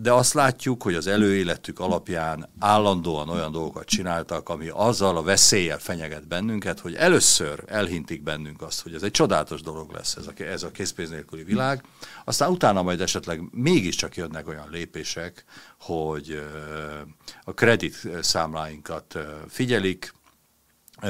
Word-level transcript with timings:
de 0.00 0.12
azt 0.12 0.34
látjuk, 0.34 0.82
hogy 0.82 0.94
az 0.94 1.06
előéletük 1.06 1.78
alapján 1.78 2.48
állandóan 2.58 3.28
olyan 3.28 3.52
dolgokat 3.52 3.84
csináltak, 3.86 4.48
ami 4.48 4.68
azzal 4.68 5.16
a 5.16 5.22
veszéllyel 5.22 5.78
fenyeget 5.78 6.28
bennünket, 6.28 6.80
hogy 6.80 6.94
először 6.94 7.64
elhintik 7.66 8.22
bennünk 8.22 8.62
azt, 8.62 8.82
hogy 8.82 8.94
ez 8.94 9.02
egy 9.02 9.10
csodálatos 9.10 9.62
dolog 9.62 9.92
lesz 9.92 10.16
ez 10.16 10.26
a, 10.26 10.42
ez 10.42 10.62
a 10.62 10.70
készpénz 10.70 11.10
nélküli 11.10 11.42
világ, 11.42 11.84
aztán 12.24 12.50
utána 12.50 12.82
majd 12.82 13.00
esetleg 13.00 13.42
mégiscsak 13.50 14.16
jönnek 14.16 14.48
olyan 14.48 14.68
lépések, 14.70 15.44
hogy 15.80 16.42
a 17.44 17.54
kredit 17.54 18.08
számláinkat 18.20 19.18
figyelik, 19.48 20.12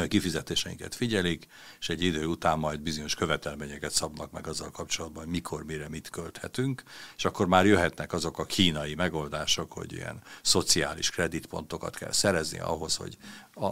kifizetéseinket 0.09 0.95
figyelik, 0.95 1.47
és 1.81 1.89
egy 1.89 2.03
idő 2.03 2.27
után 2.27 2.59
majd 2.59 2.81
bizonyos 2.81 3.15
követelményeket 3.15 3.91
szabnak 3.91 4.31
meg 4.31 4.47
azzal 4.47 4.71
kapcsolatban, 4.71 5.23
hogy 5.23 5.33
mikor, 5.33 5.65
mire, 5.65 5.89
mit 5.89 6.11
költhetünk, 6.11 6.83
és 7.17 7.25
akkor 7.25 7.47
már 7.47 7.67
jöhetnek 7.67 8.13
azok 8.13 8.39
a 8.39 8.45
kínai 8.45 8.95
megoldások, 8.95 9.73
hogy 9.73 9.93
ilyen 9.93 10.23
szociális 10.43 11.11
kreditpontokat 11.11 11.97
kell 11.97 12.13
szerezni 12.13 12.59
ahhoz, 12.59 12.97
hogy 12.97 13.17
a, 13.55 13.71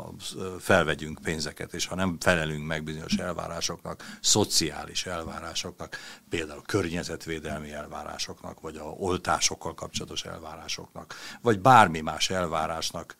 felvegyünk 0.59 1.19
pénzeket, 1.23 1.75
és 1.75 1.87
ha 1.87 1.95
nem 1.95 2.17
felelünk 2.21 2.67
meg 2.67 2.85
bizonyos 2.85 3.15
elvárásoknak, 3.15 4.19
szociális 4.21 5.07
elvárásoknak, 5.07 5.97
például 6.29 6.63
környezetvédelmi 6.63 7.73
elvárásoknak, 7.73 8.61
vagy 8.61 8.77
a 8.77 8.85
oltásokkal 8.85 9.75
kapcsolatos 9.75 10.25
elvárásoknak, 10.25 11.15
vagy 11.43 11.61
bármi 11.61 12.01
más 12.01 12.31
elvárásnak, 12.31 13.17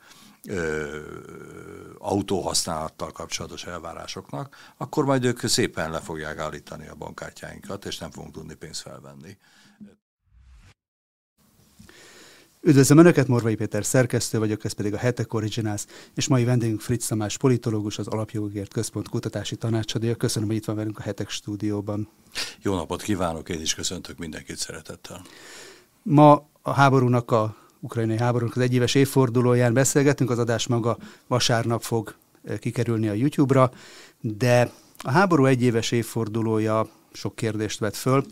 autóhasználattal 1.97 3.11
kapcsolatos 3.11 3.65
elvárásoknak, 3.65 4.73
akkor 4.77 5.05
majd 5.05 5.25
ők 5.25 5.47
szépen 5.47 5.91
le 5.91 5.99
fogják 5.99 6.37
állítani 6.37 6.87
a 6.87 6.95
bankkártyáinkat, 6.95 7.85
és 7.85 7.97
nem 7.97 8.11
fogunk 8.11 8.33
tudni 8.33 8.53
pénzt 8.53 8.81
felvenni. 8.81 9.37
Üdvözlöm 12.63 12.97
Önöket, 12.97 13.27
Morvai 13.27 13.55
Péter 13.55 13.85
szerkesztő 13.85 14.39
vagyok, 14.39 14.63
ez 14.63 14.71
pedig 14.71 14.93
a 14.93 14.97
Hetek 14.97 15.33
Originals, 15.33 15.85
és 16.13 16.27
mai 16.27 16.43
vendégünk 16.43 16.81
Fritz 16.81 17.07
Tamás 17.07 17.37
politológus, 17.37 17.97
az 17.97 18.07
Alapjogokért 18.07 18.73
Központ 18.73 19.09
kutatási 19.09 19.55
tanácsadója. 19.55 20.15
Köszönöm, 20.15 20.47
hogy 20.47 20.57
itt 20.57 20.65
van 20.65 20.75
velünk 20.75 20.99
a 20.99 21.01
Hetek 21.01 21.29
stúdióban. 21.29 22.09
Jó 22.61 22.75
napot 22.75 23.01
kívánok, 23.01 23.49
én 23.49 23.61
is 23.61 23.75
köszöntök 23.75 24.17
mindenkit 24.17 24.57
szeretettel. 24.57 25.21
Ma 26.03 26.49
a 26.61 26.71
háborúnak 26.71 27.31
a 27.31 27.55
ukrajnai 27.81 28.17
háborúnak 28.17 28.55
az 28.55 28.61
egyéves 28.61 28.95
évfordulóján 28.95 29.73
beszélgetünk, 29.73 30.29
az 30.29 30.39
adás 30.39 30.67
maga 30.67 30.97
vasárnap 31.27 31.81
fog 31.81 32.15
eh, 32.43 32.57
kikerülni 32.57 33.07
a 33.07 33.13
YouTube-ra, 33.13 33.71
de 34.19 34.71
a 34.97 35.11
háború 35.11 35.45
egyéves 35.45 35.91
évfordulója 35.91 36.89
sok 37.11 37.35
kérdést 37.35 37.79
vet 37.79 37.95
föl, 37.95 38.25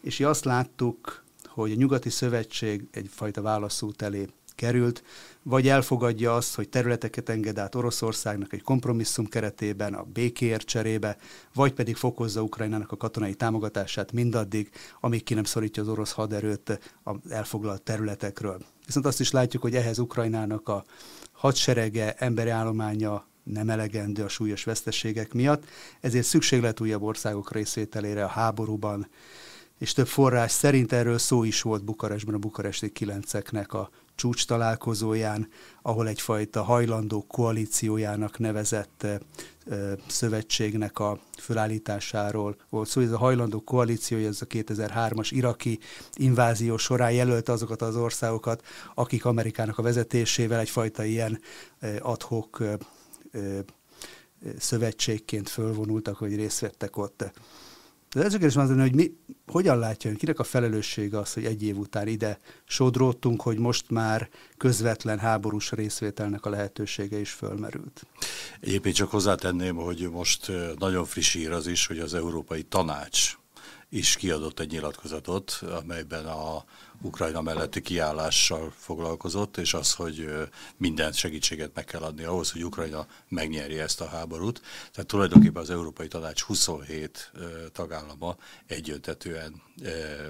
és 0.00 0.20
azt 0.20 0.44
láttuk, 0.44 1.22
hogy 1.46 1.72
a 1.72 1.74
Nyugati 1.74 2.10
Szövetség 2.10 2.84
egyfajta 2.90 3.42
válaszút 3.42 4.02
elé 4.02 4.28
került, 4.54 5.02
vagy 5.42 5.68
elfogadja 5.68 6.34
azt, 6.34 6.54
hogy 6.54 6.68
területeket 6.68 7.28
enged 7.28 7.58
át 7.58 7.74
Oroszországnak 7.74 8.52
egy 8.52 8.62
kompromisszum 8.62 9.26
keretében, 9.26 9.94
a 9.94 10.02
békéért 10.02 10.66
cserébe, 10.66 11.16
vagy 11.54 11.72
pedig 11.72 11.96
fokozza 11.96 12.42
Ukrajnának 12.42 12.92
a 12.92 12.96
katonai 12.96 13.34
támogatását 13.34 14.12
mindaddig, 14.12 14.70
amíg 15.00 15.22
ki 15.22 15.34
nem 15.34 15.44
szorítja 15.44 15.82
az 15.82 15.88
orosz 15.88 16.12
haderőt 16.12 16.80
az 17.02 17.16
elfoglalt 17.28 17.82
területekről. 17.82 18.60
Viszont 18.86 19.06
azt 19.06 19.20
is 19.20 19.30
látjuk, 19.30 19.62
hogy 19.62 19.74
ehhez 19.74 19.98
Ukrajnának 19.98 20.68
a 20.68 20.84
hadserege, 21.32 22.12
emberi 22.12 22.50
állománya 22.50 23.26
nem 23.42 23.70
elegendő 23.70 24.24
a 24.24 24.28
súlyos 24.28 24.64
veszteségek 24.64 25.32
miatt, 25.32 25.64
ezért 26.00 26.26
szükség 26.26 26.60
lett 26.60 26.80
újabb 26.80 27.02
országok 27.02 27.52
részvételére 27.52 28.24
a 28.24 28.28
háborúban, 28.28 29.08
és 29.78 29.92
több 29.92 30.06
forrás 30.06 30.50
szerint 30.50 30.92
erről 30.92 31.18
szó 31.18 31.44
is 31.44 31.62
volt 31.62 31.84
Bukarestben 31.84 32.34
a 32.34 32.38
bukaresti 32.38 32.92
kilenceknek 32.92 33.72
a 33.72 33.90
csúcs 34.14 34.46
találkozóján, 34.46 35.48
ahol 35.82 36.08
egyfajta 36.08 36.62
hajlandó 36.62 37.26
koalíciójának 37.26 38.38
nevezett 38.38 39.06
szövetségnek 40.06 40.98
a 40.98 41.18
fölállításáról 41.38 42.56
volt 42.68 42.88
szó. 42.88 43.00
Ez 43.00 43.12
a 43.12 43.18
hajlandó 43.18 43.60
koalíció, 43.60 44.18
ez 44.18 44.42
a 44.42 44.46
2003-as 44.46 45.28
iraki 45.30 45.78
invázió 46.14 46.76
során 46.76 47.12
jelölte 47.12 47.52
azokat 47.52 47.82
az 47.82 47.96
országokat, 47.96 48.64
akik 48.94 49.24
Amerikának 49.24 49.78
a 49.78 49.82
vezetésével 49.82 50.60
egyfajta 50.60 51.04
ilyen 51.04 51.40
adhok 52.00 52.62
szövetségként 54.58 55.48
fölvonultak, 55.48 56.16
hogy 56.16 56.36
részt 56.36 56.60
vettek 56.60 56.96
ott. 56.96 57.32
De 58.14 58.24
ez 58.24 58.30
kérdés 58.30 58.56
az, 58.56 58.68
hogy 58.68 58.94
mi, 58.94 59.12
hogyan 59.46 59.78
látja 59.78 60.10
ön, 60.10 60.16
kinek 60.16 60.38
a 60.38 60.44
felelőssége 60.44 61.18
az, 61.18 61.32
hogy 61.32 61.44
egy 61.44 61.62
év 61.62 61.76
után 61.76 62.06
ide 62.08 62.38
sodródtunk, 62.64 63.42
hogy 63.42 63.58
most 63.58 63.90
már 63.90 64.28
közvetlen 64.56 65.18
háborús 65.18 65.70
részvételnek 65.70 66.46
a 66.46 66.50
lehetősége 66.50 67.18
is 67.18 67.30
fölmerült? 67.30 68.06
Egyébként 68.60 68.94
csak 68.94 69.10
hozzátenném, 69.10 69.76
hogy 69.76 70.08
most 70.12 70.52
nagyon 70.78 71.04
friss 71.04 71.34
ír 71.34 71.50
az 71.50 71.66
is, 71.66 71.86
hogy 71.86 71.98
az 71.98 72.14
Európai 72.14 72.62
Tanács 72.62 73.36
is 73.88 74.16
kiadott 74.16 74.60
egy 74.60 74.70
nyilatkozatot, 74.70 75.62
amelyben 75.82 76.26
a 76.26 76.64
Ukrajna 77.04 77.40
melletti 77.40 77.80
kiállással 77.80 78.72
foglalkozott, 78.76 79.56
és 79.56 79.74
az, 79.74 79.92
hogy 79.94 80.28
minden 80.76 81.12
segítséget 81.12 81.74
meg 81.74 81.84
kell 81.84 82.00
adni 82.00 82.24
ahhoz, 82.24 82.52
hogy 82.52 82.64
Ukrajna 82.64 83.06
megnyerje 83.28 83.82
ezt 83.82 84.00
a 84.00 84.06
háborút. 84.06 84.60
Tehát 84.92 85.10
tulajdonképpen 85.10 85.62
az 85.62 85.70
Európai 85.70 86.08
Tanács 86.08 86.42
27 86.42 87.32
tagállama 87.72 88.36
egyöntetően 88.66 89.62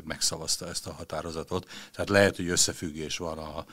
megszavazta 0.05 0.69
ezt 0.69 0.87
a 0.87 0.93
határozatot. 0.93 1.69
Tehát 1.93 2.09
lehet, 2.09 2.37
hogy 2.37 2.49
összefüggés 2.49 3.17
van 3.17 3.39
a, 3.39 3.65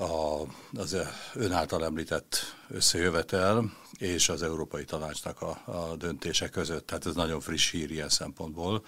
a, 0.00 0.46
az 0.74 0.96
ön 1.34 1.52
által 1.52 1.84
említett 1.84 2.56
összejövetel 2.68 3.72
és 3.98 4.28
az 4.28 4.42
Európai 4.42 4.84
Tanácsnak 4.84 5.42
a, 5.42 5.62
a 5.64 5.96
döntése 5.96 6.48
között. 6.48 6.86
Tehát 6.86 7.06
ez 7.06 7.14
nagyon 7.14 7.40
friss 7.40 7.70
hír 7.70 7.90
ilyen 7.90 8.08
szempontból 8.08 8.84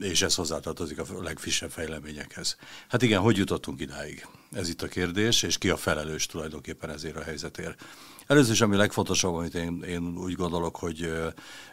és 0.00 0.22
ez 0.22 0.34
hozzátartozik 0.34 0.98
a 0.98 1.22
legfrissebb 1.22 1.70
fejleményekhez. 1.70 2.56
Hát 2.88 3.02
igen, 3.02 3.20
hogy 3.20 3.36
jutottunk 3.36 3.80
idáig? 3.80 4.26
Ez 4.50 4.68
itt 4.68 4.82
a 4.82 4.88
kérdés, 4.88 5.42
és 5.42 5.58
ki 5.58 5.70
a 5.70 5.76
felelős 5.76 6.26
tulajdonképpen 6.26 6.90
ezért 6.90 7.16
a 7.16 7.22
helyzetért. 7.22 7.84
Először 8.26 8.52
is, 8.52 8.60
ami 8.60 8.76
legfontosabb, 8.76 9.34
amit 9.34 9.54
én, 9.54 9.82
én 9.82 10.18
úgy 10.18 10.34
gondolok, 10.34 10.76
hogy 10.76 11.12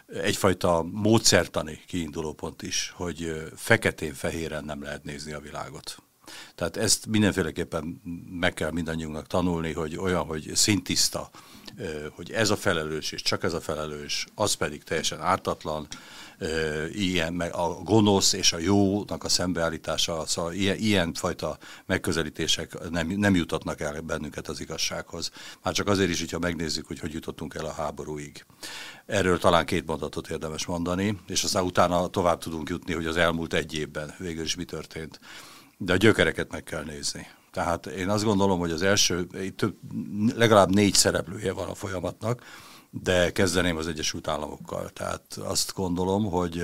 egyfajta 0.08 0.84
módszertani 0.92 1.80
kiinduló 1.88 2.34
pont 2.34 2.62
is, 2.62 2.94
hogy 2.96 3.44
feketén-fehéren 3.56 4.64
nem 4.64 4.82
lehet 4.82 5.04
nézni 5.04 5.34
a 5.34 5.40
világot. 5.40 5.98
Tehát 6.56 6.78
ezt 6.78 7.06
mindenféleképpen 7.06 8.02
meg 8.30 8.54
kell 8.54 8.72
mindannyiunknak 8.72 9.28
tanulni, 9.28 9.74
hogy 9.74 9.98
olyan, 9.98 10.26
hogy 10.26 10.52
szintiszta, 10.54 11.30
hogy 12.12 12.32
ez 12.32 12.50
a 12.50 12.56
felelős, 12.56 13.12
és 13.12 13.22
csak 13.22 13.44
ez 13.44 13.54
a 13.54 13.62
felelős, 13.62 14.26
az 14.36 14.54
pedig 14.54 14.84
teljesen 14.84 15.22
ártatlan, 15.22 15.88
ilyen, 16.94 17.34
meg 17.34 17.54
a 17.54 17.68
gonosz 17.84 18.34
és 18.34 18.54
a 18.54 18.58
jónak 18.58 19.24
a 19.24 19.30
szembeállítása, 19.30 20.26
szóval 20.26 20.54
ilyen, 20.54 20.78
ilyen 20.78 21.14
fajta 21.14 21.58
megközelítések 21.86 22.90
nem, 22.90 23.08
nem 23.08 23.36
jutatnak 23.36 23.82
el 23.82 24.02
bennünket 24.02 24.48
az 24.48 24.60
igazsághoz. 24.60 25.32
Már 25.64 25.74
csak 25.74 25.88
azért 25.88 26.10
is, 26.10 26.20
hogyha 26.20 26.40
megnézzük, 26.40 26.88
hogy 26.88 27.00
hogy 27.00 27.14
jutottunk 27.14 27.56
el 27.56 27.66
a 27.66 27.74
háborúig. 27.74 28.46
Erről 29.06 29.40
talán 29.40 29.66
két 29.66 29.86
mondatot 29.86 30.30
érdemes 30.30 30.66
mondani, 30.66 31.20
és 31.28 31.44
aztán 31.44 31.64
utána 31.64 32.08
tovább 32.08 32.40
tudunk 32.40 32.70
jutni, 32.70 32.94
hogy 32.94 33.06
az 33.06 33.18
elmúlt 33.18 33.54
egy 33.54 33.74
évben 33.76 34.14
végül 34.18 34.44
is 34.44 34.56
mi 34.56 34.64
történt. 34.64 35.20
De 35.78 35.94
a 35.94 35.98
gyökereket 35.98 36.52
meg 36.52 36.64
kell 36.64 36.84
nézni. 36.84 37.28
Tehát 37.52 37.86
én 37.86 38.10
azt 38.10 38.24
gondolom, 38.24 38.60
hogy 38.60 38.72
az 38.72 38.82
első, 38.82 39.28
több, 39.56 39.76
legalább 40.36 40.74
négy 40.74 40.94
szereplője 40.94 41.54
van 41.54 41.70
a 41.70 41.76
folyamatnak, 41.76 42.44
de 43.02 43.32
kezdeném 43.32 43.78
az 43.78 43.88
Egyesült 43.88 44.28
Államokkal. 44.28 44.90
Tehát 44.90 45.34
azt 45.34 45.74
gondolom, 45.74 46.26
hogy 46.26 46.64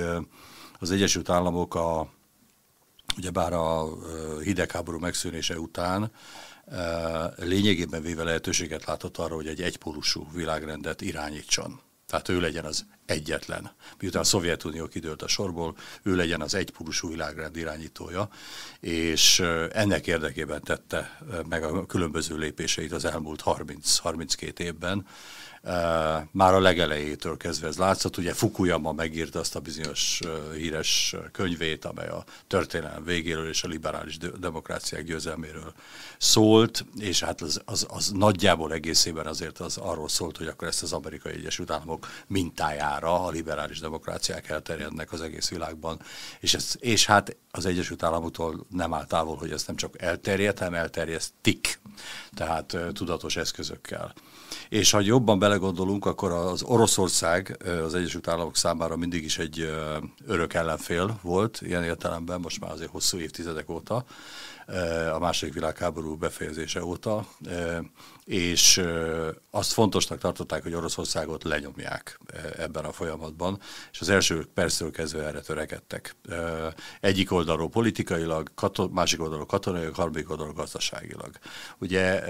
az 0.78 0.90
Egyesült 0.90 1.28
Államok 1.28 1.74
a, 1.74 2.12
ugyebár 3.16 3.52
a 3.52 3.88
hidegháború 4.42 4.98
megszűnése 4.98 5.58
után 5.58 6.10
lényegében 7.36 8.02
véve 8.02 8.22
lehetőséget 8.22 8.84
látott 8.84 9.16
arra, 9.16 9.34
hogy 9.34 9.46
egy 9.46 9.62
egypólusú 9.62 10.26
világrendet 10.32 11.00
irányítson. 11.00 11.80
Tehát 12.06 12.28
ő 12.28 12.40
legyen 12.40 12.64
az 12.64 12.86
egyetlen. 13.06 13.70
Miután 13.98 14.22
a 14.22 14.24
Szovjetunió 14.24 14.86
kidőlt 14.86 15.22
a 15.22 15.28
sorból, 15.28 15.76
ő 16.02 16.14
legyen 16.16 16.40
az 16.40 16.54
egypólusú 16.54 17.08
világrend 17.08 17.56
irányítója, 17.56 18.28
és 18.80 19.40
ennek 19.72 20.06
érdekében 20.06 20.62
tette 20.62 21.18
meg 21.48 21.64
a 21.64 21.86
különböző 21.86 22.36
lépéseit 22.36 22.92
az 22.92 23.04
elmúlt 23.04 23.42
30-32 23.44 24.58
évben, 24.58 25.06
már 26.30 26.54
a 26.54 26.60
legelejétől 26.60 27.36
kezdve 27.36 27.66
ez 27.66 27.76
látszott. 27.76 28.16
Ugye 28.16 28.32
Fukuyama 28.32 28.92
megírta 28.92 29.38
azt 29.38 29.56
a 29.56 29.60
bizonyos 29.60 30.20
híres 30.54 31.14
könyvét, 31.32 31.84
amely 31.84 32.08
a 32.08 32.24
történelem 32.46 33.04
végéről 33.04 33.48
és 33.48 33.62
a 33.62 33.68
liberális 33.68 34.18
demokráciák 34.18 35.04
győzelméről 35.04 35.72
szólt, 36.18 36.84
és 36.98 37.22
hát 37.22 37.40
az, 37.40 37.60
az, 37.64 37.86
az 37.90 38.10
nagyjából 38.10 38.72
egészében 38.72 39.26
azért 39.26 39.58
az 39.58 39.76
arról 39.76 40.08
szólt, 40.08 40.36
hogy 40.36 40.46
akkor 40.46 40.68
ezt 40.68 40.82
az 40.82 40.92
amerikai 40.92 41.32
Egyesült 41.32 41.70
Államok 41.70 42.08
mintájára 42.26 43.24
a 43.24 43.30
liberális 43.30 43.80
demokráciák 43.80 44.48
elterjednek 44.48 45.12
az 45.12 45.20
egész 45.20 45.48
világban. 45.48 46.00
És, 46.40 46.54
ez, 46.54 46.74
és 46.78 47.06
hát 47.06 47.36
az 47.50 47.66
Egyesült 47.66 48.02
Államoktól 48.02 48.66
nem 48.70 48.94
áll 48.94 49.06
távol, 49.06 49.36
hogy 49.36 49.52
ezt 49.52 49.66
nem 49.66 49.76
csak 49.76 50.02
elterjed, 50.02 50.58
hanem 50.58 50.74
elterjesztik, 50.74 51.80
tehát 52.34 52.76
tudatos 52.92 53.36
eszközökkel. 53.36 54.14
És 54.68 54.90
ha 54.90 55.00
jobban 55.00 55.38
belegondolunk, 55.38 56.06
akkor 56.06 56.32
az 56.32 56.62
Oroszország 56.62 57.56
az 57.84 57.94
Egyesült 57.94 58.28
Államok 58.28 58.56
számára 58.56 58.96
mindig 58.96 59.24
is 59.24 59.38
egy 59.38 59.70
örök 60.26 60.54
ellenfél 60.54 61.18
volt, 61.22 61.60
ilyen 61.62 61.84
értelemben 61.84 62.40
most 62.40 62.60
már 62.60 62.70
azért 62.70 62.90
hosszú 62.90 63.18
évtizedek 63.18 63.68
óta, 63.70 64.04
a 65.14 65.18
második 65.18 65.54
világháború 65.54 66.16
befejezése 66.16 66.84
óta, 66.84 67.26
és 68.30 68.82
azt 69.50 69.72
fontosnak 69.72 70.18
tartották, 70.18 70.62
hogy 70.62 70.74
Oroszországot 70.74 71.44
lenyomják 71.44 72.20
ebben 72.56 72.84
a 72.84 72.92
folyamatban, 72.92 73.60
és 73.92 74.00
az 74.00 74.08
első 74.08 74.46
perctől 74.54 74.90
kezdve 74.90 75.26
erre 75.26 75.40
törekedtek. 75.40 76.16
Egyik 77.00 77.32
oldalról 77.32 77.68
politikailag, 77.68 78.50
másik 78.90 79.20
oldalról 79.20 79.46
katonailag, 79.46 79.94
harmadik 79.94 80.30
oldalról 80.30 80.54
gazdaságilag. 80.54 81.30
Ugye 81.78 82.22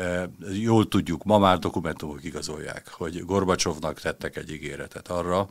jól 0.52 0.88
tudjuk, 0.88 1.24
ma 1.24 1.38
már 1.38 1.58
dokumentumok 1.58 2.24
igazolják, 2.24 2.88
hogy 2.88 3.24
Gorbacsovnak 3.24 4.00
tettek 4.00 4.36
egy 4.36 4.50
ígéretet 4.50 5.08
arra, 5.08 5.48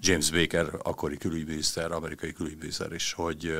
James 0.00 0.30
Baker, 0.30 0.66
akkori 0.82 1.16
külügyminiszter, 1.16 1.92
amerikai 1.92 2.32
külügyminiszter 2.32 2.92
is, 2.92 3.12
hogy, 3.12 3.56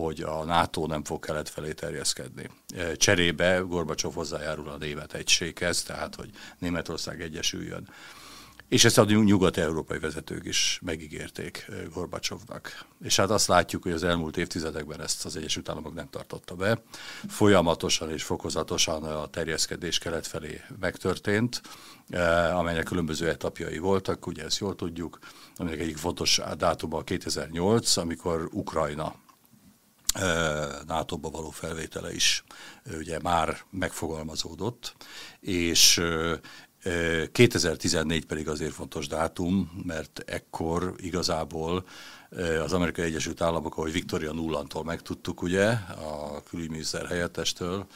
hogy 0.00 0.20
a 0.20 0.44
NATO 0.44 0.86
nem 0.86 1.04
fog 1.04 1.24
kelet 1.24 1.48
felé 1.48 1.72
terjeszkedni. 1.72 2.50
Cserébe 2.96 3.58
Gorbacsov 3.58 4.14
hozzájárul 4.14 4.68
a 4.68 4.76
német 4.76 5.12
egységhez, 5.14 5.82
tehát 5.82 6.14
hogy 6.14 6.30
Németország 6.58 7.20
egyesüljön. 7.20 7.88
És 8.68 8.84
ezt 8.84 8.98
a 8.98 9.04
nyugat-európai 9.04 9.98
vezetők 9.98 10.44
is 10.44 10.80
megígérték 10.82 11.70
Gorbacsovnak. 11.92 12.84
És 13.02 13.16
hát 13.16 13.30
azt 13.30 13.46
látjuk, 13.46 13.82
hogy 13.82 13.92
az 13.92 14.04
elmúlt 14.04 14.36
évtizedekben 14.36 15.00
ezt 15.00 15.24
az 15.24 15.36
Egyesült 15.36 15.68
Államok 15.68 15.94
nem 15.94 16.08
tartotta 16.10 16.54
be. 16.54 16.82
Folyamatosan 17.28 18.10
és 18.10 18.22
fokozatosan 18.22 19.02
a 19.02 19.26
terjeszkedés 19.26 19.98
kelet 19.98 20.26
felé 20.26 20.60
megtörtént, 20.80 21.60
amelynek 22.54 22.84
különböző 22.84 23.28
etapjai 23.28 23.78
voltak, 23.78 24.26
ugye 24.26 24.44
ezt 24.44 24.58
jól 24.58 24.74
tudjuk, 24.74 25.18
aminek 25.56 25.80
egyik 25.80 25.96
fontos 25.96 26.40
dátuma 26.56 27.02
2008, 27.02 27.96
amikor 27.96 28.48
Ukrajna 28.52 29.14
nato 30.86 31.18
való 31.20 31.50
felvétele 31.50 32.14
is 32.14 32.44
ugye 32.98 33.18
már 33.22 33.56
megfogalmazódott, 33.70 34.96
és 35.40 36.02
2014 37.32 38.26
pedig 38.26 38.48
azért 38.48 38.72
fontos 38.72 39.06
dátum, 39.06 39.82
mert 39.86 40.22
ekkor 40.26 40.94
igazából 40.96 41.84
az 42.62 42.72
Amerikai 42.72 43.04
Egyesült 43.04 43.40
Államok, 43.40 43.76
ahogy 43.76 43.92
Victoria 43.92 44.32
Nullantól 44.32 44.84
megtudtuk, 44.84 45.42
ugye, 45.42 45.66
a 45.98 46.42
külügyminiszter 46.48 47.06
helyettestől, 47.06 47.86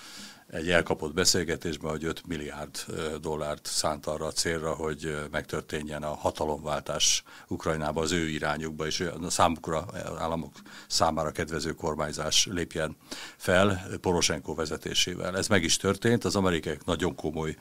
egy 0.50 0.70
elkapott 0.70 1.14
beszélgetésben, 1.14 1.90
hogy 1.90 2.04
5 2.04 2.26
milliárd 2.26 2.84
dollárt 3.20 3.66
szánt 3.66 4.06
arra 4.06 4.26
a 4.26 4.32
célra, 4.32 4.74
hogy 4.74 5.18
megtörténjen 5.30 6.02
a 6.02 6.14
hatalomváltás 6.14 7.22
Ukrajnába 7.48 8.00
az 8.00 8.12
ő 8.12 8.28
irányukba, 8.28 8.86
és 8.86 9.00
a 9.00 9.30
számukra, 9.30 9.86
államok 10.18 10.52
számára 10.88 11.30
kedvező 11.30 11.72
kormányzás 11.72 12.46
lépjen 12.46 12.96
fel 13.36 13.86
Poroshenko 14.00 14.54
vezetésével. 14.54 15.36
Ez 15.36 15.48
meg 15.48 15.62
is 15.62 15.76
történt, 15.76 16.24
az 16.24 16.36
amerikaiak 16.36 16.84
nagyon 16.84 17.14
komoly 17.14 17.56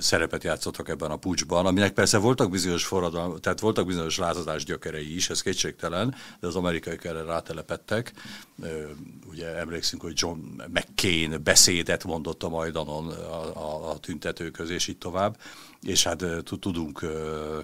szerepet 0.00 0.44
játszottak 0.44 0.88
ebben 0.88 1.10
a 1.10 1.16
pucsban, 1.16 1.66
aminek 1.66 1.92
persze 1.92 2.18
voltak 2.18 2.50
bizonyos 2.50 2.84
forradalmak, 2.84 3.40
tehát 3.40 3.60
voltak 3.60 3.86
bizonyos 3.86 4.18
lázadás 4.18 4.64
gyökerei 4.64 5.14
is, 5.14 5.30
ez 5.30 5.42
kétségtelen, 5.42 6.14
de 6.40 6.46
az 6.46 6.56
amerikaiak 6.56 7.04
erre 7.04 7.22
rátelepettek. 7.22 8.12
Ugye 9.30 9.56
emlékszünk, 9.56 10.02
hogy 10.02 10.12
John 10.16 10.38
McCain 10.72 11.40
beszédet 11.42 12.04
mondott 12.04 12.42
a 12.42 12.48
Majdanon 12.48 13.08
a, 13.08 13.56
a, 13.56 13.90
a 13.90 13.98
tüntetőköz, 13.98 14.70
és 14.70 14.88
így 14.88 14.98
tovább 14.98 15.36
és 15.82 16.04
hát 16.04 16.24
tudunk 16.60 17.06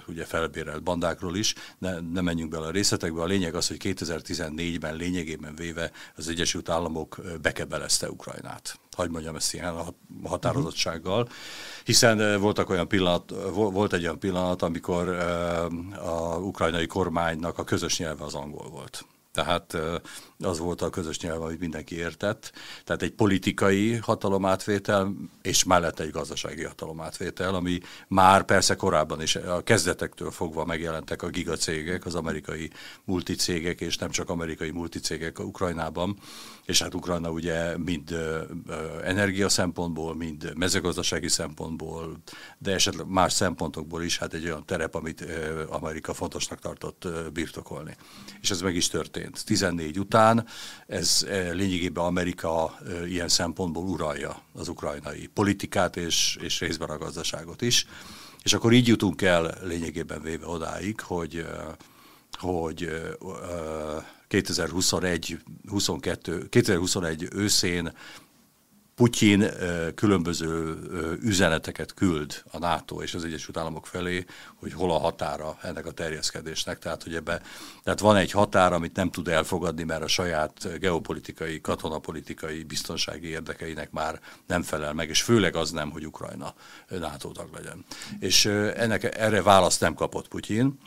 ugye 0.09 0.25
felbérelt 0.25 0.83
bandákról 0.83 1.37
is, 1.37 1.55
ne, 1.79 2.01
ne 2.01 2.21
menjünk 2.21 2.51
bele 2.51 2.67
a 2.67 2.71
részletekbe. 2.71 3.23
A 3.23 3.27
lényeg 3.27 3.55
az, 3.55 3.69
hogy 3.69 3.77
2014-ben 3.81 4.97
lényegében 4.97 5.55
véve 5.55 5.91
az 6.17 6.29
Egyesült 6.29 6.69
Államok 6.69 7.21
bekebelezte 7.43 8.11
Ukrajnát. 8.11 8.79
Hagy 8.97 9.11
mondjam 9.11 9.37
ezt 9.37 9.55
ilyen 9.55 9.75
határozottsággal, 10.25 11.29
hiszen 11.85 12.41
voltak 12.41 12.71
olyan 12.71 12.89
pillanat, 12.89 13.33
volt 13.53 13.93
egy 13.93 14.03
olyan 14.03 14.19
pillanat, 14.19 14.63
amikor 14.63 15.09
a 16.05 16.39
ukrajnai 16.39 16.87
kormánynak 16.87 17.59
a 17.59 17.65
közös 17.65 17.99
nyelve 17.99 18.25
az 18.25 18.35
angol 18.35 18.69
volt 18.69 19.05
tehát 19.37 19.77
az 20.39 20.59
volt 20.59 20.83
a 20.83 20.91
közös 20.91 21.21
nyelv, 21.21 21.43
amit 21.43 21.61
mindenki 21.61 21.97
értett. 21.97 22.53
Tehát 22.85 23.03
egy 23.03 23.13
politikai 23.13 23.95
hatalomátvétel, 23.95 25.15
és 25.43 25.65
mellette 25.65 26.03
egy 26.03 26.11
gazdasági 26.11 26.65
hatalomátvétel, 26.65 27.55
ami 27.55 27.81
már 28.09 28.45
persze 28.45 28.75
korábban 28.75 29.23
is 29.23 29.37
a 29.37 29.63
kezdetektől 29.63 30.31
fogva 30.31 30.65
megjelentek 30.65 31.23
a 31.23 31.29
gigacégek, 31.29 32.07
az 32.07 32.15
amerikai 32.15 32.71
multicégek, 33.05 33.81
és 33.81 33.99
nem 33.99 34.11
csak 34.11 34.31
amerikai 34.31 34.71
multicégek 34.71 35.39
Ukrajnában, 35.39 36.19
és 36.67 36.83
hát 36.83 36.95
Ukrajna 36.95 37.31
ugye 37.31 37.77
mind 37.77 38.17
energia 39.05 39.49
szempontból, 39.49 40.15
mind 40.15 40.53
mezőgazdasági 40.57 41.29
szempontból, 41.29 42.17
de 42.59 42.73
esetleg 42.73 43.07
más 43.09 43.33
szempontokból 43.33 44.03
is 44.03 44.19
hát 44.19 44.35
egy 44.35 44.45
olyan 44.45 44.65
terep, 44.65 44.95
amit 44.95 45.25
Amerika 45.69 46.15
fontosnak 46.15 46.59
tartott 46.59 47.09
birtokolni. 47.33 47.97
És 48.41 48.51
ez 48.51 48.61
meg 48.61 48.77
is 48.77 48.89
történt. 48.89 49.45
14 49.45 49.99
után 49.99 50.47
ez 50.87 51.27
lényegében 51.53 52.05
Amerika 52.05 52.79
ilyen 53.07 53.29
szempontból 53.29 53.85
uralja 53.85 54.43
az 54.53 54.69
ukrajnai 54.69 55.27
politikát 55.27 55.97
és, 55.97 56.39
és 56.41 56.61
részben 56.61 56.89
a 56.89 56.99
gazdaságot 56.99 57.63
is. 57.63 57.87
És 58.43 58.53
akkor 58.55 58.73
így 58.73 58.87
jutunk 58.87 59.23
el 59.23 59.59
lényegében 59.63 60.23
véve 60.23 60.47
odáig, 60.47 61.01
hogy 61.01 61.47
hogy 62.39 62.89
2021, 64.29 65.39
22, 65.69 66.49
2021 66.49 67.29
őszén 67.33 67.93
Putyin 68.97 69.45
különböző 69.95 70.79
üzeneteket 71.23 71.95
küld 71.95 72.43
a 72.51 72.59
NATO 72.59 73.03
és 73.03 73.15
az 73.15 73.25
Egyesült 73.25 73.57
Államok 73.57 73.87
felé, 73.87 74.25
hogy 74.55 74.73
hol 74.73 74.91
a 74.91 74.99
határa 74.99 75.59
ennek 75.63 75.87
a 75.87 75.91
terjeszkedésnek. 75.91 76.79
Tehát, 76.79 77.03
hogy 77.03 77.15
ebbe, 77.15 77.43
tehát 77.83 78.01
van 78.01 78.17
egy 78.17 78.31
határ, 78.31 78.73
amit 78.73 78.97
nem 78.97 79.11
tud 79.11 79.29
elfogadni, 79.29 79.83
mert 79.83 80.03
a 80.03 80.09
saját 80.09 80.79
geopolitikai, 80.79 81.61
katonapolitikai, 81.61 82.63
biztonsági 82.63 83.29
érdekeinek 83.29 83.91
már 83.91 84.21
nem 84.47 84.63
felel 84.63 84.93
meg, 84.93 85.09
és 85.09 85.23
főleg 85.23 85.57
az 85.57 85.71
nem, 85.71 85.91
hogy 85.91 86.07
Ukrajna 86.07 86.55
NATO 86.89 87.31
tag 87.33 87.49
legyen. 87.55 87.85
És 88.19 88.45
ennek 88.77 89.19
erre 89.19 89.43
választ 89.43 89.81
nem 89.81 89.95
kapott 89.95 90.29
Putyin, 90.29 90.79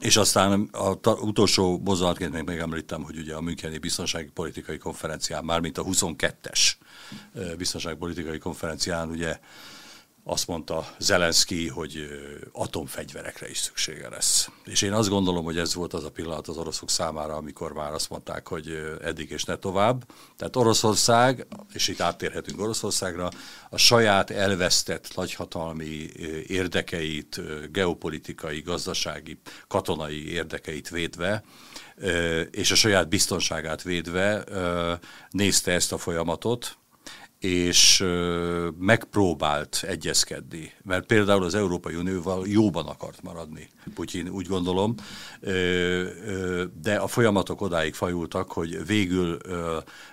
és 0.00 0.16
aztán 0.16 0.68
a 0.72 1.10
utolsó 1.10 1.80
mozzanatként 1.84 2.32
még 2.32 2.44
megemlítem, 2.44 3.02
hogy 3.02 3.18
ugye 3.18 3.34
a 3.34 3.40
Müncheni 3.40 3.78
Biztonsági 3.78 4.30
Politikai 4.34 4.78
Konferencián, 4.78 5.44
mármint 5.44 5.78
a 5.78 5.84
22-es 5.84 6.72
biztonságpolitikai 7.56 8.38
konferencián 8.38 9.08
ugye 9.08 9.38
azt 10.24 10.46
mondta 10.46 10.94
Zelenszky, 10.98 11.68
hogy 11.68 12.08
atomfegyverekre 12.52 13.50
is 13.50 13.58
szüksége 13.58 14.08
lesz. 14.08 14.48
És 14.64 14.82
én 14.82 14.92
azt 14.92 15.08
gondolom, 15.08 15.44
hogy 15.44 15.58
ez 15.58 15.74
volt 15.74 15.94
az 15.94 16.04
a 16.04 16.10
pillanat 16.10 16.48
az 16.48 16.56
oroszok 16.56 16.90
számára, 16.90 17.34
amikor 17.34 17.72
már 17.72 17.92
azt 17.92 18.10
mondták, 18.10 18.48
hogy 18.48 18.96
eddig 19.02 19.30
és 19.30 19.44
ne 19.44 19.56
tovább. 19.56 20.04
Tehát 20.36 20.56
Oroszország, 20.56 21.46
és 21.72 21.88
itt 21.88 22.00
áttérhetünk 22.00 22.60
Oroszországra, 22.60 23.28
a 23.70 23.76
saját 23.76 24.30
elvesztett 24.30 25.14
nagyhatalmi 25.14 26.08
érdekeit, 26.46 27.40
geopolitikai, 27.72 28.60
gazdasági, 28.60 29.40
katonai 29.68 30.32
érdekeit 30.32 30.88
védve, 30.88 31.44
és 32.50 32.70
a 32.70 32.74
saját 32.74 33.08
biztonságát 33.08 33.82
védve 33.82 34.44
nézte 35.30 35.72
ezt 35.72 35.92
a 35.92 35.98
folyamatot, 35.98 36.78
és 37.40 38.04
megpróbált 38.78 39.84
egyezkedni, 39.86 40.72
mert 40.82 41.06
például 41.06 41.44
az 41.44 41.54
Európai 41.54 41.94
Unióval 41.94 42.46
jóban 42.46 42.86
akart 42.86 43.22
maradni, 43.22 43.68
Putyin 43.94 44.28
úgy 44.28 44.46
gondolom, 44.46 44.94
de 46.82 46.96
a 46.96 47.06
folyamatok 47.06 47.60
odáig 47.60 47.94
fajultak, 47.94 48.52
hogy 48.52 48.86
végül, 48.86 49.38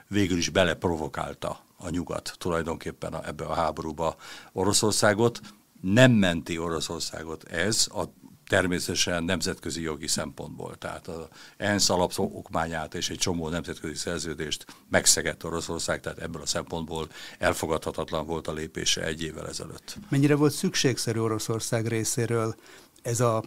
végül 0.07 0.37
is 0.37 0.49
beleprovokálta 0.49 1.65
a 1.77 1.89
nyugat 1.89 2.35
tulajdonképpen 2.37 3.25
ebbe 3.25 3.45
a 3.45 3.53
háborúba 3.53 4.15
Oroszországot. 4.51 5.39
Nem 5.81 6.11
menti 6.11 6.57
Oroszországot 6.57 7.43
ez, 7.43 7.87
a 7.93 8.03
természetesen 8.47 9.23
nemzetközi 9.23 9.81
jogi 9.81 10.07
szempontból. 10.07 10.75
Tehát 10.75 11.07
az 11.07 11.27
ENSZ 11.57 11.89
alapokmányát 11.89 12.93
és 12.93 13.09
egy 13.09 13.17
csomó 13.17 13.49
nemzetközi 13.49 13.95
szerződést 13.95 14.65
megszegett 14.89 15.45
Oroszország, 15.45 15.99
tehát 15.99 16.19
ebből 16.19 16.41
a 16.41 16.45
szempontból 16.45 17.07
elfogadhatatlan 17.37 18.25
volt 18.25 18.47
a 18.47 18.53
lépése 18.53 19.03
egy 19.03 19.23
évvel 19.23 19.47
ezelőtt. 19.47 19.97
Mennyire 20.09 20.35
volt 20.35 20.53
szükségszerű 20.53 21.19
Oroszország 21.19 21.87
részéről 21.87 22.55
ez 23.01 23.19
a 23.19 23.43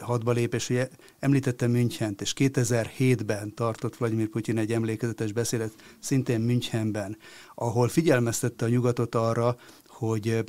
hadba 0.00 0.32
lépés, 0.32 0.70
ugye 0.70 0.88
említettem 1.18 1.70
Münchent, 1.70 2.20
és 2.20 2.32
2007-ben 2.36 3.54
tartott 3.54 3.96
Vladimir 3.96 4.28
Putyin 4.28 4.58
egy 4.58 4.72
emlékezetes 4.72 5.32
beszélet, 5.32 5.72
szintén 5.98 6.40
Münchenben, 6.40 7.16
ahol 7.54 7.88
figyelmeztette 7.88 8.64
a 8.64 8.68
nyugatot 8.68 9.14
arra, 9.14 9.56
hogy 9.86 10.44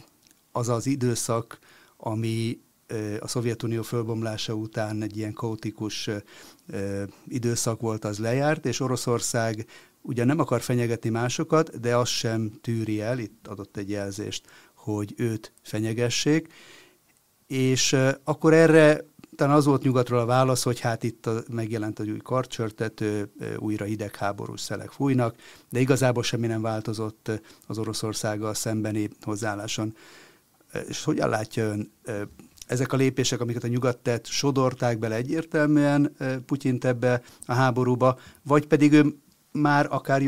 az 0.52 0.70
az 0.70 0.86
időszak, 0.86 1.60
ami 1.98 2.60
a 3.20 3.28
Szovjetunió 3.28 3.82
fölbomlása 3.82 4.54
után 4.54 5.02
egy 5.02 5.18
ilyen 5.18 5.34
kaotikus 5.34 6.10
időszak 7.28 7.82
volt, 7.82 8.06
az 8.06 8.20
lejárt, 8.20 8.66
és 8.66 8.80
Oroszország 8.80 9.66
ugyan 10.02 10.26
nem 10.26 10.40
akar 10.40 10.62
fenyegetni 10.62 11.10
másokat, 11.10 11.80
de 11.80 11.98
azt 11.98 12.12
sem 12.12 12.52
tűri 12.62 13.02
el, 13.02 13.20
itt 13.20 13.48
adott 13.48 13.78
egy 13.78 13.90
jelzést, 13.90 14.46
hogy 14.76 15.14
őt 15.18 15.54
fenyegessék, 15.62 16.54
és 17.48 17.96
akkor 18.24 18.54
erre 18.54 19.06
talán 19.36 19.56
az 19.56 19.66
volt 19.66 19.84
nyugatról 19.84 20.20
a 20.20 20.26
válasz, 20.26 20.64
hogy 20.64 20.80
hát 20.80 21.04
itt 21.04 21.26
a, 21.26 21.44
megjelent 21.50 22.00
egy 22.00 22.10
új 22.10 22.18
karcsörtető, 22.18 23.32
újra 23.58 23.86
hidegháborús 23.86 24.62
szelek 24.62 24.92
fújnak, 24.92 25.36
de 25.70 25.80
igazából 25.80 26.24
semmi 26.24 26.48
nem 26.48 26.62
változott 26.62 27.32
az 27.68 27.78
Oroszországgal 27.78 28.54
szembeni 28.54 29.10
hozzáálláson. 29.22 29.96
És 30.88 31.04
hogyan 31.04 31.30
látja 31.30 31.64
ön, 31.64 31.92
ezek 32.74 32.94
a 32.94 32.98
lépések, 32.98 33.42
amiket 33.42 33.64
a 33.64 33.68
nyugat 33.68 33.98
tett, 33.98 34.26
sodorták 34.26 35.00
bele 35.00 35.16
egyértelműen 35.16 36.16
Putyint 36.46 36.86
ebbe 36.86 37.22
a 37.46 37.54
háborúba, 37.54 38.20
vagy 38.44 38.68
pedig 38.68 38.94
ő 38.94 39.16
már 39.52 39.88
akár 39.90 40.22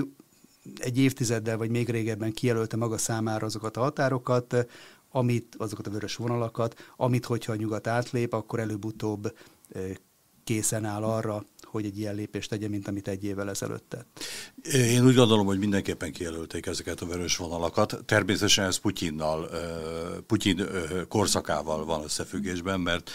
egy 0.77 0.97
évtizeddel, 0.97 1.57
vagy 1.57 1.69
még 1.69 1.89
régebben 1.89 2.33
kijelölte 2.33 2.77
maga 2.77 2.97
számára 2.97 3.45
azokat 3.45 3.77
a 3.77 3.81
határokat, 3.81 4.67
amit, 5.11 5.55
azokat 5.57 5.87
a 5.87 5.89
vörös 5.89 6.15
vonalakat, 6.15 6.91
amit, 6.97 7.25
hogyha 7.25 7.51
a 7.51 7.55
nyugat 7.55 7.87
átlép, 7.87 8.33
akkor 8.33 8.59
előbb-utóbb 8.59 9.33
készen 10.45 10.85
áll 10.85 11.03
arra, 11.03 11.45
hogy 11.63 11.85
egy 11.85 11.99
ilyen 11.99 12.15
lépést 12.15 12.49
tegye, 12.49 12.67
mint 12.67 12.87
amit 12.87 13.07
egy 13.07 13.23
évvel 13.23 13.49
ezelőtt 13.49 13.85
tett. 13.89 14.23
Én 14.73 15.05
úgy 15.05 15.15
gondolom, 15.15 15.45
hogy 15.45 15.59
mindenképpen 15.59 16.11
kijelölték 16.11 16.65
ezeket 16.65 17.01
a 17.01 17.05
vörös 17.05 17.37
vonalakat. 17.37 17.97
Természetesen 18.05 18.65
ez 18.65 18.77
Putyinnal, 18.77 19.49
Putyin 20.27 20.65
korszakával 21.07 21.85
van 21.85 22.03
összefüggésben, 22.03 22.79
mert 22.79 23.11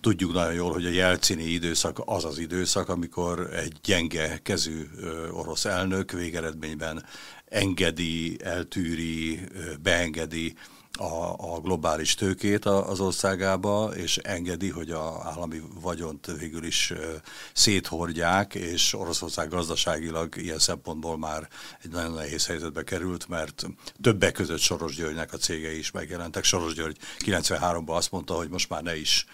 Tudjuk 0.00 0.32
nagyon 0.32 0.54
jól, 0.54 0.72
hogy 0.72 0.86
a 0.86 0.90
jelcini 0.90 1.44
időszak 1.44 2.02
az 2.04 2.24
az 2.24 2.38
időszak, 2.38 2.88
amikor 2.88 3.54
egy 3.54 3.72
gyenge 3.82 4.38
kezű 4.42 4.86
orosz 5.30 5.64
elnök 5.64 6.12
végeredményben 6.12 7.04
engedi, 7.48 8.36
eltűri, 8.42 9.40
beengedi 9.82 10.54
a, 10.98 11.54
a 11.54 11.60
globális 11.60 12.14
tőkét 12.14 12.64
az 12.64 13.00
országába, 13.00 13.90
és 13.94 14.16
engedi, 14.16 14.68
hogy 14.68 14.90
a 14.90 15.20
állami 15.24 15.62
vagyont 15.80 16.26
végül 16.38 16.64
is 16.64 16.92
széthordják, 17.52 18.54
és 18.54 18.94
Oroszország 18.94 19.48
gazdaságilag 19.48 20.36
ilyen 20.36 20.58
szempontból 20.58 21.18
már 21.18 21.48
egy 21.82 21.90
nagyon 21.90 22.12
nehéz 22.12 22.46
helyzetbe 22.46 22.84
került, 22.84 23.28
mert 23.28 23.66
többek 24.02 24.32
között 24.32 24.58
Soros 24.58 24.94
Györgynek 24.94 25.32
a 25.32 25.36
cégei 25.36 25.78
is 25.78 25.90
megjelentek. 25.90 26.44
Soros 26.44 26.74
György 26.74 26.96
93-ban 27.18 27.94
azt 27.96 28.10
mondta, 28.10 28.34
hogy 28.34 28.48
most 28.48 28.68
már 28.68 28.82
ne 28.82 28.96
is 28.96 29.26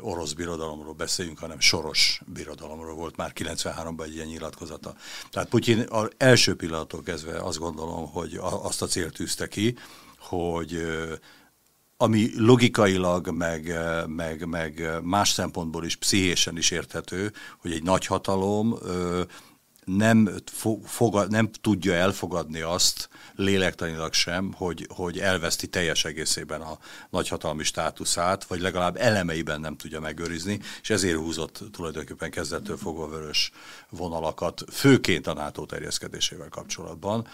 orosz 0.00 0.32
birodalomról 0.32 0.92
beszéljünk, 0.92 1.38
hanem 1.38 1.60
soros 1.60 2.20
birodalomról 2.26 2.94
volt 2.94 3.16
már 3.16 3.32
93-ban 3.34 4.04
egy 4.04 4.14
ilyen 4.14 4.26
nyilatkozata. 4.26 4.94
Tehát 5.30 5.48
Putyin 5.48 5.86
az 5.88 6.08
első 6.16 6.54
pillanattól 6.54 7.02
kezdve 7.02 7.38
azt 7.38 7.58
gondolom, 7.58 8.10
hogy 8.10 8.38
azt 8.40 8.82
a 8.82 8.86
célt 8.86 9.14
tűzte 9.14 9.48
ki, 9.48 9.76
hogy 10.34 10.86
ami 11.96 12.30
logikailag, 12.36 13.30
meg, 13.30 13.74
meg, 14.06 14.46
meg 14.46 15.00
más 15.02 15.30
szempontból 15.30 15.84
is 15.84 15.96
pszichésen 15.96 16.56
is 16.56 16.70
érthető, 16.70 17.32
hogy 17.58 17.72
egy 17.72 17.82
nagyhatalom 17.82 18.78
nem, 19.84 20.30
fogad, 20.84 21.30
nem 21.30 21.50
tudja 21.60 21.92
elfogadni 21.92 22.60
azt, 22.60 23.08
lélektanilag 23.34 24.12
sem, 24.12 24.52
hogy, 24.52 24.86
hogy 24.94 25.18
elveszti 25.18 25.66
teljes 25.66 26.04
egészében 26.04 26.60
a 26.60 26.78
nagyhatalmi 27.10 27.64
státuszát, 27.64 28.44
vagy 28.44 28.60
legalább 28.60 28.96
elemeiben 28.96 29.60
nem 29.60 29.76
tudja 29.76 30.00
megőrizni, 30.00 30.60
és 30.82 30.90
ezért 30.90 31.16
húzott 31.16 31.60
tulajdonképpen 31.72 32.30
kezdettől 32.30 32.76
fogva 32.76 33.08
vörös 33.08 33.50
vonalakat, 33.90 34.64
főként 34.72 35.26
a 35.26 35.34
NATO 35.34 35.66
terjeszkedésével 35.66 36.48
kapcsolatban. 36.48 37.26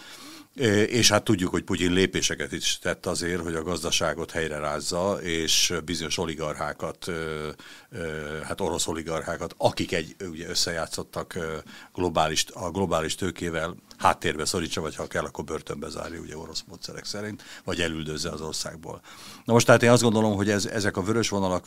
És 0.87 1.11
hát 1.11 1.25
tudjuk, 1.25 1.51
hogy 1.51 1.63
Putyin 1.63 1.93
lépéseket 1.93 2.53
is 2.53 2.79
tett 2.79 3.07
azért, 3.07 3.43
hogy 3.43 3.55
a 3.55 3.63
gazdaságot 3.63 4.31
helyre 4.31 4.59
rázza, 4.59 5.19
és 5.23 5.75
bizonyos 5.85 6.19
oligarchákat, 6.19 7.11
hát 8.43 8.61
orosz 8.61 8.87
oligarchákat, 8.87 9.55
akik 9.57 9.93
egy, 9.93 10.17
ugye 10.31 10.49
összejátszottak 10.49 11.39
globális, 11.95 12.45
a 12.53 12.71
globális 12.71 13.15
tőkével, 13.15 13.77
háttérbe 14.01 14.45
szorítsa, 14.45 14.81
vagy 14.81 14.97
ha 14.97 15.07
kell, 15.07 15.25
akkor 15.25 15.45
börtönbe 15.45 15.89
zárja, 15.89 16.21
ugye 16.21 16.37
orosz 16.37 16.65
módszerek 16.69 17.05
szerint, 17.05 17.43
vagy 17.65 17.81
elüldözze 17.81 18.31
az 18.31 18.41
országból. 18.41 19.01
Na 19.45 19.53
most 19.53 19.67
tehát 19.67 19.83
én 19.83 19.91
azt 19.91 20.03
gondolom, 20.03 20.35
hogy 20.37 20.51
ez, 20.51 20.65
ezek 20.65 20.97
a 20.97 21.03
vörös 21.03 21.29
vonalak 21.29 21.67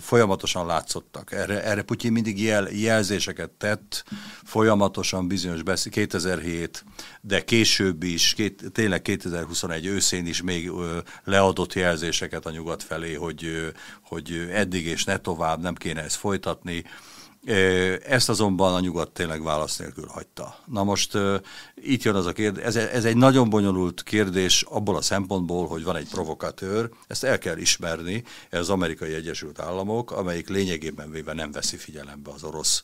folyamatosan 0.00 0.66
látszottak. 0.66 1.32
Erre, 1.32 1.64
erre 1.64 1.82
Putyin 1.82 2.12
mindig 2.12 2.42
jel, 2.42 2.68
jelzéseket 2.70 3.50
tett, 3.50 4.04
folyamatosan 4.44 5.28
bizonyos 5.28 5.62
beszél, 5.62 5.92
2007, 5.92 6.84
de 7.20 7.44
később 7.44 8.02
is, 8.02 8.34
két, 8.34 8.64
tényleg 8.72 9.02
2021 9.02 9.86
őszén 9.86 10.26
is 10.26 10.42
még 10.42 10.68
ö, 10.68 10.98
leadott 11.24 11.72
jelzéseket 11.72 12.46
a 12.46 12.50
nyugat 12.50 12.82
felé, 12.82 13.14
hogy, 13.14 13.44
ö, 13.44 13.68
hogy 14.02 14.48
eddig 14.52 14.86
és 14.86 15.04
ne 15.04 15.16
tovább, 15.16 15.60
nem 15.60 15.74
kéne 15.74 16.02
ezt 16.02 16.16
folytatni. 16.16 16.84
Ezt 18.04 18.28
azonban 18.28 18.74
a 18.74 18.80
nyugat 18.80 19.10
tényleg 19.10 19.42
válasz 19.42 19.76
nélkül 19.76 20.06
hagyta. 20.06 20.56
Na 20.66 20.84
most 20.84 21.18
itt 21.74 22.02
jön 22.02 22.14
az 22.14 22.26
a 22.26 22.32
kérdés, 22.32 22.64
ez, 22.74 23.04
egy 23.04 23.16
nagyon 23.16 23.50
bonyolult 23.50 24.02
kérdés 24.02 24.62
abból 24.62 24.96
a 24.96 25.02
szempontból, 25.02 25.66
hogy 25.66 25.84
van 25.84 25.96
egy 25.96 26.08
provokatőr, 26.08 26.90
ezt 27.06 27.24
el 27.24 27.38
kell 27.38 27.56
ismerni, 27.56 28.24
ez 28.50 28.60
az 28.60 28.70
amerikai 28.70 29.14
Egyesült 29.14 29.60
Államok, 29.60 30.10
amelyik 30.10 30.48
lényegében 30.48 31.10
véve 31.10 31.32
nem 31.32 31.52
veszi 31.52 31.76
figyelembe 31.76 32.30
az 32.30 32.42
orosz 32.42 32.82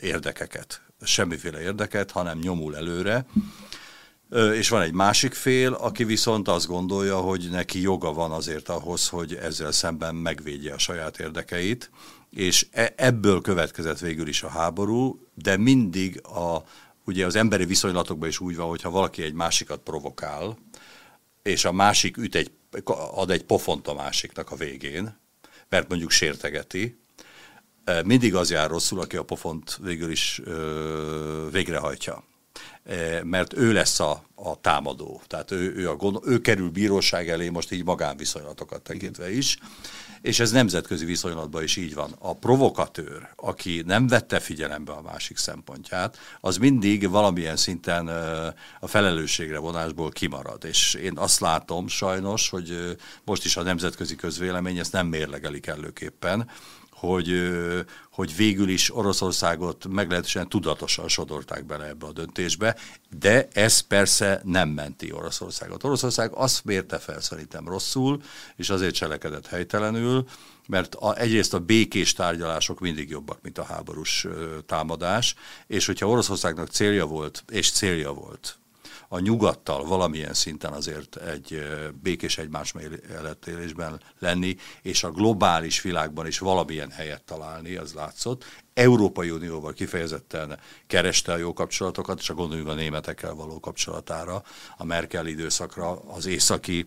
érdekeket, 0.00 0.82
semmiféle 1.00 1.60
érdeket, 1.60 2.10
hanem 2.10 2.38
nyomul 2.38 2.76
előre. 2.76 3.26
És 4.54 4.68
van 4.68 4.82
egy 4.82 4.92
másik 4.92 5.34
fél, 5.34 5.72
aki 5.72 6.04
viszont 6.04 6.48
azt 6.48 6.66
gondolja, 6.66 7.16
hogy 7.16 7.48
neki 7.50 7.80
joga 7.80 8.12
van 8.12 8.30
azért 8.30 8.68
ahhoz, 8.68 9.08
hogy 9.08 9.34
ezzel 9.34 9.72
szemben 9.72 10.14
megvédje 10.14 10.74
a 10.74 10.78
saját 10.78 11.18
érdekeit, 11.18 11.90
és 12.36 12.66
e, 12.70 12.92
ebből 12.96 13.40
következett 13.40 13.98
végül 13.98 14.28
is 14.28 14.42
a 14.42 14.48
háború, 14.48 15.26
de 15.34 15.56
mindig 15.56 16.26
a, 16.26 16.64
ugye 17.04 17.26
az 17.26 17.36
emberi 17.36 17.64
viszonylatokban 17.64 18.28
is 18.28 18.40
úgy 18.40 18.56
van, 18.56 18.68
hogyha 18.68 18.90
valaki 18.90 19.22
egy 19.22 19.32
másikat 19.32 19.80
provokál, 19.80 20.58
és 21.42 21.64
a 21.64 21.72
másik 21.72 22.16
üt 22.16 22.34
egy, 22.34 22.50
ad 23.14 23.30
egy 23.30 23.44
pofont 23.44 23.88
a 23.88 23.94
másiknak 23.94 24.50
a 24.50 24.56
végén, 24.56 25.18
mert 25.68 25.88
mondjuk 25.88 26.10
sértegeti, 26.10 26.98
e, 27.84 28.02
mindig 28.02 28.34
az 28.34 28.50
jár 28.50 28.70
rosszul, 28.70 29.00
aki 29.00 29.16
a 29.16 29.22
pofont 29.22 29.78
végül 29.82 30.10
is 30.10 30.40
ö, 30.44 31.48
végrehajtja. 31.50 32.24
E, 32.84 33.24
mert 33.24 33.56
ő 33.56 33.72
lesz 33.72 34.00
a, 34.00 34.24
a 34.34 34.60
támadó. 34.60 35.22
Tehát 35.26 35.50
ő, 35.50 35.74
ő, 35.74 35.88
a 35.88 35.96
gond, 35.96 36.18
ő 36.24 36.40
kerül 36.40 36.70
bíróság 36.70 37.28
elé, 37.28 37.48
most 37.48 37.72
így 37.72 37.84
magánviszonylatokat 37.84 38.82
tekintve 38.82 39.32
is, 39.32 39.58
és 40.22 40.40
ez 40.40 40.50
nemzetközi 40.50 41.04
viszonylatban 41.04 41.62
is 41.62 41.76
így 41.76 41.94
van. 41.94 42.14
A 42.18 42.34
provokatőr, 42.34 43.28
aki 43.36 43.82
nem 43.86 44.06
vette 44.06 44.40
figyelembe 44.40 44.92
a 44.92 45.02
másik 45.02 45.36
szempontját, 45.36 46.18
az 46.40 46.56
mindig 46.56 47.08
valamilyen 47.10 47.56
szinten 47.56 48.08
a 48.80 48.86
felelősségre 48.86 49.58
vonásból 49.58 50.10
kimarad. 50.10 50.64
És 50.64 50.94
én 50.94 51.18
azt 51.18 51.40
látom 51.40 51.88
sajnos, 51.88 52.48
hogy 52.48 52.96
most 53.24 53.44
is 53.44 53.56
a 53.56 53.62
nemzetközi 53.62 54.16
közvélemény 54.16 54.78
ezt 54.78 54.92
nem 54.92 55.06
mérlegeli 55.06 55.60
kellőképpen, 55.60 56.50
hogy, 56.90 57.52
hogy 58.12 58.36
végül 58.36 58.68
is 58.68 58.96
Oroszországot 58.96 59.86
meglehetősen 59.88 60.48
tudatosan 60.48 61.08
sodorták 61.08 61.64
bele 61.64 61.86
ebbe 61.86 62.06
a 62.06 62.12
döntésbe, 62.12 62.76
de 63.18 63.48
ez 63.52 63.80
persze 63.80 64.40
nem 64.44 64.68
menti 64.68 65.12
Oroszországot. 65.12 65.84
Oroszország 65.84 66.32
azt 66.32 66.64
mérte 66.64 66.98
fel 66.98 67.20
szerintem 67.20 67.68
rosszul, 67.68 68.22
és 68.56 68.70
azért 68.70 68.94
cselekedett 68.94 69.46
helytelenül, 69.46 70.24
mert 70.68 70.94
a, 70.94 71.18
egyrészt 71.18 71.54
a 71.54 71.58
békés 71.58 72.12
tárgyalások 72.12 72.80
mindig 72.80 73.10
jobbak, 73.10 73.38
mint 73.42 73.58
a 73.58 73.64
háborús 73.64 74.24
ö, 74.24 74.58
támadás, 74.66 75.34
és 75.66 75.86
hogyha 75.86 76.08
Oroszországnak 76.08 76.68
célja 76.68 77.06
volt, 77.06 77.44
és 77.48 77.70
célja 77.70 78.12
volt 78.12 78.56
a 79.08 79.18
nyugattal 79.18 79.84
valamilyen 79.84 80.34
szinten 80.34 80.72
azért 80.72 81.16
egy 81.16 81.62
békés 82.02 82.38
egymás 82.38 82.72
mellett 82.72 83.46
élésben 83.46 84.00
lenni, 84.18 84.56
és 84.82 85.04
a 85.04 85.10
globális 85.10 85.82
világban 85.82 86.26
is 86.26 86.38
valamilyen 86.38 86.90
helyet 86.90 87.22
találni, 87.22 87.76
az 87.76 87.92
látszott. 87.92 88.44
Európai 88.74 89.30
Unióval 89.30 89.72
kifejezetten 89.72 90.58
kereste 90.86 91.32
a 91.32 91.36
jó 91.36 91.52
kapcsolatokat, 91.52 92.18
és 92.18 92.30
a 92.30 92.34
gondoljunk 92.34 92.70
a 92.70 92.74
németekkel 92.74 93.34
való 93.34 93.60
kapcsolatára, 93.60 94.42
a 94.76 94.84
Merkel 94.84 95.26
időszakra, 95.26 96.00
az 96.00 96.26
északi 96.26 96.86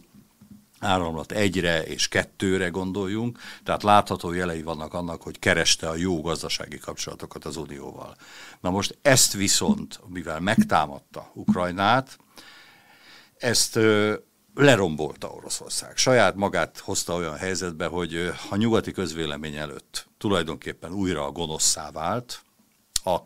áramlat 0.85 1.31
egyre 1.31 1.83
és 1.83 2.07
kettőre 2.07 2.67
gondoljunk, 2.67 3.39
tehát 3.63 3.83
látható 3.83 4.33
jelei 4.33 4.61
vannak 4.61 4.93
annak, 4.93 5.21
hogy 5.21 5.39
kereste 5.39 5.89
a 5.89 5.95
jó 5.95 6.21
gazdasági 6.21 6.77
kapcsolatokat 6.77 7.45
az 7.45 7.55
Unióval. 7.55 8.15
Na 8.61 8.69
most 8.69 8.97
ezt 9.01 9.33
viszont, 9.33 9.99
mivel 10.07 10.39
megtámadta 10.39 11.31
Ukrajnát, 11.33 12.17
ezt 13.37 13.79
lerombolta 14.55 15.27
Oroszország. 15.27 15.97
Saját 15.97 16.35
magát 16.35 16.79
hozta 16.79 17.13
olyan 17.13 17.35
helyzetbe, 17.35 17.85
hogy 17.85 18.31
a 18.49 18.55
nyugati 18.55 18.91
közvélemény 18.91 19.55
előtt 19.55 20.07
tulajdonképpen 20.17 20.91
újra 20.93 21.25
a 21.25 21.31
gonoszszá 21.31 21.91
vált, 21.91 22.41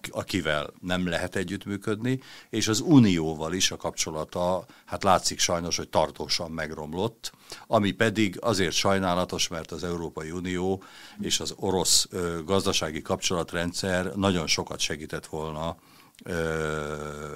akivel 0.09 0.73
nem 0.81 1.07
lehet 1.07 1.35
együttműködni, 1.35 2.19
és 2.49 2.67
az 2.67 2.79
Unióval 2.79 3.53
is 3.53 3.71
a 3.71 3.77
kapcsolata, 3.77 4.65
hát 4.85 5.03
látszik 5.03 5.39
sajnos, 5.39 5.77
hogy 5.77 5.89
tartósan 5.89 6.51
megromlott, 6.51 7.31
ami 7.67 7.91
pedig 7.91 8.37
azért 8.41 8.75
sajnálatos, 8.75 9.47
mert 9.47 9.71
az 9.71 9.83
Európai 9.83 10.31
Unió 10.31 10.83
és 11.19 11.39
az 11.39 11.53
orosz 11.55 12.07
gazdasági 12.45 13.01
kapcsolatrendszer 13.01 14.15
nagyon 14.15 14.47
sokat 14.47 14.79
segített 14.79 15.25
volna 15.25 15.77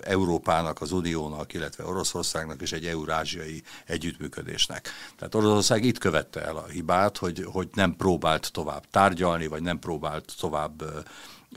Európának, 0.02 0.82
az 0.82 0.92
Uniónak, 0.92 1.54
illetve 1.54 1.86
Oroszországnak 1.86 2.62
és 2.62 2.72
egy 2.72 2.86
eurázsiai 2.86 3.64
együttműködésnek. 3.86 4.90
Tehát 5.18 5.36
Oroszország 5.36 5.84
itt 5.84 5.98
követte 5.98 6.42
el 6.42 6.56
a 6.56 6.66
hibát, 6.66 7.18
hogy, 7.18 7.46
hogy 7.52 7.70
nem 7.74 7.96
próbált 7.96 8.52
tovább 8.52 8.84
tárgyalni, 8.92 9.48
vagy 9.48 9.62
nem 9.62 9.80
próbált 9.80 10.34
tovább 10.40 10.84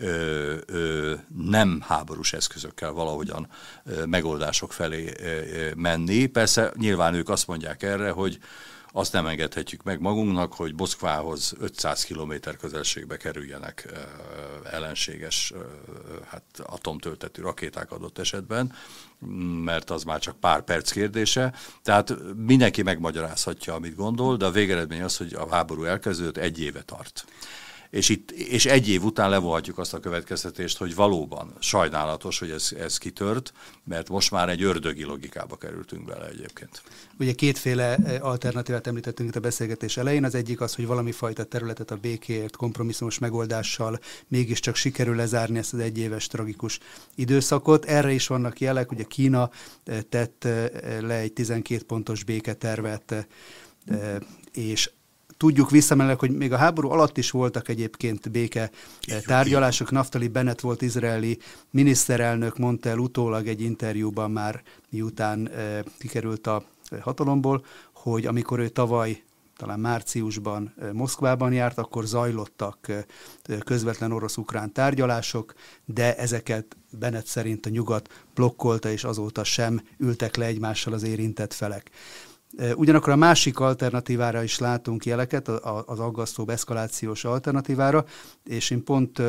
ö, 0.01 0.55
ö, 0.67 1.15
nem 1.37 1.81
háborús 1.87 2.33
eszközökkel 2.33 2.93
valahogyan 2.93 3.49
ö, 3.85 4.05
megoldások 4.05 4.73
felé 4.73 5.13
ö, 5.21 5.71
menni. 5.77 6.27
Persze 6.27 6.73
nyilván 6.77 7.15
ők 7.15 7.29
azt 7.29 7.47
mondják 7.47 7.83
erre, 7.83 8.11
hogy 8.11 8.39
azt 8.97 9.13
nem 9.13 9.27
engedhetjük 9.27 9.83
meg 9.83 10.01
magunknak, 10.01 10.53
hogy 10.53 10.75
Moszkvához 10.77 11.55
500 11.61 12.05
km 12.05 12.33
közelségbe 12.61 13.17
kerüljenek 13.17 13.89
ellenséges 14.71 15.53
hát 16.27 16.43
atomtöltetű 16.63 17.43
rakéták 17.43 17.91
adott 17.93 18.19
esetben, 18.19 18.73
mert 19.65 19.91
az 19.91 20.03
már 20.03 20.21
csak 20.21 20.41
pár 20.41 20.63
perc 20.63 20.91
kérdése. 20.91 21.55
Tehát 21.83 22.15
mindenki 22.37 22.83
megmagyarázhatja, 22.83 23.75
amit 23.75 23.95
gondol, 23.95 24.37
de 24.37 24.45
a 24.47 24.51
végeredmény 24.51 25.03
az, 25.03 25.17
hogy 25.17 25.35
a 25.35 25.49
háború 25.51 25.85
elkezdődött, 25.85 26.37
egy 26.37 26.61
éve 26.61 26.83
tart 26.83 27.25
és, 27.97 28.09
itt, 28.09 28.31
és 28.31 28.67
egy 28.67 28.89
év 28.89 29.05
után 29.05 29.31
levonhatjuk 29.31 29.79
azt 29.79 29.95
a 29.95 30.01
következtetést, 30.01 30.79
hogy 30.79 30.95
valóban 30.95 31.55
sajnálatos, 31.59 32.39
hogy 32.39 32.51
ez, 32.51 32.69
ez 32.79 32.99
kitört, 32.99 33.53
mert 33.85 34.09
most 34.09 34.31
már 34.31 34.49
egy 34.49 34.63
ördögi 34.63 35.05
logikába 35.05 35.57
kerültünk 35.57 36.05
bele 36.05 36.27
egyébként. 36.27 36.83
Ugye 37.19 37.33
kétféle 37.33 37.97
eh, 37.97 38.27
alternatívát 38.27 38.87
említettünk 38.87 39.29
itt 39.29 39.37
a 39.37 39.41
beszélgetés 39.41 39.97
elején. 39.97 40.25
Az 40.25 40.35
egyik 40.35 40.61
az, 40.61 40.75
hogy 40.75 40.87
valami 40.87 41.13
fajta 41.13 41.45
területet 41.45 41.91
a 41.91 41.97
békéért 41.97 42.57
kompromisszumos 42.57 43.19
megoldással 43.19 44.01
mégiscsak 44.29 44.77
sikerül 44.77 45.17
lezárni 45.17 45.59
ezt 45.59 45.73
az 45.73 45.79
egyéves 45.81 46.27
tragikus 46.27 46.79
időszakot. 47.15 47.85
Erre 47.85 48.13
is 48.13 48.27
vannak 48.27 48.61
jelek, 48.61 48.93
ugye 48.93 49.05
Kína 49.05 49.51
eh, 49.85 50.01
tett 50.09 50.45
eh, 50.45 50.71
le 51.01 51.15
egy 51.15 51.33
12 51.33 51.83
pontos 51.83 52.25
béketervet, 52.25 53.27
és 54.53 54.91
Tudjuk 55.37 55.71
visszamenőleg, 55.71 56.19
hogy 56.19 56.31
még 56.31 56.53
a 56.53 56.57
háború 56.57 56.91
alatt 56.91 57.19
is 57.19 57.31
voltak 57.31 57.69
egyébként 57.69 58.31
béke 58.31 58.71
eh, 59.07 59.21
tárgyalások. 59.21 59.91
Naftali 59.91 60.29
Bennett 60.29 60.61
volt 60.61 60.83
izraeli 60.83 61.39
miniszterelnök, 61.71 62.59
mondta 62.59 62.89
el 62.89 62.99
utólag 62.99 63.47
egy 63.47 63.61
interjúban 63.61 64.31
már, 64.31 64.63
miután 64.91 65.49
eh, 65.49 65.81
kikerült 65.99 66.47
a 66.47 66.63
eh, 66.91 67.01
hatalomból, 67.01 67.65
hogy 67.93 68.27
amikor 68.27 68.59
ő 68.59 68.69
tavaly 68.69 69.23
talán 69.57 69.81
márciusban 69.81 70.75
Moszkvában 70.93 71.53
járt, 71.53 71.79
akkor 71.79 72.05
zajlottak 72.05 72.93
közvetlen 73.65 74.13
orosz-ukrán 74.13 74.73
tárgyalások, 74.73 75.55
de 75.85 76.17
ezeket 76.17 76.77
Bennett 76.91 77.27
szerint 77.27 77.67
a 77.67 77.71
nyugat 77.71 78.25
blokkolta, 78.35 78.91
és 78.91 79.05
azóta 79.05 79.45
sem 79.45 79.83
ültek 79.99 80.37
le 80.37 80.45
egymással 80.45 80.93
az 80.93 81.03
érintett 81.03 81.53
felek. 81.53 81.91
Ugyanakkor 82.75 83.13
a 83.13 83.17
másik 83.17 83.59
alternatívára 83.59 84.43
is 84.43 84.59
látunk 84.59 85.05
jeleket, 85.05 85.49
az 85.87 85.99
aggasztó 85.99 86.49
eszkalációs 86.49 87.25
alternatívára, 87.25 88.05
és 88.45 88.71
én 88.71 88.85
pont 88.85 89.23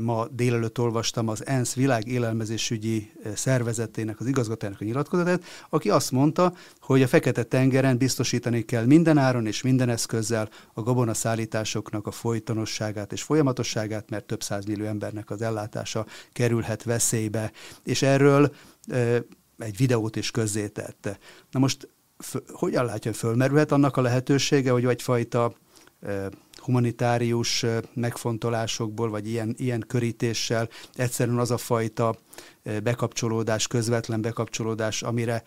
ma 0.00 0.26
délelőtt 0.30 0.78
olvastam 0.78 1.28
az 1.28 1.46
ENSZ 1.46 1.74
világ 1.74 2.06
élelmezésügyi 2.06 3.12
szervezetének, 3.34 4.20
az 4.20 4.26
igazgatójának 4.26 4.80
a 4.80 4.84
nyilatkozatát, 4.84 5.42
aki 5.68 5.90
azt 5.90 6.10
mondta, 6.10 6.54
hogy 6.80 7.02
a 7.02 7.06
Fekete-tengeren 7.06 7.98
biztosítani 7.98 8.64
kell 8.64 8.84
minden 8.84 9.18
áron 9.18 9.46
és 9.46 9.62
minden 9.62 9.88
eszközzel 9.88 10.48
a 10.72 10.82
gabonaszállításoknak 10.82 12.06
a 12.06 12.10
folytonosságát 12.10 13.12
és 13.12 13.22
folyamatosságát, 13.22 14.10
mert 14.10 14.24
több 14.24 14.42
százmillió 14.42 14.86
embernek 14.86 15.30
az 15.30 15.42
ellátása 15.42 16.06
kerülhet 16.32 16.82
veszélybe. 16.82 17.52
És 17.84 18.02
erről 18.02 18.52
egy 19.58 19.76
videót 19.76 20.16
is 20.16 20.30
közzétette. 20.30 21.18
Na 21.50 21.58
most 21.58 21.88
hogyan 22.48 22.84
látja, 22.84 23.12
fölmerülhet 23.12 23.72
annak 23.72 23.96
a 23.96 24.00
lehetősége, 24.00 24.70
hogy 24.70 24.84
egyfajta 24.84 25.52
humanitárius 26.56 27.66
megfontolásokból, 27.94 29.10
vagy 29.10 29.28
ilyen, 29.28 29.54
ilyen 29.58 29.84
körítéssel 29.86 30.68
egyszerűen 30.94 31.38
az 31.38 31.50
a 31.50 31.56
fajta 31.56 32.16
bekapcsolódás, 32.82 33.66
közvetlen 33.66 34.20
bekapcsolódás, 34.20 35.02
amire 35.02 35.42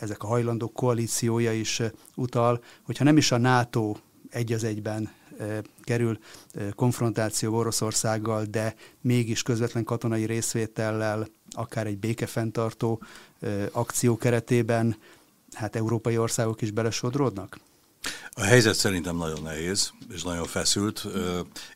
ezek 0.00 0.22
a 0.22 0.26
hajlandók 0.26 0.72
koalíciója 0.72 1.52
is 1.52 1.82
utal, 2.14 2.62
hogyha 2.82 3.04
nem 3.04 3.16
is 3.16 3.32
a 3.32 3.38
NATO 3.38 3.94
egy 4.30 4.52
az 4.52 4.64
egyben 4.64 5.10
kerül 5.82 6.18
konfrontáció 6.74 7.54
Oroszországgal, 7.54 8.44
de 8.44 8.74
mégis 9.00 9.42
közvetlen 9.42 9.84
katonai 9.84 10.24
részvétellel, 10.24 11.26
akár 11.50 11.86
egy 11.86 11.98
békefenntartó 11.98 13.02
akció 13.72 14.16
keretében, 14.16 14.96
hát 15.52 15.76
európai 15.76 16.18
országok 16.18 16.62
is 16.62 16.70
belesodródnak? 16.70 17.58
A 18.30 18.42
helyzet 18.42 18.74
szerintem 18.74 19.16
nagyon 19.16 19.42
nehéz, 19.42 19.92
és 20.12 20.22
nagyon 20.22 20.46
feszült, 20.46 21.06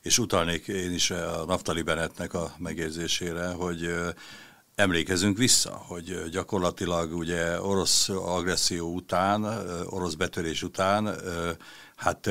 és 0.03 0.19
utalnék 0.19 0.69
én 0.69 0.93
is 0.93 1.11
a 1.11 1.45
Naftali 1.47 1.83
Bennettnek 1.83 2.35
a 2.35 2.55
megjegyzésére, 2.59 3.49
hogy 3.49 3.95
emlékezünk 4.75 5.37
vissza, 5.37 5.83
hogy 5.87 6.29
gyakorlatilag 6.31 7.17
ugye 7.17 7.61
orosz 7.61 8.09
agresszió 8.09 8.95
után, 8.95 9.45
orosz 9.87 10.15
betörés 10.15 10.63
után, 10.63 11.15
hát 11.97 12.31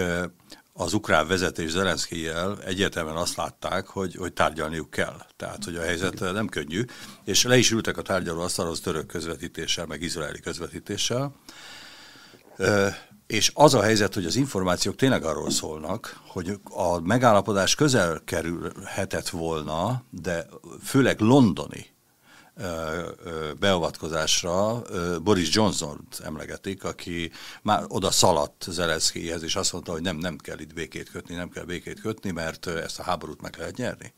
az 0.73 0.93
ukrán 0.93 1.27
vezetés 1.27 1.71
Zelenszkijel 1.71 2.57
egyértelműen 2.65 3.15
azt 3.15 3.35
látták, 3.35 3.87
hogy, 3.87 4.15
hogy 4.15 4.33
tárgyalniuk 4.33 4.89
kell. 4.89 5.25
Tehát, 5.35 5.63
hogy 5.63 5.75
a 5.75 5.81
helyzet 5.81 6.19
nem 6.19 6.47
könnyű, 6.47 6.85
és 7.23 7.43
le 7.43 7.57
is 7.57 7.71
ültek 7.71 7.97
a 7.97 8.01
tárgyaló 8.01 8.41
asztalhoz 8.41 8.79
török 8.79 9.05
közvetítéssel, 9.05 9.85
meg 9.85 10.01
izraeli 10.01 10.39
közvetítéssel. 10.39 11.35
És 13.27 13.51
az 13.53 13.73
a 13.73 13.81
helyzet, 13.81 14.13
hogy 14.13 14.25
az 14.25 14.35
információk 14.35 14.95
tényleg 14.95 15.23
arról 15.23 15.49
szólnak, 15.49 16.21
hogy 16.27 16.59
a 16.63 16.99
megállapodás 16.99 17.75
közel 17.75 18.21
kerülhetett 18.25 19.29
volna, 19.29 20.03
de 20.09 20.47
főleg 20.83 21.19
londoni 21.19 21.92
beavatkozásra 23.59 24.81
Boris 25.23 25.55
johnson 25.55 26.07
emlegetik, 26.23 26.83
aki 26.83 27.31
már 27.61 27.83
oda 27.87 28.11
szaladt 28.11 28.65
Zelenszkijhez, 28.69 29.43
és 29.43 29.55
azt 29.55 29.71
mondta, 29.73 29.91
hogy 29.91 30.01
nem, 30.01 30.17
nem 30.17 30.37
kell 30.37 30.59
itt 30.59 30.73
békét 30.73 31.09
kötni, 31.09 31.35
nem 31.35 31.49
kell 31.49 31.63
békét 31.63 32.01
kötni, 32.01 32.31
mert 32.31 32.65
ezt 32.65 32.99
a 32.99 33.03
háborút 33.03 33.41
meg 33.41 33.55
lehet 33.57 33.77
nyerni 33.77 34.13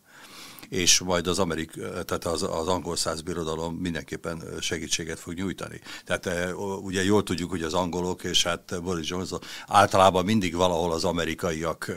és 0.70 1.00
majd 1.00 1.28
az, 1.28 1.40
Amerik, 1.40 1.72
tehát 1.92 2.26
az, 2.26 2.44
az 2.44 2.68
angol 2.68 2.96
száz 2.96 3.22
birodalom 3.22 3.76
mindenképpen 3.76 4.44
segítséget 4.60 5.20
fog 5.20 5.34
nyújtani. 5.34 5.82
Tehát 6.06 6.54
ugye 6.82 7.04
jól 7.04 7.24
tudjuk, 7.24 7.50
hogy 7.50 7.64
az 7.64 7.74
angolok 7.74 8.24
és 8.24 8.44
hát 8.44 8.82
Boris 8.84 9.10
Johnson 9.10 9.40
általában 9.68 10.26
mindig 10.26 10.56
valahol 10.56 10.92
az 10.92 11.04
amerikaiak 11.04 11.92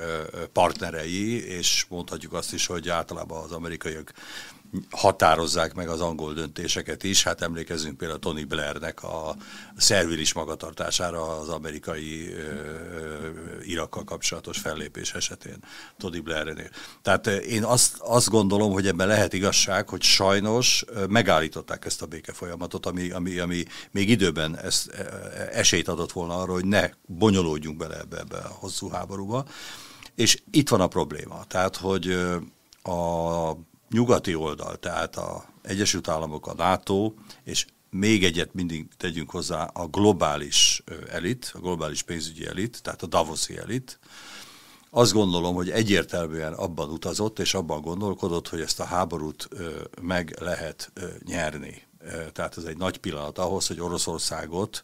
partnerei, 0.52 1.46
és 1.46 1.86
mondhatjuk 1.88 2.32
azt 2.32 2.52
is, 2.52 2.66
hogy 2.66 2.88
általában 2.88 3.42
az 3.42 3.52
amerikaiak 3.52 4.12
határozzák 4.90 5.74
meg 5.74 5.88
az 5.88 6.00
angol 6.00 6.32
döntéseket 6.32 7.04
is. 7.04 7.22
Hát 7.22 7.42
emlékezzünk 7.42 7.96
például 7.96 8.18
Tony 8.18 8.46
Blairnek 8.46 9.02
a 9.02 9.36
szervilis 9.76 10.32
magatartására 10.32 11.38
az 11.38 11.48
amerikai 11.48 12.34
Irakkal 13.62 14.04
kapcsolatos 14.04 14.58
fellépés 14.58 15.12
esetén, 15.12 15.58
Tony 15.96 16.22
Blairnél. 16.22 16.70
Tehát 17.02 17.26
én 17.26 17.64
azt, 17.64 17.96
azt 17.98 18.28
gondolom, 18.28 18.72
hogy 18.72 18.86
ebben 18.86 19.06
lehet 19.06 19.32
igazság, 19.32 19.88
hogy 19.88 20.02
sajnos 20.02 20.84
megállították 21.08 21.84
ezt 21.84 22.02
a 22.02 22.06
béke 22.06 22.32
folyamatot, 22.32 22.86
ami, 22.86 23.10
ami, 23.10 23.38
ami 23.38 23.64
még 23.90 24.08
időben 24.08 24.58
ezt, 24.58 24.88
esélyt 25.52 25.88
adott 25.88 26.12
volna 26.12 26.40
arra, 26.40 26.52
hogy 26.52 26.66
ne 26.66 26.90
bonyolódjunk 27.06 27.76
bele 27.76 27.98
ebbe, 27.98 28.18
ebbe 28.18 28.36
a 28.36 28.56
hosszú 28.58 28.88
háborúba. 28.88 29.44
És 30.14 30.42
itt 30.50 30.68
van 30.68 30.80
a 30.80 30.86
probléma. 30.86 31.44
Tehát, 31.44 31.76
hogy 31.76 32.10
a 32.82 33.52
nyugati 33.90 34.34
oldal, 34.34 34.76
tehát 34.76 35.16
a 35.16 35.44
Egyesült 35.62 36.08
Államok, 36.08 36.46
a 36.46 36.54
NATO, 36.54 37.12
és 37.44 37.66
még 37.90 38.24
egyet 38.24 38.54
mindig 38.54 38.88
tegyünk 38.96 39.30
hozzá, 39.30 39.64
a 39.64 39.86
globális 39.86 40.82
elit, 41.10 41.52
a 41.54 41.58
globális 41.58 42.02
pénzügyi 42.02 42.46
elit, 42.46 42.82
tehát 42.82 43.02
a 43.02 43.06
Davoszi 43.06 43.58
elit, 43.58 43.98
azt 44.90 45.12
gondolom, 45.12 45.54
hogy 45.54 45.70
egyértelműen 45.70 46.52
abban 46.52 46.90
utazott, 46.90 47.38
és 47.38 47.54
abban 47.54 47.80
gondolkodott, 47.80 48.48
hogy 48.48 48.60
ezt 48.60 48.80
a 48.80 48.84
háborút 48.84 49.48
meg 50.02 50.36
lehet 50.40 50.92
nyerni. 51.24 51.86
Tehát 52.32 52.56
ez 52.56 52.64
egy 52.64 52.76
nagy 52.76 52.98
pillanat 52.98 53.38
ahhoz, 53.38 53.66
hogy 53.66 53.80
Oroszországot 53.80 54.82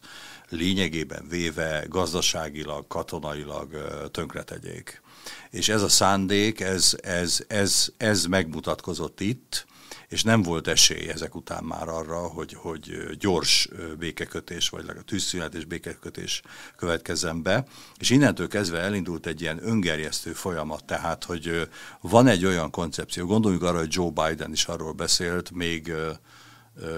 lényegében 0.49 1.27
véve 1.27 1.85
gazdaságilag, 1.89 2.87
katonailag 2.87 3.75
tönkretegyék. 4.11 5.01
És 5.49 5.69
ez 5.69 5.81
a 5.81 5.89
szándék, 5.89 6.59
ez, 6.59 6.95
ez, 7.01 7.43
ez, 7.47 7.89
ez 7.97 8.25
megmutatkozott 8.25 9.19
itt, 9.21 9.65
és 10.07 10.23
nem 10.23 10.41
volt 10.41 10.67
esély 10.67 11.09
ezek 11.09 11.35
után 11.35 11.63
már 11.63 11.87
arra, 11.87 12.17
hogy, 12.17 12.53
hogy 12.53 13.17
gyors 13.19 13.69
békekötés, 13.97 14.69
vagy 14.69 14.85
a 14.87 15.01
tűzszünet 15.01 15.55
és 15.55 15.65
békekötés 15.65 16.41
következzen 16.75 17.41
be. 17.41 17.65
És 17.97 18.09
innentől 18.09 18.47
kezdve 18.47 18.79
elindult 18.79 19.25
egy 19.25 19.41
ilyen 19.41 19.67
öngerjesztő 19.67 20.33
folyamat, 20.33 20.85
tehát, 20.85 21.23
hogy 21.23 21.69
van 22.01 22.27
egy 22.27 22.45
olyan 22.45 22.71
koncepció, 22.71 23.25
gondoljunk 23.25 23.63
arra, 23.63 23.77
hogy 23.77 23.93
Joe 23.93 24.09
Biden 24.09 24.51
is 24.51 24.65
arról 24.65 24.93
beszélt, 24.93 25.51
még 25.51 25.93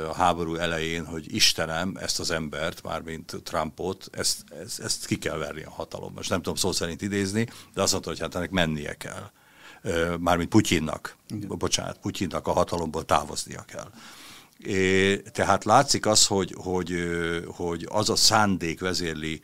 a 0.09 0.13
háború 0.13 0.55
elején, 0.55 1.05
hogy 1.05 1.35
Istenem, 1.35 1.97
ezt 1.99 2.19
az 2.19 2.31
embert, 2.31 2.83
mármint 2.83 3.35
Trumpot, 3.43 4.09
ezt, 4.11 4.43
ezt, 4.61 4.79
ezt 4.79 5.05
ki 5.05 5.17
kell 5.17 5.37
verni 5.37 5.63
a 5.63 5.69
hatalom. 5.69 6.13
Most 6.15 6.29
nem 6.29 6.41
tudom 6.41 6.55
szó 6.55 6.71
szerint 6.71 7.01
idézni, 7.01 7.47
de 7.73 7.81
azt 7.81 7.91
mondta, 7.91 8.09
hogy 8.09 8.19
hát 8.19 8.35
ennek 8.35 8.49
mennie 8.49 8.93
kell. 8.93 9.31
Mármint 10.19 10.49
Putyinnak, 10.49 11.15
Igen. 11.29 11.57
bocsánat, 11.57 11.97
Putyinnak 11.97 12.47
a 12.47 12.51
hatalomból 12.51 13.05
távoznia 13.05 13.61
kell. 13.67 13.91
É, 14.59 15.17
tehát 15.21 15.63
látszik 15.63 16.05
az, 16.05 16.27
hogy, 16.27 16.55
hogy, 16.57 17.09
hogy 17.47 17.87
az 17.89 18.09
a 18.09 18.15
szándék 18.15 18.79
vezérli 18.79 19.41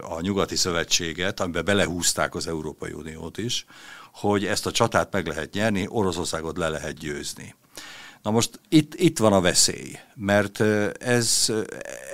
a 0.00 0.20
nyugati 0.20 0.56
szövetséget, 0.56 1.40
amiben 1.40 1.64
belehúzták 1.64 2.34
az 2.34 2.46
Európai 2.46 2.92
Uniót 2.92 3.38
is, 3.38 3.66
hogy 4.12 4.44
ezt 4.44 4.66
a 4.66 4.70
csatát 4.70 5.12
meg 5.12 5.26
lehet 5.26 5.52
nyerni, 5.52 5.86
Oroszországot 5.88 6.56
le 6.56 6.68
lehet 6.68 6.98
győzni. 6.98 7.54
Na 8.24 8.30
most 8.30 8.60
itt, 8.68 8.94
itt 8.94 9.18
van 9.18 9.32
a 9.32 9.40
veszély, 9.40 9.98
mert 10.14 10.60
ez, 11.00 11.52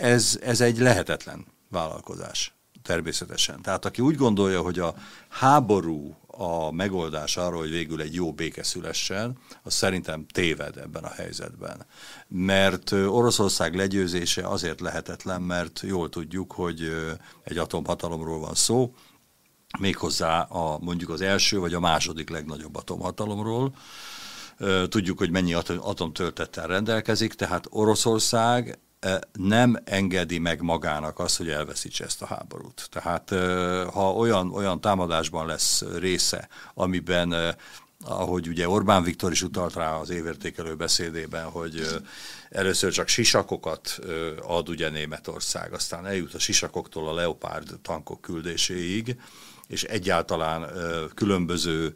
ez, 0.00 0.38
ez 0.42 0.60
egy 0.60 0.78
lehetetlen 0.78 1.46
vállalkozás 1.68 2.54
természetesen. 2.82 3.62
Tehát 3.62 3.84
aki 3.84 4.02
úgy 4.02 4.16
gondolja, 4.16 4.60
hogy 4.60 4.78
a 4.78 4.94
háború 5.28 6.16
a 6.26 6.72
megoldás 6.72 7.36
arra, 7.36 7.56
hogy 7.56 7.70
végül 7.70 8.00
egy 8.00 8.14
jó 8.14 8.32
béke 8.32 8.62
szülessen, 8.62 9.38
az 9.62 9.74
szerintem 9.74 10.26
téved 10.26 10.76
ebben 10.76 11.04
a 11.04 11.10
helyzetben. 11.10 11.86
Mert 12.28 12.92
Oroszország 12.92 13.74
legyőzése 13.74 14.48
azért 14.48 14.80
lehetetlen, 14.80 15.42
mert 15.42 15.80
jól 15.80 16.08
tudjuk, 16.08 16.52
hogy 16.52 16.92
egy 17.44 17.58
atomhatalomról 17.58 18.38
van 18.38 18.54
szó, 18.54 18.94
méghozzá 19.78 20.40
a, 20.40 20.78
mondjuk 20.80 21.10
az 21.10 21.20
első 21.20 21.58
vagy 21.58 21.74
a 21.74 21.80
második 21.80 22.30
legnagyobb 22.30 22.76
atomhatalomról, 22.76 23.74
Tudjuk, 24.88 25.18
hogy 25.18 25.30
mennyi 25.30 25.54
atomtöltettel 25.78 26.66
rendelkezik, 26.66 27.34
tehát 27.34 27.66
Oroszország 27.70 28.78
nem 29.32 29.76
engedi 29.84 30.38
meg 30.38 30.60
magának 30.60 31.18
azt, 31.18 31.36
hogy 31.36 31.48
elveszítse 31.48 32.04
ezt 32.04 32.22
a 32.22 32.26
háborút. 32.26 32.88
Tehát 32.90 33.30
ha 33.92 34.12
olyan, 34.12 34.52
olyan 34.52 34.80
támadásban 34.80 35.46
lesz 35.46 35.84
része, 35.98 36.48
amiben 36.74 37.56
ahogy 38.04 38.48
ugye 38.48 38.68
Orbán 38.68 39.02
Viktor 39.02 39.30
is 39.30 39.42
utalt 39.42 39.74
rá 39.74 39.92
az 39.92 40.10
évértékelő 40.10 40.74
beszédében, 40.74 41.44
hogy 41.44 41.86
először 42.50 42.92
csak 42.92 43.08
sisakokat 43.08 43.98
ad 44.42 44.68
ugye 44.68 44.90
Németország, 44.90 45.72
aztán 45.72 46.06
eljut 46.06 46.34
a 46.34 46.38
sisakoktól 46.38 47.08
a 47.08 47.14
Leopard 47.14 47.78
tankok 47.82 48.20
küldéséig, 48.20 49.16
és 49.66 49.82
egyáltalán 49.82 50.66
különböző 51.14 51.94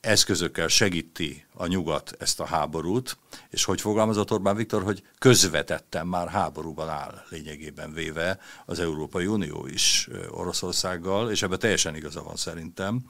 eszközökkel 0.00 0.68
segíti 0.68 1.44
a 1.54 1.66
nyugat 1.66 2.12
ezt 2.18 2.40
a 2.40 2.44
háborút, 2.44 3.16
és 3.50 3.64
hogy 3.64 3.80
fogalmazott 3.80 4.32
Orbán 4.32 4.56
Viktor, 4.56 4.82
hogy 4.82 5.02
közvetetten 5.18 6.06
már 6.06 6.28
háborúban 6.28 6.88
áll 6.88 7.22
lényegében 7.28 7.92
véve 7.92 8.38
az 8.66 8.80
Európai 8.80 9.26
Unió 9.26 9.66
is 9.66 10.08
Oroszországgal, 10.30 11.30
és 11.30 11.42
ebben 11.42 11.58
teljesen 11.58 11.96
igaza 11.96 12.22
van 12.22 12.36
szerintem, 12.36 13.00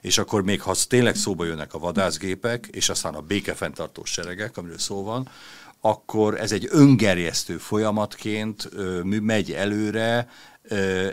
és 0.00 0.18
akkor 0.18 0.42
még 0.42 0.62
ha 0.62 0.74
tényleg 0.88 1.14
szóba 1.14 1.44
jönnek 1.44 1.74
a 1.74 1.78
vadászgépek, 1.78 2.68
és 2.70 2.88
aztán 2.88 3.14
a 3.14 3.20
békefenntartó 3.20 4.04
seregek, 4.04 4.56
amiről 4.56 4.78
szó 4.78 5.04
van, 5.04 5.28
akkor 5.80 6.40
ez 6.40 6.52
egy 6.52 6.68
öngerjesztő 6.70 7.58
folyamatként 7.58 8.68
megy 9.04 9.52
előre 9.52 10.28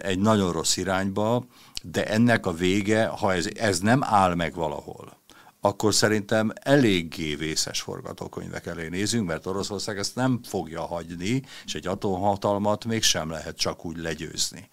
egy 0.02 0.20
nagyon 0.20 0.52
rossz 0.52 0.78
irányba, 0.78 1.46
de 1.84 2.06
ennek 2.06 2.46
a 2.46 2.54
vége, 2.54 3.06
ha 3.06 3.34
ez, 3.34 3.48
ez 3.56 3.80
nem 3.80 4.04
áll 4.04 4.36
meg 4.36 4.56
valahol, 4.56 5.17
akkor 5.68 5.94
szerintem 5.94 6.52
eléggé 6.56 7.36
vészes 7.36 7.82
forgatókönyvek 7.82 8.66
elé 8.66 8.88
nézünk, 8.88 9.28
mert 9.28 9.46
Oroszország 9.46 9.98
ezt 9.98 10.16
nem 10.16 10.40
fogja 10.44 10.82
hagyni, 10.82 11.44
és 11.66 11.76
egy 11.76 11.88
atomhatalmat 11.88 12.86
mégsem 12.86 13.30
lehet 13.30 13.58
csak 13.58 13.86
úgy 13.86 13.98
legyőzni. 13.98 14.70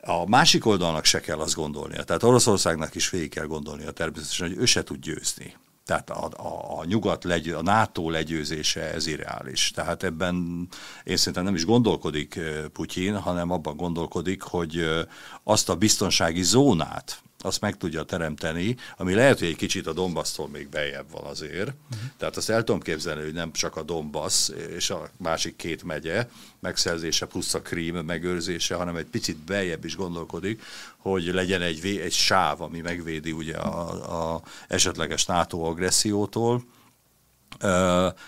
A 0.00 0.28
másik 0.28 0.66
oldalnak 0.66 1.04
se 1.04 1.20
kell 1.20 1.38
azt 1.38 1.54
gondolnia, 1.54 2.02
tehát 2.02 2.22
Oroszországnak 2.22 2.94
is 2.94 3.10
végig 3.10 3.30
kell 3.30 3.46
gondolnia 3.46 3.90
természetesen, 3.90 4.48
hogy 4.48 4.56
ő 4.56 4.64
se 4.64 4.82
tud 4.82 4.98
győzni. 4.98 5.54
Tehát 5.84 6.10
a, 6.10 6.28
a, 6.36 6.78
a 6.78 6.84
nyugat, 6.84 7.24
legy, 7.24 7.48
a 7.48 7.62
NATO 7.62 8.10
legyőzése 8.10 8.92
ez 8.92 9.06
irreális. 9.06 9.70
Tehát 9.70 10.02
ebben 10.02 10.68
én 11.04 11.16
szerintem 11.16 11.44
nem 11.44 11.54
is 11.54 11.64
gondolkodik 11.64 12.36
eh, 12.36 12.64
Putyin, 12.72 13.18
hanem 13.18 13.50
abban 13.50 13.76
gondolkodik, 13.76 14.42
hogy 14.42 14.78
eh, 14.78 15.02
azt 15.44 15.68
a 15.68 15.76
biztonsági 15.76 16.42
zónát, 16.42 17.22
azt 17.40 17.60
meg 17.60 17.76
tudja 17.76 18.02
teremteni, 18.02 18.76
ami 18.96 19.14
lehet, 19.14 19.38
hogy 19.38 19.48
egy 19.48 19.56
kicsit 19.56 19.86
a 19.86 19.92
Dombasztól 19.92 20.48
még 20.48 20.68
bejebb 20.68 21.10
van 21.10 21.24
azért. 21.24 21.72
Uh-huh. 21.90 22.10
Tehát 22.16 22.36
azt 22.36 22.50
el 22.50 22.64
tudom 22.64 22.80
képzelni, 22.80 23.22
hogy 23.22 23.32
nem 23.32 23.52
csak 23.52 23.76
a 23.76 23.82
Dombasz 23.82 24.52
és 24.76 24.90
a 24.90 25.10
másik 25.16 25.56
két 25.56 25.82
megye 25.82 26.28
megszerzése 26.60 27.26
plusz 27.26 27.54
a 27.54 27.62
krím 27.62 27.96
megőrzése, 27.96 28.74
hanem 28.74 28.96
egy 28.96 29.06
picit 29.06 29.36
bejebb 29.36 29.84
is 29.84 29.96
gondolkodik, 29.96 30.62
hogy 30.96 31.24
legyen 31.24 31.62
egy, 31.62 31.86
egy 31.86 32.12
sáv, 32.12 32.60
ami 32.60 32.80
megvédi 32.80 33.32
ugye 33.32 33.56
a, 33.56 34.34
a 34.34 34.42
esetleges 34.68 35.26
NATO 35.26 35.58
agressziótól, 35.58 36.64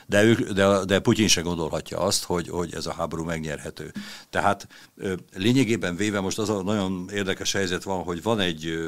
de, 0.07 0.23
ők, 0.23 0.41
de, 0.41 0.85
de 0.85 0.99
Putyin 0.99 1.29
se 1.29 1.41
gondolhatja 1.41 1.99
azt, 1.99 2.25
hogy, 2.25 2.49
hogy 2.49 2.75
ez 2.75 2.87
a 2.87 2.93
háború 2.93 3.25
megnyerhető. 3.25 3.93
Tehát 4.31 4.69
lényegében 5.35 5.97
véve 5.97 6.21
most 6.21 6.39
az 6.39 6.49
a 6.49 6.63
nagyon 6.63 7.09
érdekes 7.13 7.53
helyzet 7.53 7.83
van, 7.83 8.03
hogy 8.03 8.23
van 8.23 8.41
egy 8.41 8.79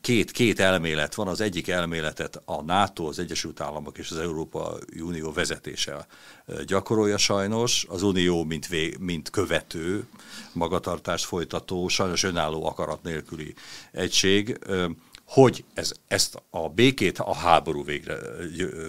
két, 0.00 0.30
két 0.30 0.60
elmélet. 0.60 1.14
Van, 1.14 1.28
az 1.28 1.40
egyik 1.40 1.68
elméletet 1.68 2.42
a 2.44 2.62
NATO, 2.62 3.06
az 3.06 3.18
Egyesült 3.18 3.60
Államok 3.60 3.98
és 3.98 4.10
az 4.10 4.18
Európai 4.18 5.00
Unió 5.00 5.32
vezetése 5.32 6.06
gyakorolja 6.66 7.18
sajnos, 7.18 7.86
az 7.88 8.02
Unió 8.02 8.44
mint, 8.44 8.66
vé, 8.66 8.94
mint 8.98 9.30
követő, 9.30 10.06
magatartást 10.52 11.24
folytató, 11.24 11.88
sajnos 11.88 12.22
önálló 12.22 12.66
akarat 12.66 13.02
nélküli 13.02 13.54
egység 13.92 14.58
hogy 15.30 15.64
ez, 15.74 15.92
ezt 16.08 16.42
a 16.50 16.68
békét 16.68 17.18
a 17.18 17.34
háború 17.34 17.84
végre, 17.84 18.16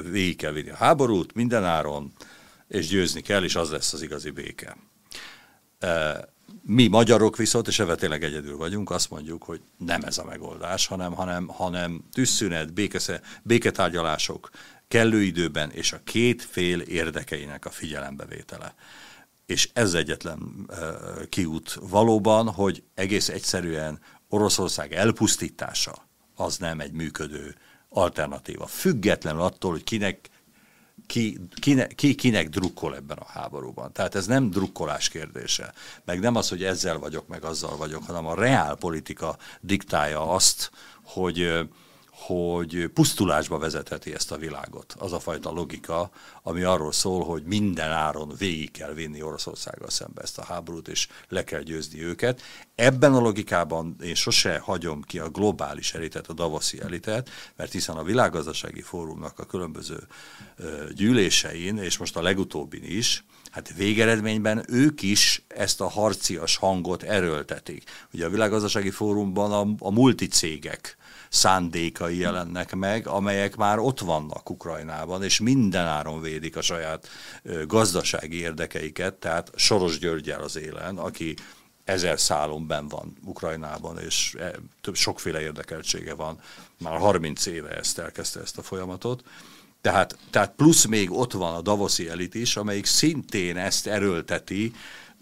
végig 0.09 0.35
kell 0.35 0.51
vinni. 0.51 0.69
A 0.69 0.75
háborút 0.75 1.33
mindenáron, 1.33 2.11
és 2.67 2.87
győzni 2.87 3.21
kell, 3.21 3.43
és 3.43 3.55
az 3.55 3.69
lesz 3.69 3.93
az 3.93 4.01
igazi 4.01 4.29
béke. 4.29 4.77
Mi 6.61 6.87
magyarok 6.87 7.37
viszont, 7.37 7.67
és 7.67 7.79
ebben 7.79 7.97
tényleg 7.97 8.23
egyedül 8.23 8.57
vagyunk, 8.57 8.89
azt 8.89 9.09
mondjuk, 9.09 9.43
hogy 9.43 9.61
nem 9.77 10.01
ez 10.03 10.17
a 10.17 10.23
megoldás, 10.23 10.87
hanem, 10.87 11.13
hanem, 11.13 11.47
hanem 11.47 12.03
tűzszünet, 12.13 12.73
békesze, 12.73 13.21
béketárgyalások 13.43 14.49
kellő 14.87 15.21
időben, 15.21 15.71
és 15.71 15.93
a 15.93 16.01
két 16.03 16.41
fél 16.43 16.79
érdekeinek 16.79 17.65
a 17.65 17.69
figyelembevétele. 17.69 18.75
És 19.45 19.69
ez 19.73 19.93
egyetlen 19.93 20.69
kiút 21.29 21.73
valóban, 21.73 22.49
hogy 22.49 22.83
egész 22.93 23.29
egyszerűen 23.29 23.99
Oroszország 24.29 24.93
elpusztítása, 24.93 26.09
az 26.43 26.57
nem 26.57 26.79
egy 26.79 26.91
működő 26.91 27.55
alternatíva. 27.89 28.65
Függetlenül 28.65 29.41
attól, 29.41 29.71
hogy 29.71 29.83
kinek, 29.83 30.29
ki, 31.07 31.39
kine, 31.53 31.87
ki 31.87 32.15
kinek 32.15 32.49
drukkol 32.49 32.95
ebben 32.95 33.17
a 33.17 33.25
háborúban. 33.25 33.91
Tehát 33.93 34.15
ez 34.15 34.25
nem 34.25 34.49
drukkolás 34.49 35.09
kérdése. 35.09 35.73
Meg 36.05 36.19
nem 36.19 36.35
az, 36.35 36.49
hogy 36.49 36.63
ezzel 36.63 36.97
vagyok, 36.97 37.27
meg 37.27 37.43
azzal 37.43 37.77
vagyok, 37.77 38.03
hanem 38.03 38.25
a 38.25 38.35
reál 38.35 38.75
politika 38.75 39.37
diktálja 39.61 40.29
azt, 40.29 40.71
hogy 41.03 41.67
hogy 42.21 42.89
pusztulásba 42.93 43.57
vezetheti 43.57 44.13
ezt 44.13 44.31
a 44.31 44.37
világot. 44.37 44.95
Az 44.97 45.13
a 45.13 45.19
fajta 45.19 45.51
logika, 45.51 46.09
ami 46.43 46.61
arról 46.61 46.91
szól, 46.91 47.23
hogy 47.23 47.43
minden 47.43 47.91
áron 47.91 48.33
végig 48.37 48.71
kell 48.71 48.93
vinni 48.93 49.21
Oroszországgal 49.21 49.89
szembe 49.89 50.21
ezt 50.21 50.37
a 50.37 50.43
háborút, 50.43 50.87
és 50.87 51.07
le 51.27 51.43
kell 51.43 51.61
győzni 51.61 52.03
őket. 52.03 52.41
Ebben 52.75 53.13
a 53.13 53.19
logikában 53.19 53.95
én 54.03 54.15
sose 54.15 54.59
hagyom 54.59 55.01
ki 55.01 55.19
a 55.19 55.29
globális 55.29 55.93
elitet, 55.93 56.27
a 56.27 56.33
Davoszi 56.33 56.81
elitet, 56.81 57.29
mert 57.55 57.71
hiszen 57.71 57.95
a 57.95 58.03
világgazdasági 58.03 58.81
fórumnak 58.81 59.39
a 59.39 59.45
különböző 59.45 60.07
gyűlésein, 60.93 61.77
és 61.77 61.97
most 61.97 62.17
a 62.17 62.21
legutóbbin 62.21 62.83
is, 62.83 63.23
hát 63.51 63.73
végeredményben 63.73 64.65
ők 64.67 65.01
is 65.01 65.43
ezt 65.47 65.81
a 65.81 65.89
harcias 65.89 66.55
hangot 66.55 67.03
erőltetik. 67.03 67.83
Ugye 68.13 68.25
a 68.25 68.29
világgazdasági 68.29 68.89
fórumban 68.89 69.51
a, 69.51 69.85
a 69.85 69.91
multicégek 69.91 70.97
szándékai 71.31 72.17
jelennek 72.17 72.75
meg, 72.75 73.07
amelyek 73.07 73.55
már 73.55 73.79
ott 73.79 73.99
vannak 73.99 74.49
Ukrajnában, 74.49 75.23
és 75.23 75.39
mindenáron 75.39 76.21
védik 76.21 76.55
a 76.55 76.61
saját 76.61 77.07
gazdasági 77.67 78.39
érdekeiket, 78.39 79.13
tehát 79.13 79.51
Soros 79.55 79.99
Györgyel 79.99 80.41
az 80.41 80.55
élen, 80.55 80.97
aki 80.97 81.35
ezer 81.83 82.19
szálon 82.19 82.67
ben 82.67 82.87
van 82.87 83.17
Ukrajnában, 83.25 83.99
és 83.99 84.35
e, 84.39 84.51
több 84.81 84.95
sokféle 84.95 85.41
érdekeltsége 85.41 86.13
van. 86.13 86.39
Már 86.79 86.97
30 86.97 87.45
éve 87.45 87.69
ezt 87.69 87.99
elkezdte 87.99 88.39
ezt 88.39 88.57
a 88.57 88.61
folyamatot. 88.61 89.23
Tehát, 89.81 90.17
tehát 90.29 90.53
plusz 90.55 90.85
még 90.85 91.11
ott 91.11 91.31
van 91.31 91.55
a 91.55 91.61
Davoszi 91.61 92.09
elit 92.09 92.35
is, 92.35 92.57
amelyik 92.57 92.85
szintén 92.85 93.57
ezt 93.57 93.87
erőlteti, 93.87 94.73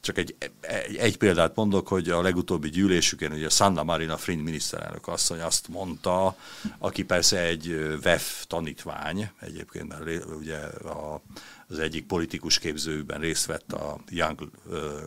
csak 0.01 0.17
egy, 0.17 0.35
egy, 0.61 0.95
egy 0.95 1.17
példát 1.17 1.55
mondok, 1.55 1.87
hogy 1.87 2.09
a 2.09 2.21
legutóbbi 2.21 2.69
gyűlésükön 2.69 3.31
ugye 3.31 3.49
Sanna 3.49 3.83
Marina 3.83 4.17
Frind 4.17 4.43
miniszterelnök 4.43 5.07
asszony 5.07 5.41
azt 5.41 5.67
mondta, 5.67 6.35
aki 6.77 7.03
persze 7.03 7.39
egy 7.39 7.97
VEF 8.01 8.45
tanítvány, 8.45 9.29
egyébként 9.39 9.87
mert 9.87 10.25
ugye 10.25 10.57
a, 10.57 11.21
az 11.67 11.79
egyik 11.79 12.05
politikus 12.05 12.59
képzőben 12.59 13.19
részt 13.19 13.45
vett 13.45 13.73
a 13.73 13.99
Young 14.09 14.49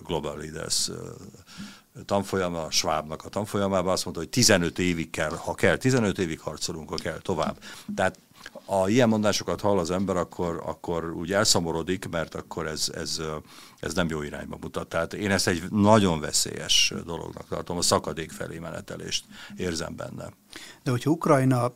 Global 0.03 0.37
Leaders 0.37 0.91
tanfolyama, 2.05 2.63
a 2.63 2.71
Schwabnak 2.71 3.25
a 3.25 3.29
tanfolyamában, 3.29 3.93
azt 3.93 4.05
mondta, 4.05 4.23
hogy 4.23 4.33
15 4.33 4.79
évig 4.79 5.11
kell, 5.11 5.31
ha 5.31 5.55
kell, 5.55 5.77
15 5.77 6.19
évig 6.19 6.41
harcolunk, 6.41 6.89
ha 6.89 6.97
kell 6.97 7.19
tovább. 7.19 7.59
Tehát 7.95 8.19
ha 8.79 8.89
ilyen 8.89 9.09
mondásokat 9.09 9.61
hall 9.61 9.79
az 9.79 9.91
ember, 9.91 10.17
akkor, 10.17 10.63
akkor 10.67 11.11
úgy 11.11 11.33
elszomorodik, 11.33 12.09
mert 12.09 12.35
akkor 12.35 12.67
ez, 12.67 12.91
ez, 12.95 13.21
ez 13.79 13.95
nem 13.95 14.09
jó 14.09 14.23
irányba 14.23 14.57
mutat. 14.61 14.89
Tehát 14.89 15.15
én 15.15 15.31
ezt 15.31 15.49
egy 15.49 15.63
nagyon 15.71 16.21
veszélyes 16.21 16.93
dolognak 17.05 17.49
tartom, 17.49 17.77
a 17.77 17.83
szakadék 17.83 18.31
felé 18.31 18.59
menetelést 18.59 19.25
érzem 19.57 19.97
benne. 19.97 20.33
De 20.83 20.91
hogyha 20.91 21.11
Ukrajna 21.11 21.73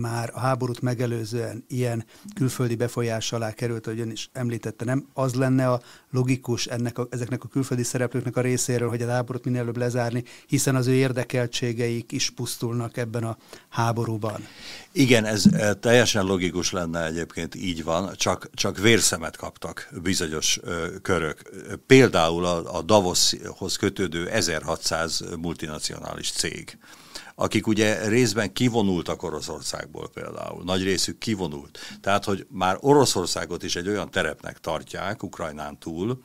már 0.00 0.30
a 0.34 0.38
háborút 0.38 0.80
megelőzően 0.80 1.64
ilyen 1.68 2.04
külföldi 2.34 2.74
befolyás 2.74 3.32
alá 3.32 3.52
került, 3.52 3.86
ahogy 3.86 4.00
ön 4.00 4.10
is 4.10 4.30
említette, 4.32 4.84
nem 4.84 5.06
az 5.12 5.34
lenne 5.34 5.70
a 5.70 5.80
logikus 6.10 6.66
ennek 6.66 6.98
a, 6.98 7.06
ezeknek 7.10 7.44
a 7.44 7.48
külföldi 7.48 7.82
szereplőknek 7.82 8.36
a 8.36 8.40
részéről, 8.40 8.88
hogy 8.88 9.02
a 9.02 9.10
háborút 9.10 9.44
minél 9.44 9.60
előbb 9.60 9.76
lezárni, 9.76 10.24
hiszen 10.46 10.76
az 10.76 10.86
ő 10.86 10.92
érdekeltségeik 10.92 12.12
is 12.12 12.30
pusztulnak 12.30 12.96
ebben 12.96 13.24
a 13.24 13.36
háborúban. 13.68 14.46
Igen, 14.92 15.24
ez 15.24 15.44
teljesen 15.80 16.24
logikus 16.24 16.72
lenne 16.72 17.04
egyébként, 17.04 17.54
így 17.54 17.84
van, 17.84 18.14
csak, 18.16 18.50
csak 18.54 18.78
vérszemet 18.78 19.36
kaptak 19.36 19.88
bizonyos 20.02 20.58
ö, 20.62 20.86
körök. 21.02 21.42
Például 21.86 22.44
a, 22.44 22.76
a 22.76 22.82
Davoshoz 22.82 23.76
kötődő 23.76 24.28
1600 24.28 25.24
multinacionális 25.40 26.32
cég 26.32 26.78
akik 27.34 27.66
ugye 27.66 28.08
részben 28.08 28.52
kivonultak 28.52 29.22
Oroszországból 29.22 30.08
például, 30.08 30.64
nagy 30.64 30.82
részük 30.82 31.18
kivonult. 31.18 31.78
Tehát, 32.00 32.24
hogy 32.24 32.46
már 32.50 32.76
Oroszországot 32.80 33.62
is 33.62 33.76
egy 33.76 33.88
olyan 33.88 34.10
terepnek 34.10 34.58
tartják 34.58 35.22
Ukrajnán 35.22 35.78
túl, 35.78 36.22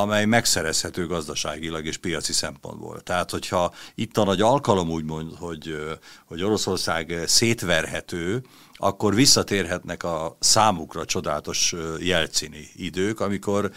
amely 0.00 0.24
megszerezhető 0.24 1.06
gazdaságilag 1.06 1.86
és 1.86 1.96
piaci 1.96 2.32
szempontból. 2.32 3.00
Tehát, 3.00 3.30
hogyha 3.30 3.74
itt 3.94 4.16
a 4.16 4.24
nagy 4.24 4.40
alkalom 4.40 4.90
úgymond, 4.90 5.32
hogy, 5.38 5.76
hogy 6.24 6.42
Oroszország 6.42 7.22
szétverhető, 7.26 8.42
akkor 8.78 9.14
visszatérhetnek 9.14 10.02
a 10.02 10.36
számukra 10.40 11.04
csodálatos 11.04 11.74
jelcini 11.98 12.68
idők, 12.74 13.20
amikor 13.20 13.70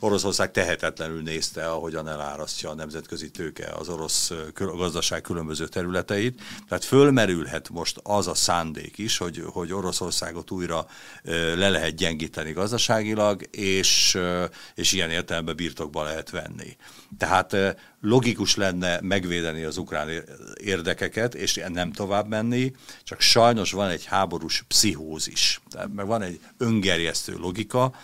Oroszország 0.00 0.50
tehetetlenül 0.50 1.22
nézte, 1.22 1.68
ahogyan 1.68 2.08
elárasztja 2.08 2.70
a 2.70 2.74
nemzetközi 2.74 3.30
tőke 3.30 3.72
az 3.78 3.88
orosz 3.88 4.32
gazdaság 4.54 5.20
különböző 5.20 5.66
területeit. 5.66 6.40
Tehát 6.68 6.84
fölmerülhet 6.84 7.68
most 7.68 8.00
az 8.02 8.26
a 8.26 8.34
szándék 8.34 8.98
is, 8.98 9.18
hogy, 9.18 9.42
hogy 9.46 9.72
Oroszországot 9.72 10.50
újra 10.50 10.86
le 11.54 11.68
lehet 11.68 11.94
gyengíteni 11.94 12.52
gazdaságilag, 12.52 13.42
és, 13.50 14.18
és 14.74 14.92
ilyen 14.92 15.10
értelemben 15.10 15.56
birtokba 15.66 16.02
lehet 16.02 16.30
venni. 16.30 16.76
Tehát 17.18 17.56
logikus 18.00 18.56
lenne 18.56 19.00
megvédeni 19.02 19.62
az 19.62 19.76
ukrán 19.76 20.08
érdekeket, 20.60 21.34
és 21.34 21.60
nem 21.68 21.92
tovább 21.92 22.28
menni, 22.28 22.72
csak 23.02 23.20
sajnos 23.20 23.72
van 23.72 23.88
egy 23.88 24.04
háborús 24.04 24.64
pszichózis, 24.68 25.60
tehát 25.70 25.94
meg 25.94 26.06
van 26.06 26.22
egy 26.22 26.40
öngerjesztő 26.58 27.36
logika, 27.36 27.94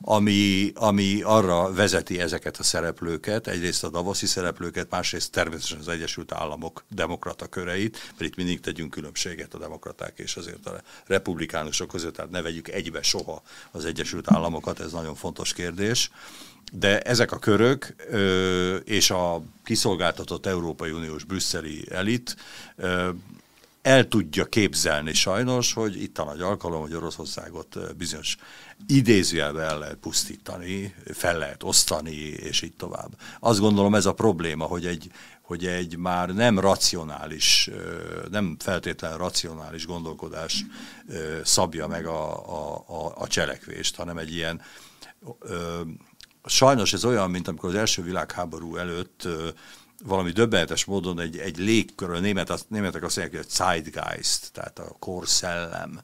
ami, 0.00 0.72
ami 0.74 1.22
arra 1.22 1.72
vezeti 1.72 2.20
ezeket 2.20 2.56
a 2.56 2.62
szereplőket, 2.62 3.46
egyrészt 3.46 3.84
a 3.84 3.90
davoszi 3.90 4.26
szereplőket, 4.26 4.90
másrészt 4.90 5.30
természetesen 5.30 5.78
az 5.78 5.88
Egyesült 5.88 6.32
Államok 6.32 6.84
demokrata 6.88 7.46
köreit, 7.46 7.98
mert 8.10 8.30
itt 8.30 8.36
mindig 8.36 8.60
tegyünk 8.60 8.90
különbséget 8.90 9.54
a 9.54 9.58
demokraták 9.58 10.18
és 10.18 10.36
azért 10.36 10.66
a 10.66 10.80
republikánusok 11.06 11.88
között, 11.88 12.14
tehát 12.14 12.30
ne 12.30 12.42
vegyük 12.42 12.68
egybe 12.68 13.02
soha 13.02 13.42
az 13.70 13.84
Egyesült 13.84 14.30
Államokat, 14.30 14.80
ez 14.80 14.92
nagyon 14.92 15.14
fontos 15.14 15.52
kérdés. 15.52 16.10
De 16.74 17.00
ezek 17.00 17.32
a 17.32 17.38
körök 17.38 17.94
és 18.84 19.10
a 19.10 19.42
kiszolgáltatott 19.64 20.46
Európai 20.46 20.90
Uniós 20.90 21.24
brüsszeli 21.24 21.84
elit 21.90 22.36
el 23.82 24.08
tudja 24.08 24.44
képzelni 24.44 25.14
sajnos, 25.14 25.72
hogy 25.72 26.02
itt 26.02 26.18
a 26.18 26.24
nagy 26.24 26.40
alkalom, 26.40 26.80
hogy 26.80 26.94
Oroszországot 26.94 27.96
bizonyos 27.96 28.36
idézőjelben 28.86 29.68
el 29.68 29.78
lehet 29.78 29.96
pusztítani, 29.96 30.94
fel 31.12 31.38
lehet 31.38 31.62
osztani, 31.62 32.16
és 32.16 32.62
így 32.62 32.76
tovább. 32.76 33.10
Azt 33.40 33.60
gondolom 33.60 33.94
ez 33.94 34.06
a 34.06 34.12
probléma, 34.12 34.64
hogy 34.64 34.86
egy, 34.86 35.10
hogy 35.42 35.66
egy 35.66 35.96
már 35.96 36.28
nem 36.28 36.58
racionális, 36.58 37.70
nem 38.30 38.56
feltétlenül 38.58 39.18
racionális 39.18 39.86
gondolkodás 39.86 40.64
szabja 41.44 41.86
meg 41.86 42.06
a, 42.06 42.48
a, 42.48 42.84
a, 42.86 43.12
a 43.16 43.26
cselekvést, 43.26 43.96
hanem 43.96 44.18
egy 44.18 44.34
ilyen 44.34 44.60
sajnos 46.44 46.92
ez 46.92 47.04
olyan, 47.04 47.30
mint 47.30 47.48
amikor 47.48 47.68
az 47.68 47.74
első 47.74 48.02
világháború 48.02 48.76
előtt 48.76 49.28
valami 50.04 50.30
döbbenetes 50.30 50.84
módon 50.84 51.20
egy, 51.20 51.38
egy 51.38 51.58
légkör, 51.58 52.10
a 52.10 52.18
német, 52.18 52.50
az, 52.50 52.64
németek 52.68 53.02
azt 53.02 53.16
mondják, 53.16 53.42
hogy 53.42 53.50
a 53.50 53.54
Zeitgeist, 53.54 54.52
tehát 54.52 54.78
a 54.78 54.96
korszellem, 54.98 56.00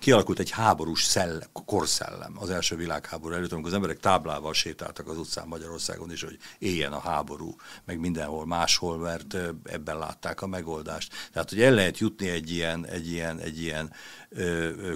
kialakult 0.00 0.38
egy 0.38 0.50
háborús 0.50 1.02
szellem, 1.02 1.48
korszellem 1.66 2.36
az 2.38 2.50
első 2.50 2.76
világháború 2.76 3.34
előtt, 3.34 3.52
amikor 3.52 3.70
az 3.70 3.76
emberek 3.76 3.98
táblával 3.98 4.54
sétáltak 4.54 5.08
az 5.08 5.18
utcán 5.18 5.48
Magyarországon 5.48 6.12
is, 6.12 6.22
hogy 6.22 6.38
éljen 6.58 6.92
a 6.92 7.00
háború, 7.00 7.54
meg 7.84 7.98
mindenhol 7.98 8.46
máshol, 8.46 8.98
mert 8.98 9.36
ebben 9.64 9.98
látták 9.98 10.42
a 10.42 10.46
megoldást. 10.46 11.12
Tehát, 11.32 11.48
hogy 11.48 11.62
el 11.62 11.72
lehet 11.72 11.98
jutni 11.98 12.28
egy 12.28 12.50
ilyen, 12.50 12.86
egy 12.86 13.10
ilyen, 13.10 13.38
egy 13.38 13.60
ilyen 13.60 13.92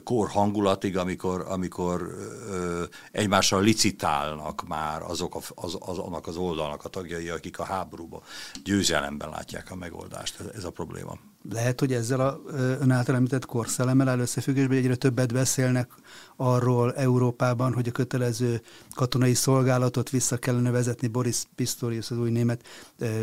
kor 0.05 0.29
hangulatig, 0.29 0.97
amikor, 0.97 1.45
amikor 1.49 2.15
egymással 3.13 3.63
licitálnak 3.63 4.67
már 4.69 5.03
azok 5.03 5.35
a, 5.35 5.41
az, 5.55 5.77
az, 5.81 5.99
annak 5.99 6.27
az 6.27 6.37
oldalnak 6.37 6.85
a 6.85 6.89
tagjai, 6.89 7.29
akik 7.29 7.59
a 7.59 7.65
háborúban 7.65 8.23
győzelemben 8.65 9.29
látják 9.29 9.71
a 9.71 9.77
megoldást. 9.77 10.41
Ez, 10.41 10.47
ez 10.55 10.65
a 10.65 10.71
probléma. 10.71 11.19
Lehet, 11.51 11.81
hogy 11.81 11.93
ezzel 11.93 12.21
a 12.21 12.41
ön 12.81 12.91
által 12.91 13.15
említett 13.15 13.47
korszellemmel 13.47 14.09
áll 14.09 14.19
összefüggésben 14.19 14.77
egyre 14.77 14.95
többet 14.95 15.33
beszélnek 15.33 15.91
arról 16.37 16.95
Európában, 16.95 17.73
hogy 17.73 17.89
a 17.89 17.93
kötelező 17.93 18.63
katonai 18.95 19.35
szolgálatot 19.35 20.11
vissza 20.11 20.37
kellene 20.37 20.71
vezetni. 20.71 21.09
Boris 21.09 21.43
Pistorius, 21.55 22.11
az 22.11 22.19
új 22.19 22.31
német 22.31 22.67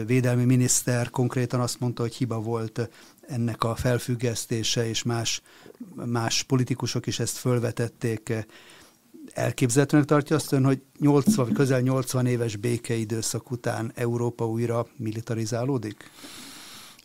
védelmi 0.05 0.45
miniszter 0.45 1.09
konkrétan 1.09 1.59
azt 1.59 1.79
mondta, 1.79 2.01
hogy 2.01 2.15
hiba 2.15 2.39
volt 2.39 2.89
ennek 3.21 3.63
a 3.63 3.75
felfüggesztése, 3.75 4.87
és 4.87 5.03
más, 5.03 5.41
más 5.95 6.43
politikusok 6.43 7.07
is 7.07 7.19
ezt 7.19 7.37
fölvetették. 7.37 8.33
Elképzelhetőnek 9.33 10.05
tartja 10.05 10.35
azt 10.35 10.51
ön, 10.51 10.65
hogy 10.65 10.81
80, 10.99 11.53
közel 11.53 11.81
80 11.81 12.25
éves 12.25 12.55
békeidőszak 12.55 13.51
után 13.51 13.91
Európa 13.95 14.47
újra 14.47 14.87
militarizálódik? 14.97 16.11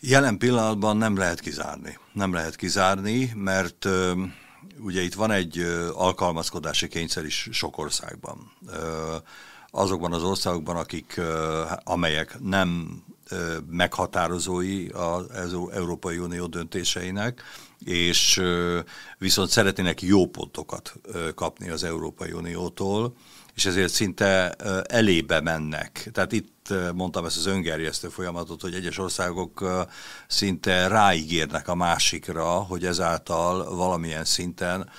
Jelen 0.00 0.38
pillanatban 0.38 0.96
nem 0.96 1.16
lehet 1.16 1.40
kizárni. 1.40 1.98
Nem 2.12 2.32
lehet 2.32 2.56
kizárni, 2.56 3.32
mert 3.34 3.88
ugye 4.78 5.02
itt 5.02 5.14
van 5.14 5.30
egy 5.30 5.58
alkalmazkodási 5.94 6.88
kényszer 6.88 7.24
is 7.24 7.48
sok 7.52 7.78
országban. 7.78 8.52
Azokban 9.70 10.12
az 10.12 10.22
országokban, 10.22 10.76
akik, 10.76 11.20
amelyek 11.84 12.38
nem 12.40 13.00
meghatározói 13.70 14.88
az 14.88 15.56
Európai 15.72 16.18
Unió 16.18 16.46
döntéseinek, 16.46 17.42
és 17.84 18.42
viszont 19.18 19.48
szeretnének 19.48 20.02
jó 20.02 20.26
pontokat 20.26 20.94
kapni 21.34 21.68
az 21.68 21.84
Európai 21.84 22.32
Uniótól, 22.32 23.14
és 23.56 23.66
ezért 23.66 23.92
szinte 23.92 24.50
elébe 24.82 25.40
mennek. 25.40 26.08
Tehát 26.12 26.32
itt 26.32 26.74
mondtam 26.94 27.24
ezt 27.24 27.36
az 27.36 27.46
öngerjesztő 27.46 28.08
folyamatot, 28.08 28.60
hogy 28.60 28.74
egyes 28.74 28.98
országok 28.98 29.86
szinte 30.26 30.88
ráígérnek 30.88 31.68
a 31.68 31.74
másikra, 31.74 32.44
hogy 32.44 32.84
ezáltal 32.84 33.76
valamilyen 33.76 34.24
szinten 34.24 34.90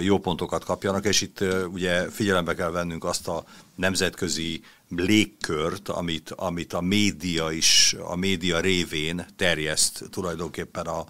jó 0.00 0.18
pontokat 0.18 0.64
kapjanak, 0.64 1.04
és 1.04 1.20
itt 1.20 1.44
ugye 1.72 2.10
figyelembe 2.10 2.54
kell 2.54 2.70
vennünk 2.70 3.04
azt 3.04 3.28
a 3.28 3.44
nemzetközi 3.74 4.62
légkört, 4.88 5.88
amit, 5.88 6.30
amit 6.30 6.72
a 6.72 6.80
média 6.80 7.50
is, 7.50 7.96
a 8.00 8.16
média 8.16 8.60
révén 8.60 9.26
terjeszt 9.36 10.04
tulajdonképpen 10.10 10.86
a, 10.86 11.04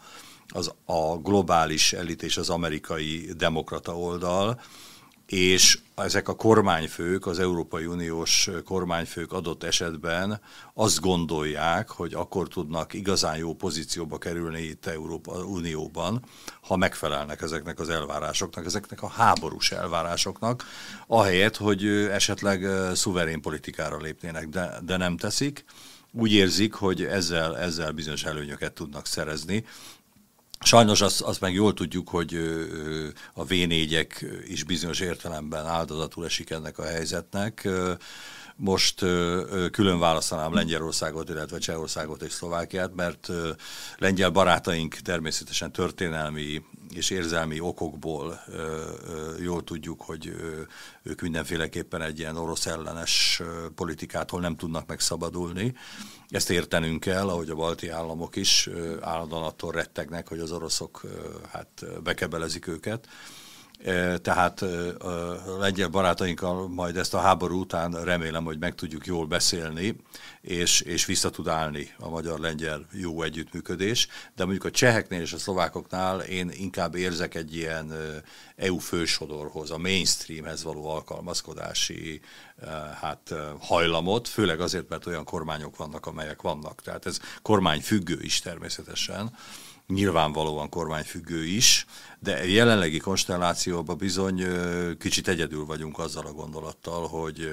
az, 0.48 0.72
a 0.84 1.16
globális 1.16 1.92
elit 1.92 2.22
és 2.22 2.36
az 2.36 2.50
amerikai 2.50 3.30
demokrata 3.36 3.98
oldal, 3.98 4.60
és 5.26 5.78
ezek 6.02 6.28
a 6.28 6.34
kormányfők, 6.34 7.26
az 7.26 7.38
Európai 7.38 7.86
Uniós 7.86 8.50
kormányfők 8.64 9.32
adott 9.32 9.62
esetben 9.62 10.40
azt 10.74 11.00
gondolják, 11.00 11.90
hogy 11.90 12.14
akkor 12.14 12.48
tudnak 12.48 12.92
igazán 12.92 13.36
jó 13.36 13.54
pozícióba 13.54 14.18
kerülni 14.18 14.62
itt 14.62 14.86
Európa 14.86 15.32
Unióban, 15.32 16.24
ha 16.60 16.76
megfelelnek 16.76 17.42
ezeknek 17.42 17.80
az 17.80 17.88
elvárásoknak, 17.88 18.64
ezeknek 18.64 19.02
a 19.02 19.08
háborús 19.08 19.72
elvárásoknak, 19.72 20.64
ahelyett, 21.06 21.56
hogy 21.56 21.86
esetleg 22.10 22.66
szuverén 22.94 23.40
politikára 23.40 23.96
lépnének, 23.96 24.48
de, 24.48 24.78
de 24.82 24.96
nem 24.96 25.16
teszik. 25.16 25.64
Úgy 26.12 26.32
érzik, 26.32 26.74
hogy 26.74 27.04
ezzel, 27.04 27.58
ezzel 27.58 27.92
bizonyos 27.92 28.24
előnyöket 28.24 28.72
tudnak 28.72 29.06
szerezni, 29.06 29.64
Sajnos 30.60 31.00
azt, 31.00 31.20
azt 31.20 31.40
meg 31.40 31.54
jól 31.54 31.74
tudjuk, 31.74 32.08
hogy 32.08 32.34
a 33.34 33.44
v 33.44 33.52
is 34.46 34.64
bizonyos 34.64 35.00
értelemben 35.00 35.66
áldozatul 35.66 36.24
esik 36.24 36.50
ennek 36.50 36.78
a 36.78 36.84
helyzetnek. 36.84 37.68
Most 38.56 38.98
külön 39.70 39.98
választanám 39.98 40.54
Lengyelországot, 40.54 41.28
illetve 41.28 41.58
Csehországot 41.58 42.22
és 42.22 42.32
Szlovákiát, 42.32 42.94
mert 42.94 43.28
lengyel 43.98 44.30
barátaink 44.30 44.94
természetesen 44.94 45.72
történelmi 45.72 46.62
és 46.96 47.10
érzelmi 47.10 47.60
okokból 47.60 48.40
jól 49.38 49.64
tudjuk, 49.64 50.02
hogy 50.02 50.34
ők 51.02 51.20
mindenféleképpen 51.20 52.02
egy 52.02 52.18
ilyen 52.18 52.36
orosz 52.36 52.66
ellenes 52.66 53.42
politikától 53.74 54.40
nem 54.40 54.56
tudnak 54.56 54.86
megszabadulni. 54.86 55.74
Ezt 56.28 56.50
értenünk 56.50 57.00
kell, 57.00 57.28
ahogy 57.28 57.50
a 57.50 57.54
balti 57.54 57.88
államok 57.88 58.36
is 58.36 58.68
állandóan 59.00 59.42
attól 59.42 59.72
rettegnek, 59.72 60.28
hogy 60.28 60.38
az 60.38 60.52
oroszok 60.52 61.02
hát 61.50 61.84
bekebelezik 62.02 62.66
őket. 62.66 63.08
Tehát 64.22 64.62
a 64.62 65.88
barátainkkal 65.90 66.68
majd 66.68 66.96
ezt 66.96 67.14
a 67.14 67.18
háború 67.18 67.60
után 67.60 68.04
remélem, 68.04 68.44
hogy 68.44 68.58
meg 68.58 68.74
tudjuk 68.74 69.06
jól 69.06 69.26
beszélni, 69.26 69.96
és, 70.40 70.80
és 70.80 71.04
vissza 71.04 71.30
tud 71.30 71.48
állni 71.48 71.94
a 71.98 72.08
magyar-lengyel 72.08 72.86
jó 72.92 73.22
együttműködés. 73.22 74.08
De 74.36 74.44
mondjuk 74.44 74.64
a 74.64 74.70
cseheknél 74.70 75.20
és 75.20 75.32
a 75.32 75.38
szlovákoknál 75.38 76.20
én 76.20 76.50
inkább 76.52 76.94
érzek 76.94 77.34
egy 77.34 77.56
ilyen 77.56 77.92
EU 78.56 78.78
fősodorhoz, 78.78 79.70
a 79.70 79.78
mainstreamhez 79.78 80.62
való 80.62 80.88
alkalmazkodási 80.88 82.20
hát, 83.00 83.34
hajlamot, 83.60 84.28
főleg 84.28 84.60
azért, 84.60 84.88
mert 84.88 85.06
olyan 85.06 85.24
kormányok 85.24 85.76
vannak, 85.76 86.06
amelyek 86.06 86.42
vannak. 86.42 86.82
Tehát 86.82 87.06
ez 87.06 87.18
kormányfüggő 87.42 88.18
is 88.20 88.40
természetesen 88.40 89.32
nyilvánvalóan 89.86 90.68
kormányfüggő 90.68 91.44
is, 91.44 91.86
de 92.18 92.48
jelenlegi 92.48 92.98
konstellációban 92.98 93.96
bizony 93.96 94.44
kicsit 94.98 95.28
egyedül 95.28 95.64
vagyunk 95.64 95.98
azzal 95.98 96.26
a 96.26 96.32
gondolattal, 96.32 97.06
hogy, 97.08 97.50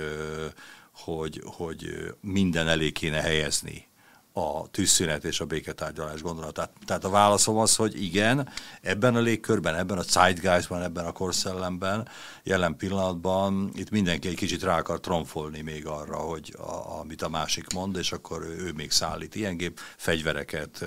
hogy, 0.93 1.41
hogy 1.45 2.13
minden 2.21 2.67
elé 2.67 2.91
kéne 2.91 3.21
helyezni 3.21 3.91
a 4.33 4.67
tűzszünet 4.67 5.23
és 5.23 5.39
a 5.39 5.45
béketárgyalás 5.45 6.21
gondolatát. 6.21 6.71
Tehát 6.85 7.03
a 7.03 7.09
válaszom 7.09 7.57
az, 7.57 7.75
hogy 7.75 8.03
igen, 8.03 8.49
ebben 8.81 9.15
a 9.15 9.19
légkörben, 9.19 9.75
ebben 9.75 9.97
a 9.97 10.01
zeitgeistban, 10.01 10.81
ebben 10.81 11.05
a 11.05 11.11
korszellemben, 11.11 12.07
jelen 12.43 12.75
pillanatban 12.75 13.71
itt 13.73 13.89
mindenki 13.89 14.27
egy 14.27 14.35
kicsit 14.35 14.63
rá 14.63 14.77
akar 14.77 14.99
tromfolni 14.99 15.61
még 15.61 15.85
arra, 15.85 16.17
hogy 16.17 16.55
a, 16.57 16.99
amit 16.99 17.21
a 17.21 17.29
másik 17.29 17.73
mond, 17.73 17.97
és 17.97 18.11
akkor 18.11 18.41
ő, 18.41 18.65
ő 18.65 18.71
még 18.71 18.91
szállít 18.91 19.35
ilyen 19.35 19.57
gép, 19.57 19.79
fegyvereket, 19.97 20.85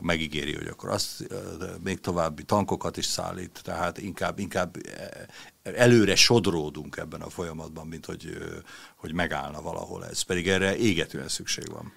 megígéri, 0.00 0.54
hogy 0.54 0.66
akkor 0.66 0.88
azt 0.88 1.26
még 1.82 2.00
további 2.00 2.42
tankokat 2.42 2.96
is 2.96 3.06
szállít, 3.06 3.60
tehát 3.62 3.98
inkább, 3.98 4.38
inkább 4.38 4.76
előre 5.62 6.16
sodródunk 6.16 6.96
ebben 6.96 7.20
a 7.20 7.30
folyamatban, 7.30 7.86
mint 7.86 8.06
hogy, 8.06 8.38
hogy 8.96 9.12
megállna 9.12 9.62
valahol 9.62 10.06
ez. 10.06 10.22
Pedig 10.22 10.48
erre 10.48 10.76
égetően 10.76 11.28
szükség 11.28 11.70
van. 11.70 11.92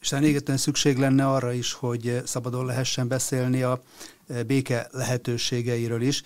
És 0.00 0.08
talán 0.08 0.56
szükség 0.56 0.96
lenne 0.96 1.26
arra 1.28 1.52
is, 1.52 1.72
hogy 1.72 2.22
szabadon 2.24 2.66
lehessen 2.66 3.08
beszélni 3.08 3.62
a 3.62 3.80
e, 4.28 4.42
béke 4.42 4.88
lehetőségeiről 4.90 6.02
is. 6.02 6.22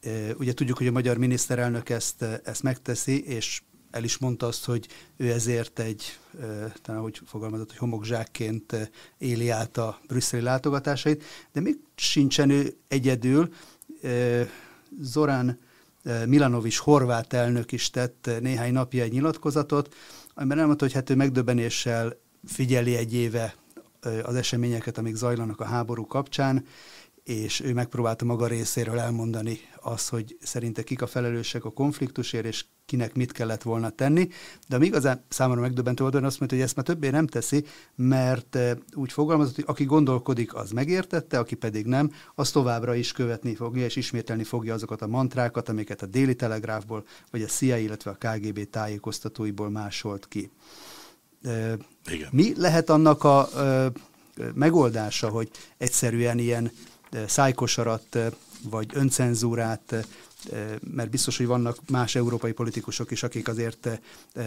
E, 0.00 0.10
ugye 0.38 0.52
tudjuk, 0.52 0.78
hogy 0.78 0.86
a 0.86 0.92
magyar 0.92 1.16
miniszterelnök 1.16 1.88
ezt, 1.88 2.22
ezt 2.44 2.62
megteszi, 2.62 3.24
és 3.24 3.62
el 3.90 4.04
is 4.04 4.18
mondta 4.18 4.46
azt, 4.46 4.64
hogy 4.64 4.86
ő 5.16 5.30
ezért 5.30 5.78
egy, 5.78 6.18
talán 6.82 7.00
hogy 7.00 7.20
fogalmazott, 7.26 7.68
hogy 7.68 7.78
homokzsákként 7.78 8.90
éli 9.18 9.48
át 9.48 9.76
a 9.76 10.00
brüsszeli 10.06 10.42
látogatásait, 10.42 11.24
de 11.52 11.60
még 11.60 11.78
sincsen 11.94 12.50
ő 12.50 12.76
egyedül. 12.88 13.52
Zorán 15.00 15.58
Milanovics 16.26 16.78
horvát 16.78 17.32
elnök 17.32 17.72
is 17.72 17.90
tett 17.90 18.30
néhány 18.40 18.72
napja 18.72 19.02
egy 19.02 19.12
nyilatkozatot, 19.12 19.94
amiben 20.34 20.58
elmondta, 20.58 20.84
hogy 20.84 20.94
hát 20.94 21.10
ő 21.10 21.14
megdöbbenéssel 21.14 22.16
figyeli 22.44 22.96
egy 22.96 23.14
éve 23.14 23.54
az 24.22 24.34
eseményeket, 24.34 24.98
amik 24.98 25.14
zajlanak 25.14 25.60
a 25.60 25.64
háború 25.64 26.06
kapcsán, 26.06 26.64
és 27.24 27.60
ő 27.60 27.72
megpróbálta 27.72 28.24
maga 28.24 28.46
részéről 28.46 28.98
elmondani 28.98 29.58
azt, 29.80 30.08
hogy 30.08 30.36
szerinte 30.42 30.82
kik 30.82 31.02
a 31.02 31.06
felelősek 31.06 31.64
a 31.64 31.70
konfliktusért, 31.70 32.44
és 32.44 32.64
kinek 32.86 33.14
mit 33.14 33.32
kellett 33.32 33.62
volna 33.62 33.90
tenni. 33.90 34.28
De 34.68 34.76
ami 34.76 34.86
igazán 34.86 35.24
számomra 35.28 35.60
megdöbbentő 35.60 36.02
volt, 36.02 36.14
azt 36.14 36.38
mondta, 36.38 36.56
hogy 36.56 36.64
ezt 36.64 36.76
már 36.76 36.84
többé 36.84 37.10
nem 37.10 37.26
teszi, 37.26 37.64
mert 37.94 38.58
úgy 38.94 39.12
fogalmazott, 39.12 39.54
hogy 39.54 39.64
aki 39.66 39.84
gondolkodik, 39.84 40.54
az 40.54 40.70
megértette, 40.70 41.38
aki 41.38 41.54
pedig 41.54 41.86
nem, 41.86 42.12
az 42.34 42.50
továbbra 42.50 42.94
is 42.94 43.12
követni 43.12 43.54
fogja, 43.54 43.84
és 43.84 43.96
ismételni 43.96 44.44
fogja 44.44 44.74
azokat 44.74 45.02
a 45.02 45.06
mantrákat, 45.06 45.68
amiket 45.68 46.02
a 46.02 46.06
Déli 46.06 46.34
Telegráfból, 46.34 47.04
vagy 47.30 47.42
a 47.42 47.46
CIA, 47.46 47.76
illetve 47.76 48.10
a 48.10 48.18
KGB 48.28 48.70
tájékoztatóiból 48.70 49.70
másolt 49.70 50.28
ki. 50.28 50.50
Igen. 52.10 52.28
Mi 52.30 52.52
lehet 52.56 52.90
annak 52.90 53.24
a 53.24 53.48
megoldása, 54.54 55.28
hogy 55.28 55.50
egyszerűen 55.78 56.38
ilyen 56.38 56.72
szájkosarat 57.26 58.18
vagy 58.62 58.90
öncenzúrát, 58.92 60.06
mert 60.94 61.10
biztos, 61.10 61.36
hogy 61.36 61.46
vannak 61.46 61.78
más 61.88 62.14
európai 62.14 62.52
politikusok 62.52 63.10
is, 63.10 63.22
akik 63.22 63.48
azért 63.48 64.00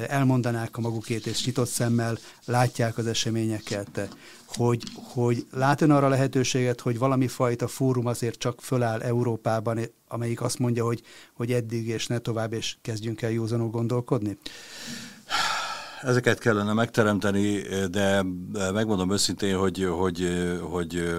elmondanák 0.07 0.77
a 0.77 0.81
magukét, 0.81 1.25
és 1.25 1.45
nyitott 1.45 1.69
szemmel 1.69 2.17
látják 2.45 2.97
az 2.97 3.07
eseményeket, 3.07 4.09
hogy, 4.45 4.83
hogy 4.93 5.45
lát 5.51 5.81
ön 5.81 5.91
arra 5.91 6.07
lehetőséget, 6.07 6.81
hogy 6.81 6.97
valami 6.97 7.27
fajta 7.27 7.67
fórum 7.67 8.05
azért 8.05 8.39
csak 8.39 8.61
föláll 8.61 9.01
Európában, 9.01 9.79
amelyik 10.07 10.41
azt 10.41 10.59
mondja, 10.59 10.85
hogy, 10.85 11.01
hogy 11.33 11.51
eddig 11.51 11.87
és 11.87 12.07
ne 12.07 12.19
tovább, 12.19 12.53
és 12.53 12.75
kezdjünk 12.81 13.21
el 13.21 13.31
józanul 13.31 13.69
gondolkodni? 13.69 14.37
Ezeket 16.03 16.39
kellene 16.39 16.73
megteremteni, 16.73 17.61
de 17.91 18.23
megmondom 18.73 19.11
őszintén, 19.11 19.57
hogy, 19.57 19.87
hogy, 19.91 20.33
hogy 20.61 21.15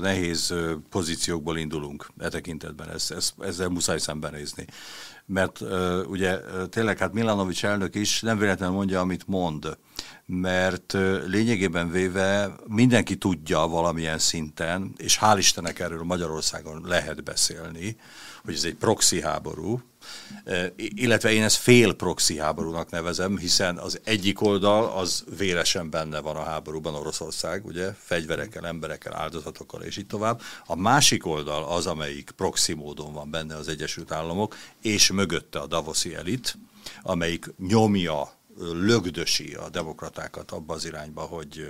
nehéz 0.00 0.54
pozíciókból 0.90 1.58
indulunk 1.58 2.06
e 2.18 2.28
tekintetben. 2.28 2.90
Ez, 2.90 3.10
ez, 3.10 3.32
ezzel 3.38 3.68
muszáj 3.68 3.98
szembenézni. 3.98 4.66
Mert 5.26 5.60
ugye 6.06 6.40
tényleg 6.68 6.98
hát 6.98 7.12
Milanovics 7.12 7.64
elnök 7.64 7.94
is 7.94 8.20
nem 8.20 8.38
véletlenül 8.38 8.74
mondja, 8.74 9.00
amit 9.00 9.26
mond 9.26 9.76
mert 10.30 10.96
lényegében 11.26 11.90
véve 11.90 12.54
mindenki 12.66 13.16
tudja 13.16 13.58
valamilyen 13.58 14.18
szinten, 14.18 14.92
és 14.96 15.18
hál' 15.20 15.34
Istennek 15.38 15.78
erről 15.78 16.02
Magyarországon 16.02 16.82
lehet 16.86 17.24
beszélni, 17.24 17.96
hogy 18.44 18.54
ez 18.54 18.64
egy 18.64 18.74
proxy 18.74 19.20
háború, 19.20 19.80
illetve 20.76 21.32
én 21.32 21.42
ezt 21.42 21.56
fél 21.56 21.92
proxy 21.92 22.38
háborúnak 22.38 22.90
nevezem, 22.90 23.38
hiszen 23.38 23.78
az 23.78 24.00
egyik 24.04 24.40
oldal 24.40 24.84
az 24.84 25.24
véresen 25.38 25.90
benne 25.90 26.20
van 26.20 26.36
a 26.36 26.42
háborúban 26.42 26.94
Oroszország, 26.94 27.66
ugye, 27.66 27.92
fegyverekkel, 27.98 28.66
emberekkel, 28.66 29.14
áldozatokkal 29.14 29.82
és 29.82 29.96
így 29.96 30.06
tovább. 30.06 30.40
A 30.66 30.76
másik 30.76 31.26
oldal 31.26 31.64
az, 31.64 31.86
amelyik 31.86 32.30
proxy 32.30 32.72
módon 32.72 33.12
van 33.12 33.30
benne 33.30 33.56
az 33.56 33.68
Egyesült 33.68 34.12
Államok, 34.12 34.56
és 34.82 35.10
mögötte 35.10 35.58
a 35.58 35.66
Davoszi 35.66 36.14
elit, 36.14 36.58
amelyik 37.02 37.46
nyomja 37.58 38.32
lögdösi 38.72 39.54
a 39.54 39.68
demokratákat 39.68 40.50
abba 40.50 40.74
az 40.74 40.84
irányba, 40.84 41.20
hogy 41.20 41.68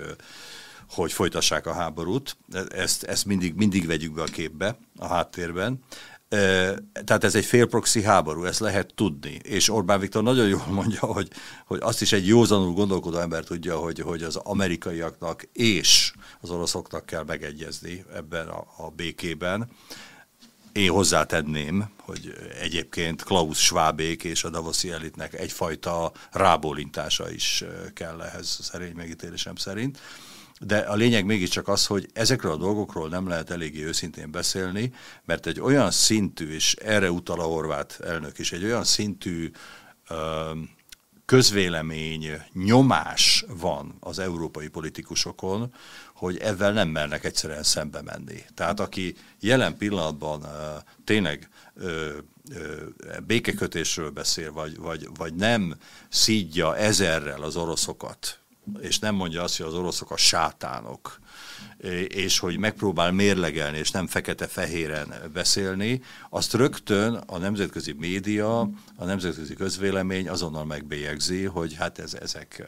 hogy 0.90 1.12
folytassák 1.12 1.66
a 1.66 1.72
háborút. 1.72 2.36
Ezt, 2.68 3.02
ezt 3.02 3.24
mindig, 3.24 3.54
mindig 3.54 3.86
vegyük 3.86 4.12
be 4.12 4.22
a 4.22 4.24
képbe, 4.24 4.78
a 4.96 5.06
háttérben. 5.06 5.84
Tehát 7.04 7.24
ez 7.24 7.34
egy 7.34 7.44
félproxi 7.44 8.02
háború, 8.02 8.44
ezt 8.44 8.60
lehet 8.60 8.94
tudni. 8.94 9.40
És 9.42 9.70
Orbán 9.70 10.00
Viktor 10.00 10.22
nagyon 10.22 10.48
jól 10.48 10.66
mondja, 10.80 11.00
hogy, 11.00 11.28
hogy 11.66 11.78
azt 11.82 12.02
is 12.02 12.12
egy 12.12 12.26
józanul 12.26 12.72
gondolkodó 12.72 13.18
ember 13.18 13.44
tudja, 13.44 13.76
hogy, 13.76 14.00
hogy 14.00 14.22
az 14.22 14.36
amerikaiaknak 14.36 15.42
és 15.52 16.12
az 16.40 16.50
oroszoknak 16.50 17.06
kell 17.06 17.24
megegyezni 17.24 18.04
ebben 18.14 18.48
a, 18.48 18.66
a 18.76 18.90
békében. 18.96 19.68
Én 20.72 20.90
hozzátenném, 20.90 21.90
hogy 22.00 22.32
egyébként 22.60 23.22
Klaus 23.22 23.58
Schwabék 23.58 24.24
és 24.24 24.44
a 24.44 24.50
Davoszi 24.50 24.90
elitnek 24.90 25.34
egyfajta 25.34 26.12
rábólintása 26.32 27.30
is 27.30 27.64
kell 27.94 28.22
ehhez 28.22 28.58
szerény 28.62 28.92
megítélésem 28.94 29.56
szerint. 29.56 29.98
De 30.60 30.78
a 30.78 30.94
lényeg 30.94 31.24
mégiscsak 31.24 31.68
az, 31.68 31.86
hogy 31.86 32.08
ezekről 32.12 32.52
a 32.52 32.56
dolgokról 32.56 33.08
nem 33.08 33.28
lehet 33.28 33.50
eléggé 33.50 33.84
őszintén 33.84 34.30
beszélni, 34.30 34.92
mert 35.24 35.46
egy 35.46 35.60
olyan 35.60 35.90
szintű, 35.90 36.50
és 36.50 36.74
erre 36.74 37.10
utal 37.10 37.40
a 37.40 37.44
horvát 37.44 38.00
elnök 38.04 38.38
is, 38.38 38.52
egy 38.52 38.64
olyan 38.64 38.84
szintű 38.84 39.50
közvélemény, 41.24 42.42
nyomás 42.52 43.44
van 43.48 43.96
az 44.00 44.18
európai 44.18 44.68
politikusokon, 44.68 45.74
hogy 46.14 46.36
ezzel 46.36 46.72
nem 46.72 46.88
mernek 46.88 47.24
egyszerűen 47.24 47.62
szembe 47.62 48.02
menni. 48.02 48.42
Tehát 48.54 48.80
aki 48.80 49.16
jelen 49.40 49.76
pillanatban 49.76 50.42
uh, 50.42 50.50
tényleg 51.04 51.48
uh, 51.74 52.08
békekötésről 53.26 54.10
beszél, 54.10 54.52
vagy, 54.52 54.76
vagy, 54.76 55.08
vagy 55.16 55.34
nem 55.34 55.74
szídja 56.08 56.76
ezerrel 56.76 57.42
az 57.42 57.56
oroszokat, 57.56 58.40
és 58.80 58.98
nem 58.98 59.14
mondja 59.14 59.42
azt, 59.42 59.56
hogy 59.56 59.66
az 59.66 59.74
oroszok 59.74 60.10
a 60.10 60.16
sátánok, 60.16 61.20
és 62.08 62.38
hogy 62.38 62.58
megpróbál 62.58 63.12
mérlegelni, 63.12 63.78
és 63.78 63.90
nem 63.90 64.06
fekete-fehéren 64.06 65.14
beszélni, 65.32 66.02
azt 66.30 66.54
rögtön 66.54 67.14
a 67.14 67.38
nemzetközi 67.38 67.92
média, 67.92 68.60
a 68.96 69.04
nemzetközi 69.04 69.54
közvélemény 69.54 70.28
azonnal 70.28 70.64
megbélyegzi, 70.64 71.44
hogy 71.44 71.74
hát 71.74 71.98
ez, 71.98 72.14
ezek 72.14 72.64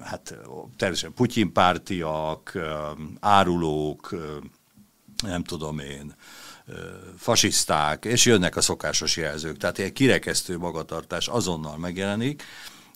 hát 0.00 0.34
természetesen 0.76 1.14
Putyin 1.14 1.52
pártiak, 1.52 2.58
árulók, 3.20 4.14
nem 5.22 5.44
tudom 5.44 5.78
én, 5.78 6.14
fasiszták, 7.16 8.04
és 8.04 8.24
jönnek 8.24 8.56
a 8.56 8.60
szokásos 8.60 9.16
jelzők. 9.16 9.56
Tehát 9.56 9.78
egy 9.78 9.92
kirekesztő 9.92 10.58
magatartás 10.58 11.28
azonnal 11.28 11.78
megjelenik, 11.78 12.42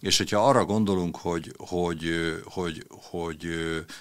és 0.07 0.17
hogyha 0.17 0.49
arra 0.49 0.65
gondolunk, 0.65 1.17
hogy, 1.17 1.53
hogy, 1.57 2.35
hogy, 2.45 2.87
hogy 2.89 3.47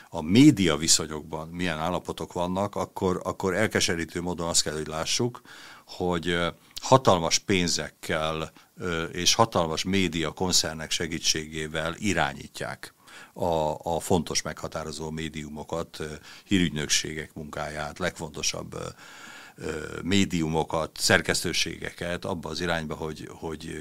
a 0.10 0.22
média 0.22 0.78
viszonyokban 0.78 1.47
milyen 1.47 1.78
állapotok 1.80 2.34
vannak, 2.34 2.76
akkor, 2.76 3.22
akkor 3.24 3.53
elkeserítő 3.53 4.22
módon 4.22 4.47
azt 4.47 4.64
kell, 4.64 4.74
hogy 4.74 4.88
lássuk, 4.88 5.41
hogy 5.86 6.38
hatalmas 6.82 7.39
pénzekkel 7.39 8.51
és 9.12 9.34
hatalmas 9.34 9.84
média 9.84 10.32
koncernek 10.32 10.91
segítségével 10.91 11.95
irányítják 11.97 12.93
a, 13.34 13.76
a 13.95 13.99
fontos 13.99 14.41
meghatározó 14.41 15.10
médiumokat, 15.10 16.03
hírügynökségek 16.43 17.34
munkáját, 17.34 17.99
legfontosabb 17.99 18.76
médiumokat, 20.03 20.97
szerkesztőségeket 20.99 22.26
abba 22.26 22.49
az 22.49 22.62
irányba, 22.62 22.95
hogy, 22.95 23.30
hogy 23.32 23.72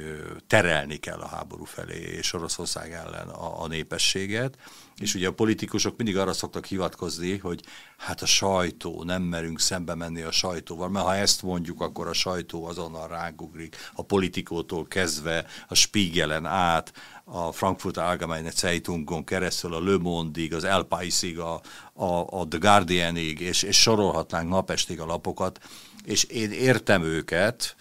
terelni 0.46 0.96
kell 0.96 1.20
a 1.20 1.26
háború 1.26 1.64
felé 1.64 2.00
és 2.00 2.32
Oroszország 2.32 2.92
ellen 2.92 3.28
a, 3.28 3.62
a 3.62 3.66
népességet. 3.66 4.56
És 4.98 5.14
ugye 5.14 5.28
a 5.28 5.32
politikusok 5.32 5.96
mindig 5.96 6.16
arra 6.16 6.32
szoktak 6.32 6.66
hivatkozni, 6.66 7.38
hogy 7.38 7.60
hát 7.96 8.22
a 8.22 8.26
sajtó, 8.26 9.02
nem 9.02 9.22
merünk 9.22 9.60
szembe 9.60 9.94
menni 9.94 10.22
a 10.22 10.30
sajtóval, 10.30 10.88
mert 10.88 11.06
ha 11.06 11.14
ezt 11.14 11.42
mondjuk, 11.42 11.80
akkor 11.80 12.08
a 12.08 12.12
sajtó 12.12 12.64
azonnal 12.64 13.08
rágugrik, 13.08 13.76
a 13.94 14.02
politikótól 14.02 14.86
kezdve 14.86 15.46
a 15.68 15.74
Spiegelen 15.74 16.46
át, 16.46 16.92
a 17.24 17.52
Frankfurt 17.52 17.96
Allgemeine 17.96 18.50
Zeitungon 18.50 19.24
keresztül 19.24 19.74
a 19.74 19.84
Le 19.84 19.98
Monde-ig, 19.98 20.54
az 20.54 20.64
El 20.64 20.82
Paisig, 20.82 21.38
a, 21.38 21.60
a, 21.92 22.40
a 22.40 22.48
The 22.48 22.58
Guardianig, 22.58 23.40
és, 23.40 23.62
és 23.62 23.80
sorolhatnánk 23.80 24.48
napestig 24.48 25.00
a 25.00 25.06
lapokat, 25.06 25.60
és 26.04 26.24
én 26.24 26.50
értem 26.50 27.02
őket, 27.02 27.76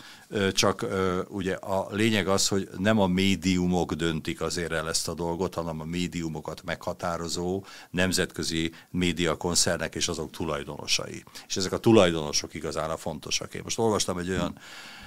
csak 0.51 0.86
ugye 1.27 1.53
a 1.53 1.88
lényeg 1.91 2.27
az, 2.27 2.47
hogy 2.47 2.69
nem 2.77 2.99
a 2.99 3.07
médiumok 3.07 3.93
döntik 3.93 4.41
azért 4.41 4.71
el 4.71 4.89
ezt 4.89 5.07
a 5.07 5.13
dolgot, 5.13 5.53
hanem 5.53 5.79
a 5.79 5.86
médiumokat 5.86 6.63
meghatározó 6.63 7.65
nemzetközi 7.89 8.71
médiakoncernek 8.89 9.95
és 9.95 10.07
azok 10.07 10.31
tulajdonosai. 10.31 11.23
És 11.47 11.57
ezek 11.57 11.71
a 11.71 11.77
tulajdonosok 11.77 12.53
igazán 12.53 12.89
a 12.89 12.97
fontosak. 12.97 13.53
Én 13.53 13.61
most 13.63 13.79
olvastam 13.79 14.17
egy 14.17 14.29
olyan 14.29 14.57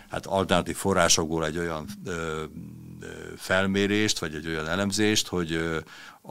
hát 0.09 0.27
alternatív 0.27 0.77
forrásokból 0.77 1.47
egy 1.47 1.59
olyan 1.59 1.87
ö, 2.05 2.11
ö, 2.11 2.43
felmérést, 3.37 4.19
vagy 4.19 4.35
egy 4.35 4.47
olyan 4.47 4.69
elemzést, 4.69 5.27
hogy 5.29 5.53
ö, 5.53 5.79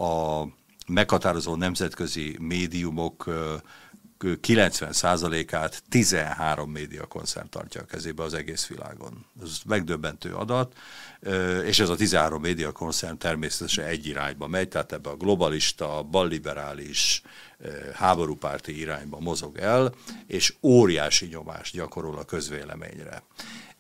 a 0.04 0.48
meghatározó 0.88 1.56
nemzetközi 1.56 2.38
médiumok 2.40 3.30
90%-át 4.24 5.84
13 5.90 6.72
médiakoncern 6.72 7.50
tartja 7.50 7.82
a 7.82 7.86
kezébe 7.86 8.24
az 8.24 8.34
egész 8.34 8.68
világon. 8.68 9.26
Ez 9.42 9.58
megdöbbentő 9.66 10.34
adat, 10.34 10.76
és 11.66 11.80
ez 11.80 11.90
a 11.90 11.96
13 11.96 12.42
médiakoncern 12.42 13.18
természetesen 13.18 13.86
egy 13.86 14.08
irányba 14.08 14.48
megy, 14.48 14.68
tehát 14.68 14.92
ebbe 14.92 15.10
a 15.10 15.16
globalista, 15.16 16.04
balliberális, 16.04 17.22
háborúpárti 17.94 18.80
irányba 18.80 19.20
mozog 19.20 19.58
el, 19.58 19.94
és 20.28 20.54
óriási 20.62 21.26
nyomást 21.26 21.74
gyakorol 21.74 22.18
a 22.18 22.24
közvéleményre. 22.24 23.24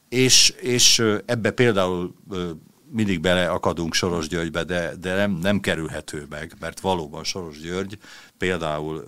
És, 0.09 0.49
és 0.49 1.03
ebbe 1.25 1.51
például 1.51 2.15
mindig 2.91 3.19
beleakadunk 3.19 3.93
Soros 3.93 4.27
Györgybe, 4.27 4.63
de, 4.63 4.95
de 4.95 5.15
nem, 5.15 5.31
nem 5.31 5.59
kerülhető 5.59 6.25
meg, 6.29 6.53
mert 6.59 6.79
valóban 6.79 7.23
Soros 7.23 7.59
György 7.59 7.97
például 8.37 9.03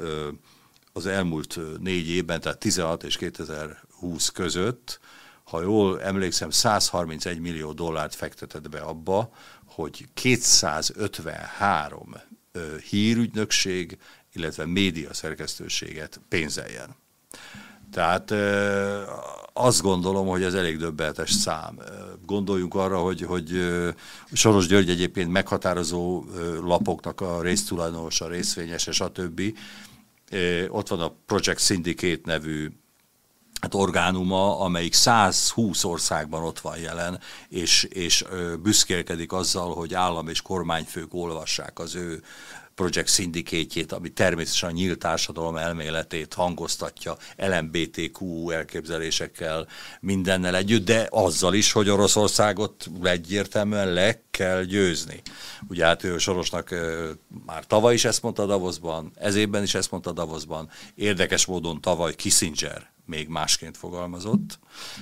az 0.97 1.05
elmúlt 1.05 1.59
négy 1.79 2.09
évben, 2.09 2.41
tehát 2.41 2.59
16 2.59 3.03
és 3.03 3.17
2020 3.17 4.29
között, 4.29 4.99
ha 5.43 5.61
jól 5.61 6.01
emlékszem, 6.01 6.49
131 6.49 7.39
millió 7.39 7.71
dollárt 7.71 8.15
fektetett 8.15 8.69
be 8.69 8.79
abba, 8.79 9.31
hogy 9.65 10.07
253 10.13 12.15
hírügynökség, 12.89 13.97
illetve 14.33 14.65
média 14.65 15.13
szerkesztőséget 15.13 16.19
pénzeljen. 16.29 16.95
Tehát 17.91 18.33
azt 19.53 19.81
gondolom, 19.81 20.27
hogy 20.27 20.43
ez 20.43 20.53
elég 20.53 20.77
döbbenetes 20.77 21.31
szám. 21.31 21.79
Gondoljunk 22.25 22.75
arra, 22.75 22.99
hogy, 22.99 23.21
hogy 23.21 23.49
Soros 24.31 24.67
György 24.67 24.89
egyébként 24.89 25.31
meghatározó 25.31 26.25
lapoknak 26.61 27.21
a 27.21 27.41
résztulajdonosa, 27.41 28.27
részvényese, 28.27 28.91
stb. 28.91 29.41
Ott 30.67 30.88
van 30.88 30.99
a 30.99 31.13
Project 31.25 31.59
Syndicate 31.59 32.21
nevű 32.23 32.69
hát 33.61 33.73
orgánuma, 33.73 34.59
amelyik 34.59 34.93
120 34.93 35.84
országban 35.84 36.43
ott 36.43 36.59
van 36.59 36.78
jelen, 36.78 37.19
és, 37.49 37.84
és 37.84 38.25
büszkélkedik 38.63 39.32
azzal, 39.32 39.73
hogy 39.73 39.93
állam 39.93 40.28
és 40.28 40.41
kormányfők 40.41 41.13
olvassák 41.13 41.80
az 41.80 41.95
ő 41.95 42.23
Project 42.78 43.09
Syndicate-jét, 43.09 43.91
ami 43.91 44.09
természetesen 44.09 44.69
a 44.69 44.71
nyílt 44.71 44.99
társadalom 44.99 45.55
elméletét 45.55 46.34
hangoztatja 46.34 47.17
LMBTQ 47.38 48.49
elképzelésekkel, 48.49 49.67
mindennel 49.99 50.55
együtt, 50.55 50.86
de 50.86 51.07
azzal 51.11 51.53
is, 51.53 51.71
hogy 51.71 51.89
Oroszországot 51.89 52.89
egyértelműen 53.03 53.93
le 53.93 54.21
kell 54.32 54.63
győzni. 54.63 55.21
Ugye 55.67 55.86
hát 55.86 56.03
ő 56.03 56.17
Sorosnak 56.17 56.75
már 57.45 57.65
tavaly 57.65 57.93
is 57.93 58.05
ezt 58.05 58.21
mondta 58.21 58.45
Davosban, 58.45 59.11
ez 59.15 59.36
évben 59.36 59.63
is 59.63 59.75
ezt 59.75 59.91
mondta 59.91 60.11
Davosban, 60.11 60.69
érdekes 60.95 61.45
módon 61.45 61.82
tavaly 61.82 62.15
Kissinger 62.15 62.89
még 63.05 63.28
másként 63.28 63.78
fogalmazott, 63.78 64.59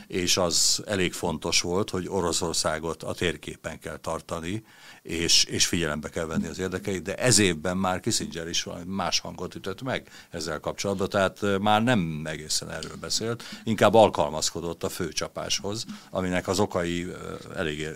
és 0.07 0.37
az 0.37 0.83
elég 0.85 1.13
fontos 1.13 1.61
volt, 1.61 1.89
hogy 1.89 2.07
Oroszországot 2.07 3.03
a 3.03 3.13
térképen 3.13 3.79
kell 3.79 3.97
tartani, 3.97 4.63
és, 5.05 5.43
és 5.43 5.65
figyelembe 5.65 6.09
kell 6.09 6.25
venni 6.25 6.47
az 6.47 6.59
érdekeit, 6.59 7.01
de 7.01 7.15
ez 7.15 7.39
évben 7.39 7.77
már 7.77 7.99
Kissinger 7.99 8.47
is 8.47 8.67
más 8.85 9.19
hangot 9.19 9.55
ütött 9.55 9.81
meg 9.81 10.09
ezzel 10.29 10.59
kapcsolatban, 10.59 11.09
tehát 11.09 11.59
már 11.59 11.83
nem 11.83 12.21
egészen 12.25 12.71
erről 12.71 12.95
beszélt, 12.99 13.43
inkább 13.63 13.93
alkalmazkodott 13.93 14.83
a 14.83 14.89
főcsapáshoz, 14.89 15.85
aminek 16.09 16.47
az 16.47 16.59
okai 16.59 17.07
elég 17.55 17.87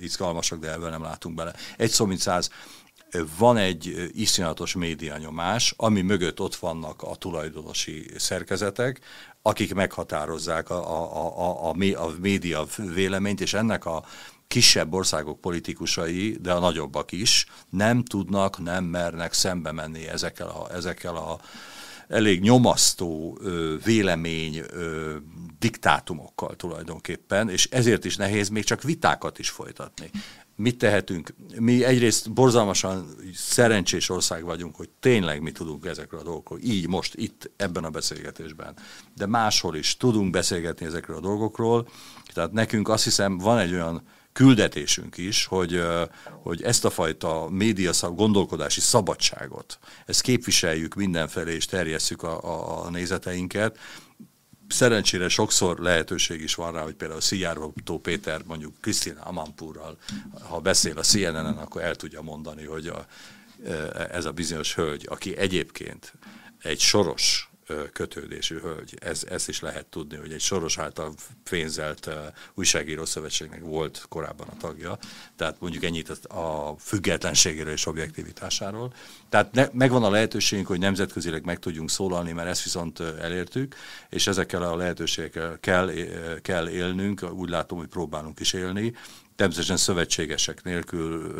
izgalmasak, 0.00 0.58
de 0.58 0.72
ebben 0.72 0.90
nem 0.90 1.02
látunk 1.02 1.34
bele. 1.34 1.54
Egy 1.76 1.90
szó 1.90 2.04
mint 2.04 2.20
száz, 2.20 2.50
van 3.38 3.56
egy 3.56 4.10
iszonyatos 4.12 4.74
médianyomás, 4.74 5.74
ami 5.76 6.00
mögött 6.00 6.40
ott 6.40 6.54
vannak 6.54 7.02
a 7.02 7.14
tulajdonosi 7.14 8.10
szerkezetek, 8.16 9.00
akik 9.42 9.74
meghatározzák 9.74 10.70
a, 10.70 10.74
a, 10.74 11.16
a, 11.16 11.68
a, 11.68 11.68
a 11.68 12.14
média 12.20 12.64
véleményt, 12.94 13.40
és 13.40 13.54
ennek 13.54 13.84
a 13.84 14.04
kisebb 14.52 14.94
országok 14.94 15.40
politikusai, 15.40 16.36
de 16.40 16.52
a 16.52 16.58
nagyobbak 16.58 17.12
is 17.12 17.46
nem 17.70 18.04
tudnak, 18.04 18.62
nem 18.62 18.84
mernek 18.84 19.32
szembe 19.32 19.72
menni 19.72 20.08
ezekkel 20.08 20.48
a, 20.48 20.74
ezekkel 20.74 21.16
a 21.16 21.40
elég 22.08 22.40
nyomasztó 22.40 23.38
ö, 23.40 23.76
vélemény 23.84 24.56
ö, 24.56 25.16
diktátumokkal 25.58 26.56
tulajdonképpen, 26.56 27.48
és 27.48 27.68
ezért 27.70 28.04
is 28.04 28.16
nehéz 28.16 28.48
még 28.48 28.64
csak 28.64 28.82
vitákat 28.82 29.38
is 29.38 29.50
folytatni. 29.50 30.10
Mit 30.56 30.78
tehetünk? 30.78 31.34
Mi 31.58 31.84
egyrészt 31.84 32.32
borzalmasan 32.32 33.06
szerencsés 33.34 34.08
ország 34.08 34.44
vagyunk, 34.44 34.76
hogy 34.76 34.88
tényleg 35.00 35.42
mi 35.42 35.52
tudunk 35.52 35.86
ezekről 35.86 36.20
a 36.20 36.24
dolgokról, 36.24 36.58
így 36.62 36.88
most, 36.88 37.14
itt, 37.14 37.50
ebben 37.56 37.84
a 37.84 37.90
beszélgetésben. 37.90 38.74
De 39.16 39.26
máshol 39.26 39.76
is 39.76 39.96
tudunk 39.96 40.30
beszélgetni 40.30 40.86
ezekről 40.86 41.16
a 41.16 41.20
dolgokról, 41.20 41.88
tehát 42.32 42.52
nekünk 42.52 42.88
azt 42.88 43.04
hiszem 43.04 43.38
van 43.38 43.58
egy 43.58 43.72
olyan 43.72 44.02
küldetésünk 44.32 45.16
is, 45.16 45.44
hogy, 45.44 45.82
hogy 46.42 46.62
ezt 46.62 46.84
a 46.84 46.90
fajta 46.90 47.48
média 47.50 47.92
szab, 47.92 48.16
gondolkodási 48.16 48.80
szabadságot, 48.80 49.78
ezt 50.06 50.20
képviseljük 50.20 50.94
mindenfelé 50.94 51.54
és 51.54 51.66
terjesszük 51.66 52.22
a, 52.22 52.42
a, 52.42 52.84
a 52.84 52.90
nézeteinket. 52.90 53.78
Szerencsére 54.68 55.28
sokszor 55.28 55.78
lehetőség 55.78 56.40
is 56.40 56.54
van 56.54 56.72
rá, 56.72 56.82
hogy 56.82 56.94
például 56.94 57.20
Szijjáró 57.20 57.74
Péter 58.02 58.42
mondjuk 58.46 58.74
Krisztina 58.80 59.20
Amanpurral, 59.20 59.96
ha 60.48 60.60
beszél 60.60 60.98
a 60.98 61.02
CNN-en, 61.02 61.56
akkor 61.56 61.82
el 61.82 61.94
tudja 61.94 62.22
mondani, 62.22 62.64
hogy 62.64 62.86
a, 62.86 63.06
ez 64.10 64.24
a 64.24 64.32
bizonyos 64.32 64.74
hölgy, 64.74 65.06
aki 65.10 65.36
egyébként 65.36 66.12
egy 66.62 66.80
soros 66.80 67.51
kötődésű 67.92 68.58
hölgy. 68.58 68.98
Ez, 69.00 69.24
ezt 69.28 69.48
is 69.48 69.60
lehet 69.60 69.86
tudni, 69.86 70.16
hogy 70.16 70.32
egy 70.32 70.40
soros 70.40 70.78
által 70.78 71.14
pénzelt 71.50 72.10
újságíró 72.54 73.04
szövetségnek 73.04 73.60
volt 73.60 74.04
korábban 74.08 74.48
a 74.48 74.56
tagja, 74.56 74.98
tehát 75.36 75.60
mondjuk 75.60 75.84
ennyit 75.84 76.08
a 76.10 76.74
függetlenségéről 76.78 77.72
és 77.72 77.86
objektivitásáról. 77.86 78.94
Tehát 79.28 79.52
ne, 79.52 79.66
megvan 79.72 80.04
a 80.04 80.10
lehetőségünk, 80.10 80.66
hogy 80.66 80.78
nemzetközileg 80.78 81.44
meg 81.44 81.58
tudjunk 81.58 81.90
szólalni, 81.90 82.32
mert 82.32 82.48
ezt 82.48 82.62
viszont 82.62 83.00
elértük, 83.00 83.74
és 84.08 84.26
ezekkel 84.26 84.62
a 84.62 84.76
lehetőségekkel 84.76 85.58
kell, 85.60 85.90
kell 86.42 86.68
élnünk, 86.68 87.32
úgy 87.32 87.48
látom, 87.48 87.78
hogy 87.78 87.88
próbálunk 87.88 88.40
is 88.40 88.52
élni, 88.52 88.94
természetesen 89.36 89.76
szövetségesek 89.76 90.62
nélkül 90.62 91.34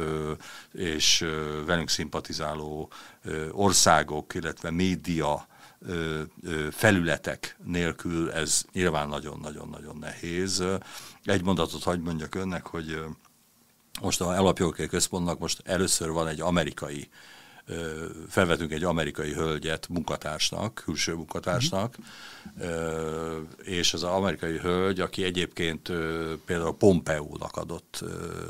és 0.72 1.24
velünk 1.66 1.88
szimpatizáló 1.88 2.90
országok, 3.50 4.34
illetve 4.34 4.70
média 4.70 5.46
felületek 6.70 7.56
nélkül 7.64 8.32
ez 8.32 8.64
nyilván 8.72 9.08
nagyon-nagyon-nagyon 9.08 9.96
nehéz. 9.96 10.64
Egy 11.24 11.42
mondatot 11.42 11.82
hagyd 11.82 12.02
mondjak 12.02 12.34
önnek, 12.34 12.66
hogy 12.66 13.00
most 14.00 14.20
a 14.20 14.28
Alapjogi 14.28 14.86
Központnak 14.86 15.38
most 15.38 15.62
először 15.64 16.10
van 16.10 16.28
egy 16.28 16.40
amerikai 16.40 17.08
felvetünk 18.28 18.72
egy 18.72 18.84
amerikai 18.84 19.32
hölgyet 19.32 19.88
munkatársnak, 19.88 20.74
külső 20.84 21.14
munkatársnak, 21.14 21.96
uh-huh. 22.56 23.46
és 23.62 23.94
az 23.94 24.02
amerikai 24.02 24.58
hölgy, 24.58 25.00
aki 25.00 25.24
egyébként 25.24 25.92
például 26.44 26.76
Pompeo-nak 26.76 27.56
adott, 27.56 28.04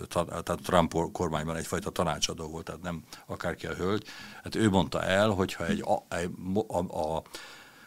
tehát 0.08 0.60
Trump 0.62 0.94
kormányban 1.12 1.56
egyfajta 1.56 1.90
tanácsadó 1.90 2.48
volt, 2.48 2.64
tehát 2.64 2.82
nem 2.82 3.02
akárki 3.26 3.66
a 3.66 3.74
hölgy, 3.74 4.04
hát 4.42 4.54
ő 4.54 4.68
mondta 4.68 5.02
el, 5.02 5.28
hogyha 5.28 5.66
egy, 5.66 5.84
a, 5.86 6.04
a, 6.66 6.78
a, 6.78 7.16
a 7.16 7.22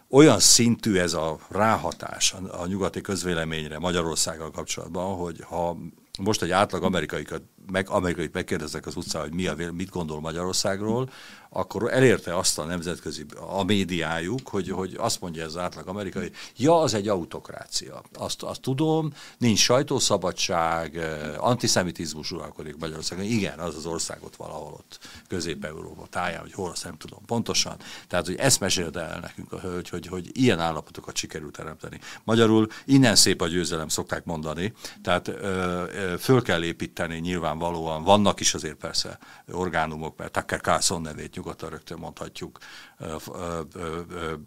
olyan 0.09 0.39
szintű 0.39 0.97
ez 0.97 1.13
a 1.13 1.37
ráhatás 1.49 2.33
a, 2.33 2.61
a 2.61 2.67
nyugati 2.67 3.01
közvéleményre 3.01 3.79
Magyarországgal 3.79 4.51
kapcsolatban, 4.51 5.15
hogy 5.15 5.39
ha 5.43 5.77
most 6.19 6.41
egy 6.41 6.51
átlag 6.51 6.83
amerikaikat, 6.83 7.41
meg, 7.71 7.89
amerikai 7.89 8.29
megkérdeznek 8.33 8.85
az 8.85 8.95
utcán, 8.95 9.21
hogy 9.21 9.33
mi 9.33 9.47
a, 9.47 9.55
mit 9.71 9.89
gondol 9.89 10.19
Magyarországról, 10.19 11.09
akkor 11.57 11.93
elérte 11.93 12.37
azt 12.37 12.59
a 12.59 12.63
nemzetközi, 12.63 13.25
a 13.47 13.63
médiájuk, 13.63 14.47
hogy, 14.47 14.69
hogy 14.69 14.95
azt 14.97 15.21
mondja 15.21 15.43
ez 15.43 15.47
az 15.47 15.57
átlag 15.57 15.87
amerikai, 15.87 16.31
ja, 16.57 16.79
az 16.79 16.93
egy 16.93 17.07
autokrácia. 17.07 18.01
Azt, 18.13 18.43
azt 18.43 18.61
tudom, 18.61 19.13
nincs 19.37 19.59
sajtószabadság, 19.59 20.97
eh, 20.97 21.45
antiszemitizmus 21.45 22.31
uralkodik 22.31 22.77
Magyarországon. 22.77 23.23
Igen, 23.25 23.59
az 23.59 23.75
az 23.75 23.85
országot 23.85 24.35
valahol 24.35 24.73
ott 24.73 24.99
Közép-Európa 25.27 26.05
táján, 26.09 26.41
hogy 26.41 26.53
hol, 26.53 26.69
azt 26.69 26.83
nem 26.83 26.97
tudom 26.97 27.19
pontosan. 27.25 27.75
Tehát, 28.07 28.25
hogy 28.25 28.35
ezt 28.35 28.59
mesélte 28.59 28.99
el 28.99 29.19
nekünk 29.19 29.51
a 29.51 29.59
hölgy, 29.59 29.89
hogy, 29.89 30.07
hogy 30.07 30.29
ilyen 30.33 30.59
állapotokat 30.59 31.15
sikerült 31.15 31.55
teremteni. 31.55 31.99
Magyarul 32.23 32.67
innen 32.85 33.15
szép 33.15 33.41
a 33.41 33.47
győzelem, 33.47 33.87
szokták 33.87 34.25
mondani. 34.25 34.73
Tehát 35.03 35.27
ö, 35.27 35.33
ö, 35.33 36.17
föl 36.17 36.41
kell 36.41 36.63
építeni 36.63 37.19
nyilvánvalóan, 37.55 38.03
vannak 38.03 38.39
is 38.39 38.53
azért 38.53 38.75
persze 38.75 39.17
orgánumok, 39.51 40.17
mert 40.17 40.31
Tucker 40.31 40.61
Carlson 40.61 41.01
nevét 41.01 41.35
nyugodtan 41.35 41.69
rögtön 41.69 41.97
mondhatjuk 41.97 42.57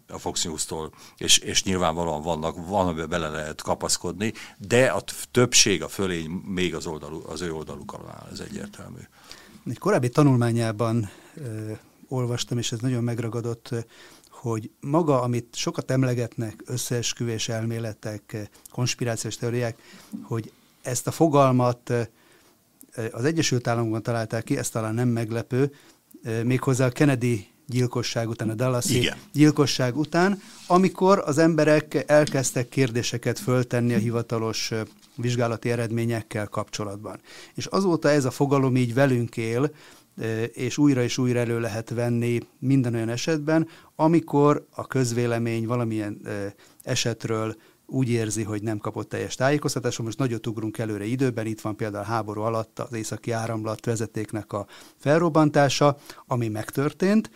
a 0.07 0.17
Fox 0.17 0.43
News-tól, 0.43 0.93
és, 1.17 1.37
és 1.37 1.63
nyilvánvalóan 1.63 2.21
vannak, 2.21 2.67
van, 2.67 2.87
amiben 2.87 3.09
bele 3.09 3.29
lehet 3.29 3.61
kapaszkodni, 3.61 4.33
de 4.57 4.85
a 4.85 5.03
többség, 5.31 5.83
a 5.83 5.87
fölény 5.87 6.29
még 6.29 6.75
az, 6.75 6.85
oldalú, 6.85 7.21
az 7.27 7.41
ő 7.41 7.53
oldalukon 7.53 8.01
áll, 8.07 8.27
ez 8.31 8.39
egyértelmű. 8.39 8.99
Egy 9.69 9.77
korábbi 9.77 10.09
tanulmányában 10.09 11.09
ö, 11.35 11.71
olvastam, 12.07 12.57
és 12.57 12.71
ez 12.71 12.79
nagyon 12.79 13.03
megragadott, 13.03 13.69
hogy 14.29 14.71
maga, 14.79 15.21
amit 15.21 15.55
sokat 15.55 15.91
emlegetnek, 15.91 16.63
összeesküvés 16.65 17.49
elméletek, 17.49 18.49
konspirációs 18.71 19.35
teóriák, 19.35 19.77
hogy 20.23 20.51
ezt 20.81 21.07
a 21.07 21.11
fogalmat 21.11 21.93
az 23.11 23.23
Egyesült 23.23 23.67
Államokban 23.67 24.03
találták 24.03 24.43
ki, 24.43 24.57
ez 24.57 24.69
talán 24.69 24.93
nem 24.93 25.07
meglepő, 25.07 25.71
méghozzá 26.43 26.85
a 26.85 26.89
Kennedy 26.89 27.47
gyilkosság 27.69 28.29
után, 28.29 28.49
a 28.49 28.53
Dallasi 28.53 28.97
Igen. 28.97 29.17
gyilkosság 29.33 29.97
után, 29.97 30.41
amikor 30.67 31.23
az 31.25 31.37
emberek 31.37 32.03
elkezdtek 32.07 32.69
kérdéseket 32.69 33.39
föltenni 33.39 33.93
a 33.93 33.97
hivatalos 33.97 34.71
vizsgálati 35.15 35.71
eredményekkel 35.71 36.47
kapcsolatban. 36.47 37.19
És 37.53 37.65
azóta 37.65 38.09
ez 38.09 38.25
a 38.25 38.31
fogalom 38.31 38.75
így 38.75 38.93
velünk 38.93 39.37
él, 39.37 39.71
és 40.53 40.77
újra 40.77 41.03
és 41.03 41.17
újra 41.17 41.39
elő 41.39 41.59
lehet 41.59 41.89
venni 41.89 42.39
minden 42.59 42.93
olyan 42.93 43.09
esetben, 43.09 43.67
amikor 43.95 44.65
a 44.71 44.87
közvélemény 44.87 45.65
valamilyen 45.65 46.21
esetről 46.83 47.55
úgy 47.89 48.09
érzi, 48.09 48.43
hogy 48.43 48.63
nem 48.63 48.77
kapott 48.77 49.09
teljes 49.09 49.35
tájékoztatást. 49.35 49.99
Most 49.99 50.17
nagyot 50.17 50.47
ugrunk 50.47 50.77
előre 50.77 51.05
időben, 51.05 51.45
itt 51.45 51.61
van 51.61 51.75
például 51.75 52.03
háború 52.03 52.41
alatt 52.41 52.79
az 52.79 52.93
északi 52.93 53.31
áramlat 53.31 53.85
vezetéknek 53.85 54.53
a 54.53 54.67
felrobbantása, 54.97 55.97
ami 56.27 56.47
megtörtént, 56.47 57.29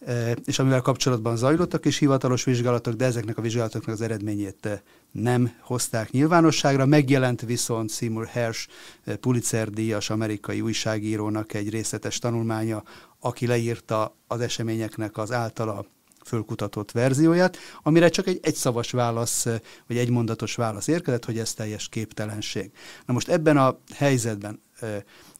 e, 0.00 0.36
és 0.44 0.58
amivel 0.58 0.80
kapcsolatban 0.80 1.36
zajlottak 1.36 1.84
is 1.84 1.98
hivatalos 1.98 2.44
vizsgálatok, 2.44 2.94
de 2.94 3.04
ezeknek 3.04 3.38
a 3.38 3.42
vizsgálatoknak 3.42 3.94
az 3.94 4.00
eredményét 4.00 4.66
e, 4.66 4.82
nem 5.10 5.52
hozták 5.60 6.10
nyilvánosságra. 6.10 6.86
Megjelent 6.86 7.40
viszont 7.40 7.90
Seymour 7.90 8.26
Hersh 8.26 8.68
e, 9.04 9.16
Pulitzer 9.16 9.70
díjas 9.70 10.10
amerikai 10.10 10.60
újságírónak 10.60 11.54
egy 11.54 11.70
részletes 11.70 12.18
tanulmánya, 12.18 12.82
aki 13.20 13.46
leírta 13.46 14.16
az 14.26 14.40
eseményeknek 14.40 15.16
az 15.16 15.32
általa 15.32 15.86
fölkutatott 16.26 16.90
verzióját, 16.90 17.56
amire 17.82 18.08
csak 18.08 18.26
egy 18.26 18.38
egyszavas 18.42 18.90
válasz, 18.90 19.44
vagy 19.86 19.96
egy 19.96 20.10
mondatos 20.10 20.54
válasz 20.54 20.86
érkezett, 20.86 21.24
hogy 21.24 21.38
ez 21.38 21.54
teljes 21.54 21.88
képtelenség. 21.88 22.70
Na 23.06 23.12
most 23.12 23.28
ebben 23.28 23.56
a 23.56 23.78
helyzetben, 23.94 24.60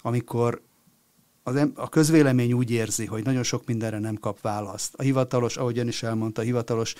amikor 0.02 0.62
az 1.42 1.68
a 1.74 1.88
közvélemény 1.88 2.52
úgy 2.52 2.70
érzi, 2.70 3.06
hogy 3.06 3.24
nagyon 3.24 3.42
sok 3.42 3.66
mindenre 3.66 3.98
nem 3.98 4.14
kap 4.14 4.40
választ. 4.40 4.94
A 4.94 5.02
hivatalos, 5.02 5.56
ahogy 5.56 5.78
ön 5.78 5.88
is 5.88 6.02
elmondta, 6.02 6.40
a 6.40 6.44
hivatalos 6.44 6.94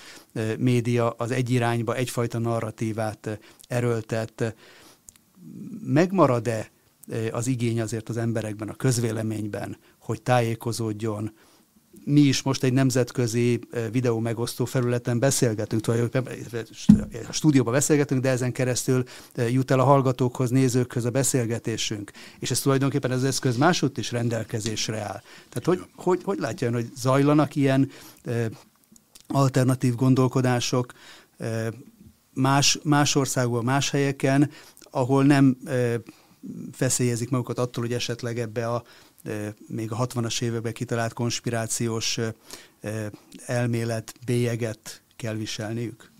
média 0.57 1.09
az 1.09 1.31
egy 1.31 1.49
irányba 1.49 1.95
egyfajta 1.95 2.39
narratívát 2.39 3.39
erőltet. 3.67 4.55
Megmarad-e 5.83 6.71
az 7.31 7.47
igény 7.47 7.81
azért 7.81 8.09
az 8.09 8.17
emberekben, 8.17 8.69
a 8.69 8.75
közvéleményben, 8.75 9.77
hogy 9.99 10.21
tájékozódjon, 10.21 11.31
mi 12.03 12.21
is 12.21 12.41
most 12.41 12.63
egy 12.63 12.73
nemzetközi 12.73 13.59
eh, 13.71 13.85
videó 13.91 14.19
megosztó 14.19 14.65
felületen 14.65 15.19
beszélgetünk, 15.19 15.81
tulajdonképpen 15.81 16.37
a 17.29 17.31
stúdióban 17.31 17.73
beszélgetünk, 17.73 18.21
de 18.21 18.29
ezen 18.29 18.51
keresztül 18.51 19.03
eh, 19.33 19.51
jut 19.53 19.71
el 19.71 19.79
a 19.79 19.83
hallgatókhoz, 19.83 20.49
nézőkhöz 20.49 21.05
a 21.05 21.09
beszélgetésünk. 21.09 22.11
És 22.39 22.51
ez 22.51 22.59
tulajdonképpen 22.59 23.11
az 23.11 23.23
eszköz 23.23 23.57
máshogy 23.57 23.97
is 23.97 24.11
rendelkezésre 24.11 24.97
áll. 24.97 25.21
Tehát 25.49 25.65
hogy, 25.65 25.81
hogy, 25.95 26.23
hogy 26.23 26.39
látja 26.39 26.67
ön, 26.67 26.73
hogy 26.73 26.91
zajlanak 26.95 27.55
ilyen 27.55 27.91
eh, 28.23 28.45
alternatív 29.27 29.95
gondolkodások 29.95 30.93
más, 32.33 32.79
más 32.83 33.15
országban, 33.15 33.63
más 33.63 33.89
helyeken, 33.89 34.51
ahol 34.91 35.23
nem 35.23 35.57
feszélyezik 36.71 37.29
magukat 37.29 37.59
attól, 37.59 37.83
hogy 37.83 37.93
esetleg 37.93 38.39
ebbe 38.39 38.67
a 38.67 38.83
még 39.67 39.91
a 39.91 40.07
60-as 40.07 40.41
években 40.41 40.73
kitalált 40.73 41.13
konspirációs 41.13 42.19
elmélet 43.45 44.13
bélyeget 44.25 45.01
kell 45.15 45.35
viselniük? 45.35 46.11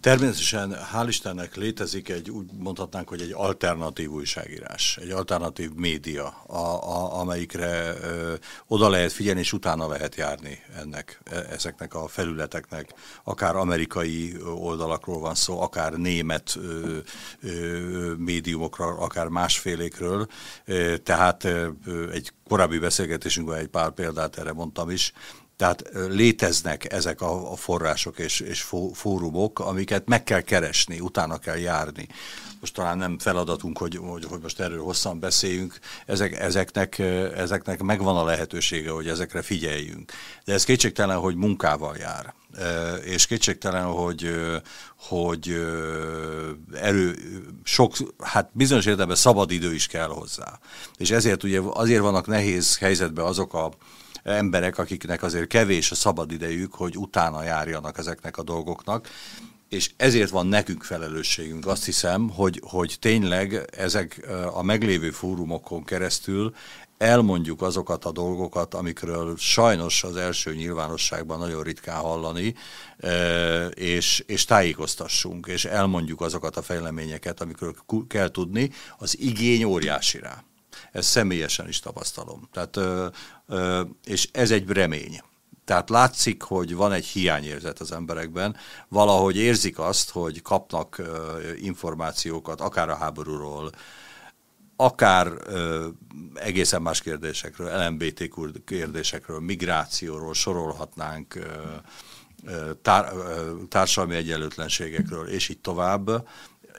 Természetesen, 0.00 0.76
hál' 0.92 1.08
Istennek 1.08 1.56
létezik 1.56 2.08
egy, 2.08 2.30
úgy 2.30 2.46
mondhatnánk, 2.58 3.08
hogy 3.08 3.20
egy 3.20 3.32
alternatív 3.32 4.10
újságírás, 4.10 4.98
egy 5.02 5.10
alternatív 5.10 5.70
média, 5.72 6.26
a, 6.46 6.56
a, 6.56 7.20
amelyikre 7.20 7.94
ö, 8.02 8.34
oda 8.66 8.88
lehet 8.88 9.12
figyelni, 9.12 9.40
és 9.40 9.52
utána 9.52 9.88
lehet 9.88 10.14
járni 10.14 10.58
ennek, 10.76 11.20
e, 11.24 11.36
ezeknek 11.50 11.94
a 11.94 12.08
felületeknek. 12.08 12.94
Akár 13.24 13.56
amerikai 13.56 14.36
oldalakról 14.44 15.20
van 15.20 15.34
szó, 15.34 15.60
akár 15.60 15.92
német 15.92 16.56
ö, 16.56 16.98
ö, 17.42 18.12
médiumokról, 18.18 18.96
akár 18.98 19.28
másfélékről. 19.28 20.26
Tehát 21.02 21.44
ö, 21.44 21.70
egy 22.12 22.32
korábbi 22.48 22.78
beszélgetésünkben 22.78 23.58
egy 23.58 23.68
pár 23.68 23.90
példát 23.90 24.38
erre 24.38 24.52
mondtam 24.52 24.90
is, 24.90 25.12
tehát 25.58 25.90
léteznek 26.08 26.92
ezek 26.92 27.20
a, 27.20 27.56
források 27.56 28.18
és, 28.18 28.40
és 28.40 28.66
fórumok, 28.92 29.58
amiket 29.58 30.06
meg 30.06 30.24
kell 30.24 30.40
keresni, 30.40 31.00
utána 31.00 31.38
kell 31.38 31.56
járni. 31.56 32.08
Most 32.60 32.74
talán 32.74 32.98
nem 32.98 33.18
feladatunk, 33.18 33.78
hogy, 33.78 33.96
hogy, 33.96 34.24
hogy 34.24 34.40
most 34.40 34.60
erről 34.60 34.82
hosszan 34.82 35.20
beszéljünk, 35.20 35.78
ezek, 36.06 36.38
ezeknek, 36.40 36.98
ezeknek 37.36 37.82
megvan 37.82 38.16
a 38.16 38.24
lehetősége, 38.24 38.90
hogy 38.90 39.08
ezekre 39.08 39.42
figyeljünk. 39.42 40.12
De 40.44 40.52
ez 40.52 40.64
kétségtelen, 40.64 41.18
hogy 41.18 41.34
munkával 41.34 41.96
jár. 41.96 42.34
És 43.04 43.26
kétségtelen, 43.26 43.84
hogy, 43.84 44.30
hogy 44.96 45.66
erő, 46.72 47.14
sok, 47.64 47.96
hát 48.18 48.50
bizonyos 48.52 48.86
értelemben 48.86 49.16
szabad 49.16 49.50
idő 49.50 49.74
is 49.74 49.86
kell 49.86 50.08
hozzá. 50.08 50.58
És 50.96 51.10
ezért 51.10 51.42
ugye 51.42 51.60
azért 51.60 52.00
vannak 52.00 52.26
nehéz 52.26 52.78
helyzetben 52.78 53.24
azok 53.24 53.54
a 53.54 53.70
emberek, 54.28 54.78
akiknek 54.78 55.22
azért 55.22 55.46
kevés 55.46 55.90
a 55.90 55.94
szabad 55.94 56.32
idejük, 56.32 56.74
hogy 56.74 56.96
utána 56.96 57.42
járjanak 57.42 57.98
ezeknek 57.98 58.36
a 58.36 58.42
dolgoknak, 58.42 59.08
és 59.68 59.90
ezért 59.96 60.30
van 60.30 60.46
nekünk 60.46 60.82
felelősségünk. 60.82 61.66
Azt 61.66 61.84
hiszem, 61.84 62.30
hogy, 62.30 62.60
hogy 62.64 62.96
tényleg 63.00 63.68
ezek 63.76 64.28
a 64.52 64.62
meglévő 64.62 65.10
fórumokon 65.10 65.84
keresztül 65.84 66.54
elmondjuk 66.98 67.62
azokat 67.62 68.04
a 68.04 68.12
dolgokat, 68.12 68.74
amikről 68.74 69.36
sajnos 69.36 70.04
az 70.04 70.16
első 70.16 70.54
nyilvánosságban 70.54 71.38
nagyon 71.38 71.62
ritkán 71.62 72.00
hallani, 72.00 72.54
és, 73.74 74.24
és 74.26 74.44
tájékoztassunk, 74.44 75.46
és 75.46 75.64
elmondjuk 75.64 76.20
azokat 76.20 76.56
a 76.56 76.62
fejleményeket, 76.62 77.40
amikről 77.40 77.74
kell 78.08 78.28
tudni, 78.28 78.70
az 78.98 79.18
igény 79.18 79.64
óriási 79.64 80.18
rá. 80.18 80.44
Ezt 80.92 81.08
személyesen 81.08 81.68
is 81.68 81.80
tapasztalom. 81.80 82.48
Tehát, 82.52 82.76
ö, 82.76 83.06
ö, 83.46 83.82
és 84.04 84.28
ez 84.32 84.50
egy 84.50 84.68
remény. 84.68 85.20
Tehát 85.64 85.90
látszik, 85.90 86.42
hogy 86.42 86.74
van 86.74 86.92
egy 86.92 87.06
hiányérzet 87.06 87.78
az 87.78 87.92
emberekben, 87.92 88.56
valahogy 88.88 89.36
érzik 89.36 89.78
azt, 89.78 90.10
hogy 90.10 90.42
kapnak 90.42 90.98
ö, 90.98 91.38
információkat, 91.56 92.60
akár 92.60 92.88
a 92.88 92.96
háborúról, 92.96 93.70
akár 94.76 95.32
ö, 95.46 95.88
egészen 96.34 96.82
más 96.82 97.00
kérdésekről, 97.00 97.86
LMBTQ 97.86 98.64
kérdésekről, 98.64 99.40
migrációról 99.40 100.34
sorolhatnánk, 100.34 101.34
ö, 101.34 102.70
tár, 102.82 103.12
társadalmi 103.68 104.16
egyenlőtlenségekről, 104.16 105.28
és 105.28 105.48
így 105.48 105.60
tovább 105.60 106.28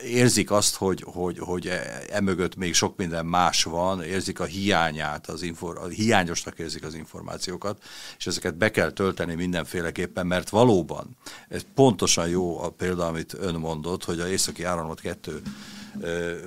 érzik 0.04 0.52
azt, 0.52 0.76
hogy, 0.76 1.04
hogy, 1.06 1.40
hogy 1.40 1.68
e, 1.68 2.02
emögött 2.10 2.56
még 2.56 2.74
sok 2.74 2.98
minden 2.98 3.26
más 3.26 3.64
van, 3.64 4.04
érzik 4.04 4.40
a 4.40 4.44
hiányát, 4.44 5.28
az 5.28 5.42
infor, 5.42 5.78
a 5.78 5.88
hiányosnak 5.88 6.60
érzik 6.60 6.84
az 6.84 6.94
információkat, 6.94 7.84
és 8.18 8.28
ezeket 8.28 8.56
be 8.56 8.72
kell 8.72 8.92
tölteni 8.92 9.36
mindenféleképpen, 9.36 10.28
mert 10.28 10.50
valóban, 10.50 11.18
ez 11.50 11.62
pontosan 11.76 12.28
jó 12.28 12.62
a 12.62 12.70
példa, 12.70 13.08
amit 13.08 13.36
ön 13.40 13.56
mondott, 13.56 14.04
hogy 14.04 14.20
a 14.20 14.28
északi 14.28 14.64
áramlat 14.64 15.00
kettő 15.00 15.42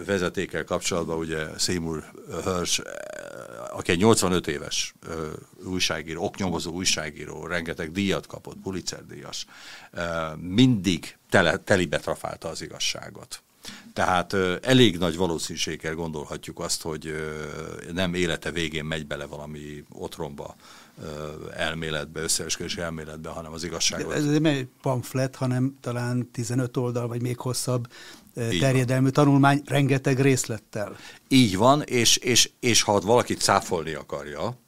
vezetékkel 0.06 0.64
kapcsolatban 0.64 1.18
ugye 1.18 1.46
Seymour 1.58 2.04
Hirsch, 2.44 2.82
aki 3.72 3.90
egy 3.90 3.98
85 3.98 4.46
éves 4.46 4.94
újságíró, 5.64 6.24
oknyomozó 6.24 6.72
újságíró, 6.72 7.46
rengeteg 7.46 7.92
díjat 7.92 8.26
kapott, 8.26 8.56
Pulitzer 8.62 9.06
díjas, 9.06 9.46
mindig 10.36 11.16
tele, 11.30 11.56
telibe 11.56 11.98
trafálta 11.98 12.48
az 12.48 12.62
igazságot. 12.62 13.42
Tehát 13.92 14.32
elég 14.62 14.98
nagy 14.98 15.16
valószínűséggel 15.16 15.94
gondolhatjuk 15.94 16.60
azt, 16.60 16.82
hogy 16.82 17.14
nem 17.92 18.14
élete 18.14 18.50
végén 18.50 18.84
megy 18.84 19.06
bele 19.06 19.24
valami 19.24 19.84
otromba 19.92 20.56
elméletbe, 21.56 22.20
összeesküvés 22.20 22.76
elméletbe, 22.76 23.28
hanem 23.28 23.52
az 23.52 23.64
igazságot. 23.64 24.12
Ez 24.12 24.24
nem 24.24 24.44
egy 24.44 24.68
pamflet, 24.82 25.36
hanem 25.36 25.76
talán 25.80 26.30
15 26.30 26.76
oldal, 26.76 27.08
vagy 27.08 27.22
még 27.22 27.38
hosszabb 27.38 27.88
terjedelmű 28.34 29.08
tanulmány, 29.08 29.62
rengeteg 29.64 30.20
részlettel. 30.20 30.96
Így 31.28 31.56
van, 31.56 31.82
és, 31.82 32.16
és, 32.16 32.50
és 32.60 32.82
ha 32.82 33.00
valaki 33.00 33.34
cáfolni 33.34 33.92
akarja, 33.92 34.60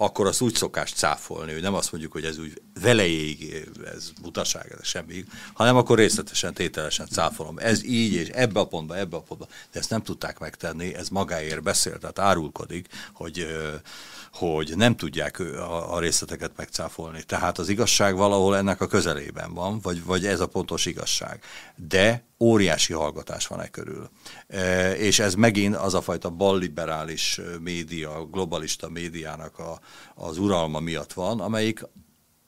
akkor 0.00 0.26
azt 0.26 0.40
úgy 0.40 0.54
szokás 0.54 0.92
cáfolni, 0.92 1.52
hogy 1.52 1.62
nem 1.62 1.74
azt 1.74 1.92
mondjuk, 1.92 2.12
hogy 2.12 2.24
ez 2.24 2.38
úgy 2.38 2.62
velejéig, 2.80 3.66
ez 3.94 4.10
butaság, 4.22 4.76
ez 4.80 4.86
semmi, 4.86 5.24
hanem 5.52 5.76
akkor 5.76 5.98
részletesen, 5.98 6.54
tételesen 6.54 7.06
cáfolom. 7.06 7.58
Ez 7.58 7.84
így, 7.84 8.12
és 8.12 8.28
ebbe 8.28 8.60
a 8.60 8.66
pontba, 8.66 8.96
ebbe 8.96 9.16
a 9.16 9.20
pontba. 9.20 9.46
De 9.72 9.78
ezt 9.78 9.90
nem 9.90 10.02
tudták 10.02 10.38
megtenni, 10.38 10.94
ez 10.94 11.08
magáért 11.08 11.62
beszél, 11.62 11.98
tehát 11.98 12.18
árulkodik, 12.18 12.88
hogy 13.12 13.46
hogy 14.38 14.72
nem 14.76 14.96
tudják 14.96 15.40
a, 15.90 15.98
részleteket 15.98 16.52
megcáfolni. 16.56 17.22
Tehát 17.22 17.58
az 17.58 17.68
igazság 17.68 18.16
valahol 18.16 18.56
ennek 18.56 18.80
a 18.80 18.86
közelében 18.86 19.54
van, 19.54 19.80
vagy, 19.80 20.04
vagy 20.04 20.26
ez 20.26 20.40
a 20.40 20.46
pontos 20.46 20.86
igazság. 20.86 21.42
De 21.76 22.24
óriási 22.38 22.92
hallgatás 22.92 23.46
van 23.46 23.60
e 23.60 23.68
körül. 23.68 24.10
E, 24.48 24.92
és 24.96 25.18
ez 25.18 25.34
megint 25.34 25.76
az 25.76 25.94
a 25.94 26.00
fajta 26.00 26.30
balliberális 26.30 27.40
média, 27.60 28.24
globalista 28.24 28.88
médiának 28.88 29.58
a, 29.58 29.80
az 30.14 30.38
uralma 30.38 30.80
miatt 30.80 31.12
van, 31.12 31.40
amelyik 31.40 31.82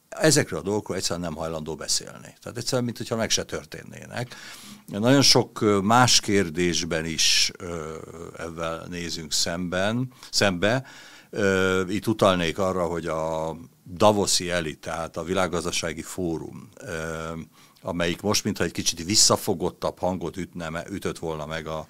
ezekről 0.09 0.59
a 0.59 0.63
dolgokról 0.63 0.97
egyszerűen 0.97 1.21
nem 1.21 1.35
hajlandó 1.37 1.75
beszélni. 1.75 2.35
Tehát 2.43 2.59
egyszerűen, 2.59 2.85
mint 2.85 2.97
hogyha 2.97 3.17
meg 3.17 3.31
se 3.31 3.45
történnének. 3.45 4.35
Nagyon 4.87 5.23
sok 5.23 5.65
más 5.83 6.21
kérdésben 6.21 7.05
is 7.05 7.51
ebben 8.39 8.87
nézünk 8.89 9.33
szemben, 9.33 10.13
szembe, 10.31 10.85
itt 11.89 12.07
utalnék 12.07 12.59
arra, 12.59 12.87
hogy 12.87 13.07
a 13.07 13.57
Davoszi 13.95 14.51
elit, 14.51 14.79
tehát 14.79 15.17
a 15.17 15.25
világgazdasági 15.25 16.03
fórum, 16.03 16.69
amelyik 17.83 18.21
most 18.21 18.45
mintha 18.45 18.65
egy 18.65 18.73
kicsit 18.73 19.05
visszafogottabb 19.05 19.99
hangot 19.99 20.37
ütne, 20.37 20.85
ütött 20.91 21.19
volna 21.19 21.47
meg 21.47 21.67
a, 21.67 21.87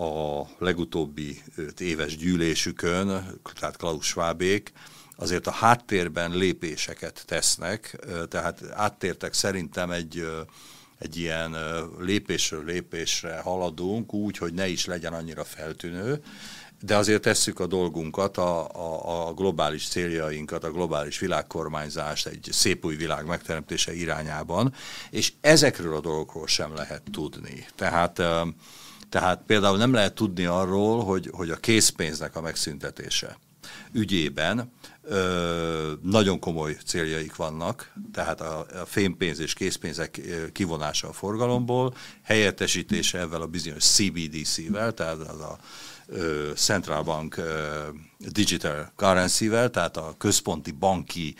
a 0.00 0.46
legutóbbi 0.58 1.42
éves 1.78 2.16
gyűlésükön, 2.16 3.40
tehát 3.54 3.76
Klaus 3.76 4.06
Schwabék, 4.06 4.72
azért 5.16 5.46
a 5.46 5.50
háttérben 5.50 6.30
lépéseket 6.30 7.22
tesznek, 7.26 8.06
tehát 8.28 8.62
áttértek 8.70 9.32
szerintem 9.32 9.90
egy, 9.90 10.26
egy 10.98 11.16
ilyen 11.16 11.56
lépésről 11.98 12.64
lépésre 12.64 13.40
haladunk, 13.40 14.12
úgy, 14.14 14.38
hogy 14.38 14.52
ne 14.52 14.68
is 14.68 14.86
legyen 14.86 15.12
annyira 15.12 15.44
feltűnő, 15.44 16.22
de 16.80 16.96
azért 16.96 17.22
tesszük 17.22 17.60
a 17.60 17.66
dolgunkat, 17.66 18.36
a, 18.36 18.68
a, 18.68 19.28
a 19.28 19.32
globális 19.32 19.88
céljainkat, 19.88 20.64
a 20.64 20.70
globális 20.70 21.18
világkormányzást 21.18 22.26
egy 22.26 22.48
szép 22.52 22.84
új 22.84 22.96
világ 22.96 23.26
megteremtése 23.26 23.94
irányában, 23.94 24.74
és 25.10 25.32
ezekről 25.40 25.96
a 25.96 26.00
dolgokról 26.00 26.46
sem 26.46 26.74
lehet 26.74 27.02
tudni. 27.12 27.66
Tehát, 27.74 28.22
tehát 29.08 29.42
például 29.46 29.76
nem 29.76 29.92
lehet 29.92 30.14
tudni 30.14 30.44
arról, 30.44 31.04
hogy, 31.04 31.30
hogy 31.32 31.50
a 31.50 31.56
készpénznek 31.56 32.36
a 32.36 32.40
megszüntetése 32.40 33.38
ügyében 33.92 34.72
ö, 35.02 35.92
nagyon 36.02 36.38
komoly 36.38 36.76
céljaik 36.86 37.36
vannak, 37.36 37.92
tehát 38.12 38.40
a, 38.40 38.58
a 38.58 38.86
fémpénz 38.86 39.40
és 39.40 39.52
készpénzek 39.52 40.20
kivonása 40.52 41.08
a 41.08 41.12
forgalomból, 41.12 41.94
helyettesítése 42.22 43.18
ezzel 43.18 43.42
a 43.42 43.46
bizonyos 43.46 43.84
CBDC-vel, 43.84 44.92
tehát 44.92 45.18
az 45.18 45.40
a 45.40 45.58
Central 46.54 47.02
Bank 47.02 47.40
Digital 48.18 48.92
Currency-vel, 48.96 49.70
tehát 49.70 49.96
a 49.96 50.14
központi 50.18 50.70
banki 50.70 51.34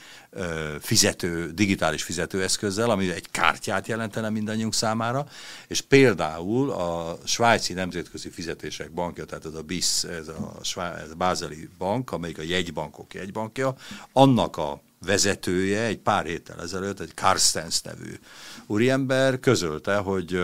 fizető, 0.80 1.50
digitális 1.52 2.02
fizetőeszközzel, 2.02 2.90
ami 2.90 3.10
egy 3.10 3.30
kártyát 3.30 3.86
jelentene 3.86 4.30
mindannyiunk 4.30 4.74
számára, 4.74 5.26
és 5.66 5.80
például 5.80 6.70
a 6.70 7.18
svájci 7.24 7.72
nemzetközi 7.72 8.30
fizetések 8.30 8.90
bankja, 8.90 9.24
tehát 9.24 9.44
ez 9.44 9.54
a 9.54 9.62
BIS, 9.62 10.04
ez 10.04 10.28
a, 10.28 10.58
Svá- 10.62 11.00
ez 11.00 11.10
a 11.10 11.14
Bázeli 11.14 11.68
bank, 11.78 12.12
amelyik 12.12 12.38
a 12.38 12.42
jegybankok 12.42 13.14
jegybankja, 13.14 13.74
annak 14.12 14.56
a 14.56 14.80
vezetője 15.06 15.82
egy 15.82 15.98
pár 15.98 16.24
héttel 16.24 16.60
ezelőtt, 16.60 17.00
egy 17.00 17.12
Carstens 17.14 17.82
nevű 17.82 18.18
úriember 18.66 19.40
közölte, 19.40 19.96
hogy 19.96 20.34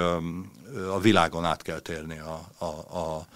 a 0.91 1.01
világon 1.01 1.45
át 1.45 1.63
kell 1.63 1.79
térni 1.79 2.19
a, 2.19 2.49
a, 2.59 2.99
a 2.99 3.27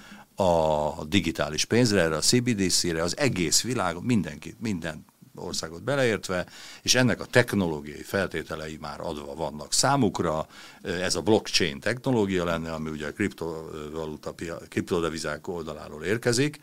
a 0.40 1.04
digitális 1.04 1.64
pénzre, 1.64 2.00
erre 2.00 2.16
a 2.16 2.20
CBDC-re, 2.20 3.02
az 3.02 3.16
egész 3.16 3.62
világon, 3.62 4.02
mindenki, 4.02 4.54
minden 4.60 5.04
országot 5.34 5.82
beleértve, 5.82 6.46
és 6.82 6.94
ennek 6.94 7.20
a 7.20 7.24
technológiai 7.24 8.02
feltételei 8.02 8.78
már 8.80 9.00
adva 9.00 9.34
vannak 9.34 9.72
számukra. 9.72 10.46
Ez 10.82 11.14
a 11.14 11.22
blockchain 11.22 11.80
technológia 11.80 12.44
lenne, 12.44 12.72
ami 12.72 12.90
ugye 12.90 13.06
a 13.06 13.12
kriptovaluta, 13.12 14.34
kriptodevizák 14.68 15.48
oldaláról 15.48 16.04
érkezik, 16.04 16.60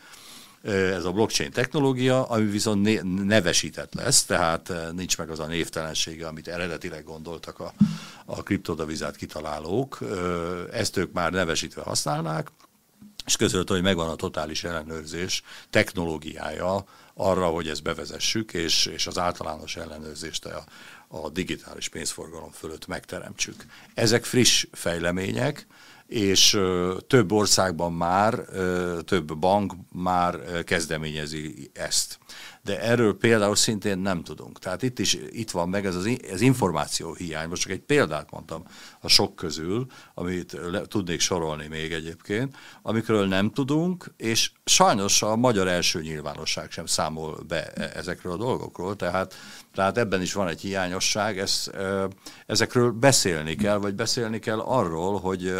ez 0.66 1.06
a 1.06 1.12
blockchain 1.12 1.52
technológia, 1.52 2.24
ami 2.24 2.46
viszont 2.46 3.04
nevesített 3.26 3.94
lesz, 3.94 4.24
tehát 4.24 4.74
nincs 4.92 5.18
meg 5.18 5.30
az 5.30 5.40
a 5.40 5.46
névtelensége, 5.46 6.28
amit 6.28 6.48
eredetileg 6.48 7.04
gondoltak 7.04 7.60
a, 7.60 7.74
a 8.26 8.44
kriptodevizát 8.44 9.16
kitalálók. 9.16 10.00
Ezt 10.72 10.98
ők 10.98 11.12
már 11.12 11.32
nevesítve 11.32 11.82
használnák, 11.82 12.52
és 13.26 13.36
közölte, 13.36 13.74
hogy 13.74 13.82
megvan 13.82 14.10
a 14.10 14.16
totális 14.16 14.64
ellenőrzés 14.64 15.44
technológiája 15.70 16.86
arra, 17.14 17.48
hogy 17.48 17.68
ezt 17.68 17.84
bevezessük, 17.84 18.54
és, 18.54 18.86
és 18.86 19.08
az 19.08 19.18
általános 19.18 19.76
ellenőrzést 19.76 20.46
a, 20.46 20.64
a 21.08 21.30
digitális 21.30 21.90
pénzforgalom 21.90 22.52
fölött 22.52 22.88
megteremtsük. 22.88 23.66
Ezek 23.94 24.24
friss 24.24 24.66
fejlemények, 24.72 25.68
és 26.08 26.60
több 27.08 27.32
országban 27.32 27.94
már, 27.94 28.46
több 29.06 29.38
bank 29.38 29.74
már 29.92 30.64
kezdeményezi 30.64 31.70
ezt. 31.74 32.20
De 32.66 32.82
erről 32.82 33.18
például 33.18 33.55
szintén 33.55 33.97
nem 33.97 34.24
tudunk. 34.24 34.59
Tehát 34.59 34.84
itt 34.84 34.99
is 34.99 35.18
itt 35.30 35.51
van 35.51 35.70
meg 35.70 35.86
ez 35.86 35.95
az, 35.95 36.09
az 36.32 36.41
információ 36.41 37.13
hiány. 37.13 37.49
Most 37.49 37.61
csak 37.61 37.72
egy 37.72 37.82
példát 37.82 38.32
mondtam 38.32 38.63
a 38.99 39.07
sok 39.07 39.36
közül, 39.36 39.86
amit 40.13 40.57
le, 40.72 40.82
tudnék 40.82 41.20
sorolni 41.20 41.68
még 41.68 41.91
egyébként, 41.91 42.55
amikről 42.82 43.28
nem 43.28 43.51
tudunk, 43.51 44.13
és 44.18 44.51
sajnos 44.66 45.22
a 45.22 45.36
magyar 45.36 45.68
első 45.68 46.01
nyilvánosság 46.01 46.72
sem 46.72 46.86
számol 46.86 47.43
be 47.47 47.66
e, 47.68 47.91
ezekről 47.95 48.34
a 48.34 48.38
dolgokról, 48.38 48.95
tehát, 48.95 49.36
tehát 49.74 49.97
ebben 49.97 50.22
is 50.22 50.34
van 50.34 50.47
egy 50.47 50.61
hiányosság, 50.61 51.39
ez, 51.39 51.72
ezekről 52.45 52.91
beszélni 52.91 53.55
kell, 53.55 53.78
vagy 53.78 53.95
beszélni 53.95 54.39
kell 54.39 54.59
arról, 54.59 55.20
hogy 55.20 55.53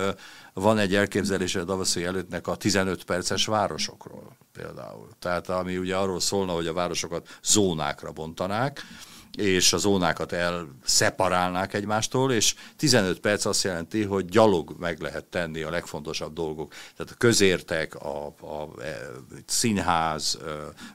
van 0.62 0.78
egy 0.78 0.96
elképzelése 0.96 1.60
a 1.60 1.64
Davoszi 1.64 2.04
előttnek 2.04 2.48
a 2.48 2.56
15 2.56 3.04
perces 3.04 3.46
városokról 3.46 4.38
például. 4.52 5.10
Tehát 5.20 5.50
ami 5.50 5.78
ugye 5.78 5.96
arról 5.96 6.20
szólna, 6.20 6.52
hogy 6.52 6.68
a 6.68 6.74
városokat 6.74 7.40
zónákra 7.44 8.12
bontanák, 8.12 8.82
és 9.38 9.74
a 9.74 9.78
zónákat 9.78 10.32
elszeparálnák 10.32 11.74
egymástól, 11.74 12.32
és 12.32 12.56
15 12.78 13.20
perc 13.20 13.46
azt 13.46 13.64
jelenti, 13.64 14.04
hogy 14.04 14.26
gyalog 14.26 14.76
meg 14.80 15.00
lehet 15.00 15.26
tenni 15.26 15.62
a 15.62 15.70
legfontosabb 15.70 16.34
dolgok. 16.34 16.74
Tehát 16.98 17.12
a 17.12 17.18
közértek, 17.18 17.96
a, 17.96 18.26
a, 18.26 18.82
e, 18.82 19.12
színház, 19.46 20.38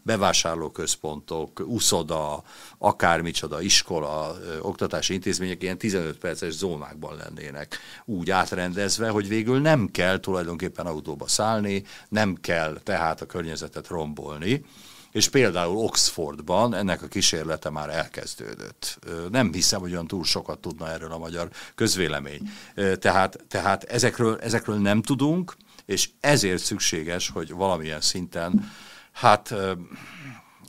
bevásárlóközpontok, 0.03 1.63
uszoda, 1.67 2.43
akármicsoda, 2.79 3.61
iskola, 3.61 4.37
oktatási 4.61 5.15
intézmények 5.15 5.63
ilyen 5.63 5.79
15 5.79 6.19
perces 6.19 6.53
zónákban 6.53 7.17
lennének 7.17 7.79
úgy 8.05 8.31
átrendezve, 8.31 9.09
hogy 9.09 9.29
végül 9.29 9.61
nem 9.61 9.89
kell 9.91 10.19
tulajdonképpen 10.21 10.87
autóba 10.87 11.29
szállni, 11.29 11.85
nem 12.09 12.35
kell 12.41 12.81
tehát 12.83 13.21
a 13.21 13.27
környezetet 13.27 13.89
rombolni, 13.89 14.65
és 15.13 15.29
például 15.29 15.77
Oxfordban 15.77 16.75
ennek 16.75 17.03
a 17.03 17.07
kísérlete 17.07 17.71
már 17.71 17.91
elkezdődött. 17.91 18.99
Nem 19.31 19.53
hiszem, 19.53 19.81
hogy 19.81 19.93
olyan 19.93 20.07
túl 20.07 20.25
sokat 20.25 20.59
tudna 20.59 20.89
erről 20.91 21.13
a 21.13 21.19
magyar 21.19 21.49
közvélemény. 21.75 22.51
Tehát, 22.99 23.45
tehát 23.49 23.85
ezekről, 23.85 24.39
ezekről 24.41 24.79
nem 24.79 25.03
tudunk, 25.03 25.57
és 25.87 26.11
ezért 26.21 26.63
szükséges, 26.63 27.29
hogy 27.29 27.53
valamilyen 27.53 28.01
szinten, 28.01 28.71
hát 29.13 29.55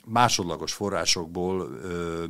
másodlagos 0.06 0.72
forrásokból 0.72 1.68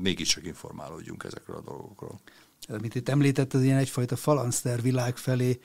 mégiscsak 0.01 0.47
informálódjunk 0.47 1.25
ezekről 1.25 1.57
a 1.57 1.63
dolgokról. 1.63 2.21
Amit 2.69 2.95
itt 2.95 3.09
említett, 3.09 3.55
az 3.55 3.63
ilyen 3.63 3.79
egyfajta 3.79 4.17
falanszter 4.17 4.83
világ 4.83 5.17
felé 5.17 5.61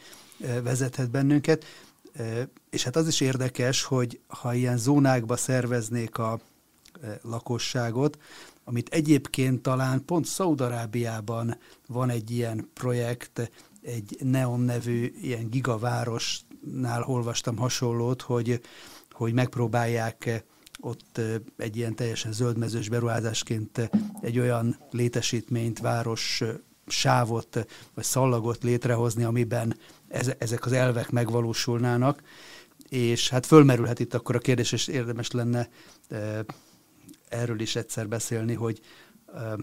vezethet 0.64 1.10
bennünket. 1.10 1.66
És 2.70 2.84
hát 2.84 2.96
az 2.96 3.08
is 3.08 3.22
érdekes, 3.22 3.84
hogy 3.84 4.20
ha 4.28 4.54
ilyen 4.54 4.78
zónákba 4.78 5.36
szerveznék 5.36 6.18
a 6.18 6.40
lakosságot, 7.22 8.18
amit 8.64 8.90
egyébként 8.90 9.62
talán 9.62 10.06
pont 10.06 10.26
Szaudarábiában 10.26 11.58
van 11.88 12.10
egy 12.10 12.32
ilyen 12.32 12.70
projekt, 12.74 13.52
egy 13.82 14.18
Neon 14.24 14.60
nevű 14.60 15.14
ilyen 15.22 15.50
gigavárosnál 15.50 17.04
olvastam 17.06 17.58
hasonlót, 17.58 18.22
hogy, 18.22 18.62
hogy 19.12 19.34
megpróbálják 19.34 20.44
ott 20.80 21.22
egy 21.58 21.78
ilyen 21.78 21.96
teljesen 21.96 22.32
zöldmezős 22.32 22.90
beruházásként 22.90 23.90
egy 24.22 24.40
olyan 24.40 24.78
létesítményt, 24.92 25.80
város 25.80 26.44
sávot 26.88 27.66
vagy 27.94 28.04
szallagot 28.04 28.64
létrehozni, 28.64 29.24
amiben 29.24 29.78
ezek 30.38 30.66
az 30.66 30.72
elvek 30.72 31.10
megvalósulnának, 31.10 32.22
és 32.90 33.30
hát 33.30 33.46
fölmerülhet 33.46 34.00
itt 34.00 34.14
akkor 34.14 34.36
a 34.36 34.40
kérdés, 34.40 34.72
és 34.72 34.88
érdemes 34.88 35.32
lenne 35.32 35.70
e, 36.10 36.46
erről 37.30 37.60
is 37.60 37.76
egyszer 37.76 38.08
beszélni, 38.08 38.54
hogy 38.54 38.80
e, 39.36 39.58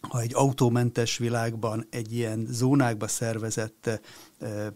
ha 0.00 0.20
egy 0.20 0.34
autómentes 0.34 1.18
világban, 1.18 1.86
egy 1.90 2.14
ilyen 2.14 2.46
zónákba 2.50 3.08
szervezett 3.08 4.00
e, 4.38 4.72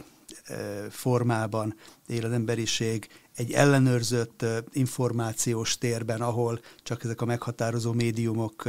formában 0.91 1.75
él 2.07 2.25
az 2.25 2.33
emberiség, 2.33 3.09
egy 3.37 3.53
ellenőrzött 3.53 4.45
információs 4.73 5.79
térben, 5.79 6.21
ahol 6.21 6.61
csak 6.83 7.05
ezek 7.05 7.21
a 7.21 7.25
meghatározó 7.25 7.93
médiumok 7.93 8.63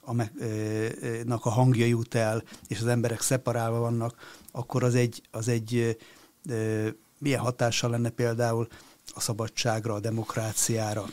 a, 0.00 0.14
a 1.40 1.50
hangja 1.50 1.86
jut 1.86 2.14
el, 2.14 2.42
és 2.68 2.80
az 2.80 2.86
emberek 2.86 3.20
szeparálva 3.20 3.78
vannak, 3.78 4.14
akkor 4.52 4.84
az 4.84 4.94
egy, 4.94 5.22
az 5.30 5.48
egy 5.48 5.98
milyen 7.18 7.40
hatással 7.40 7.90
lenne 7.90 8.10
például 8.10 8.68
a 9.14 9.20
szabadságra, 9.20 9.94
a 9.94 10.00
demokráciára? 10.00 11.04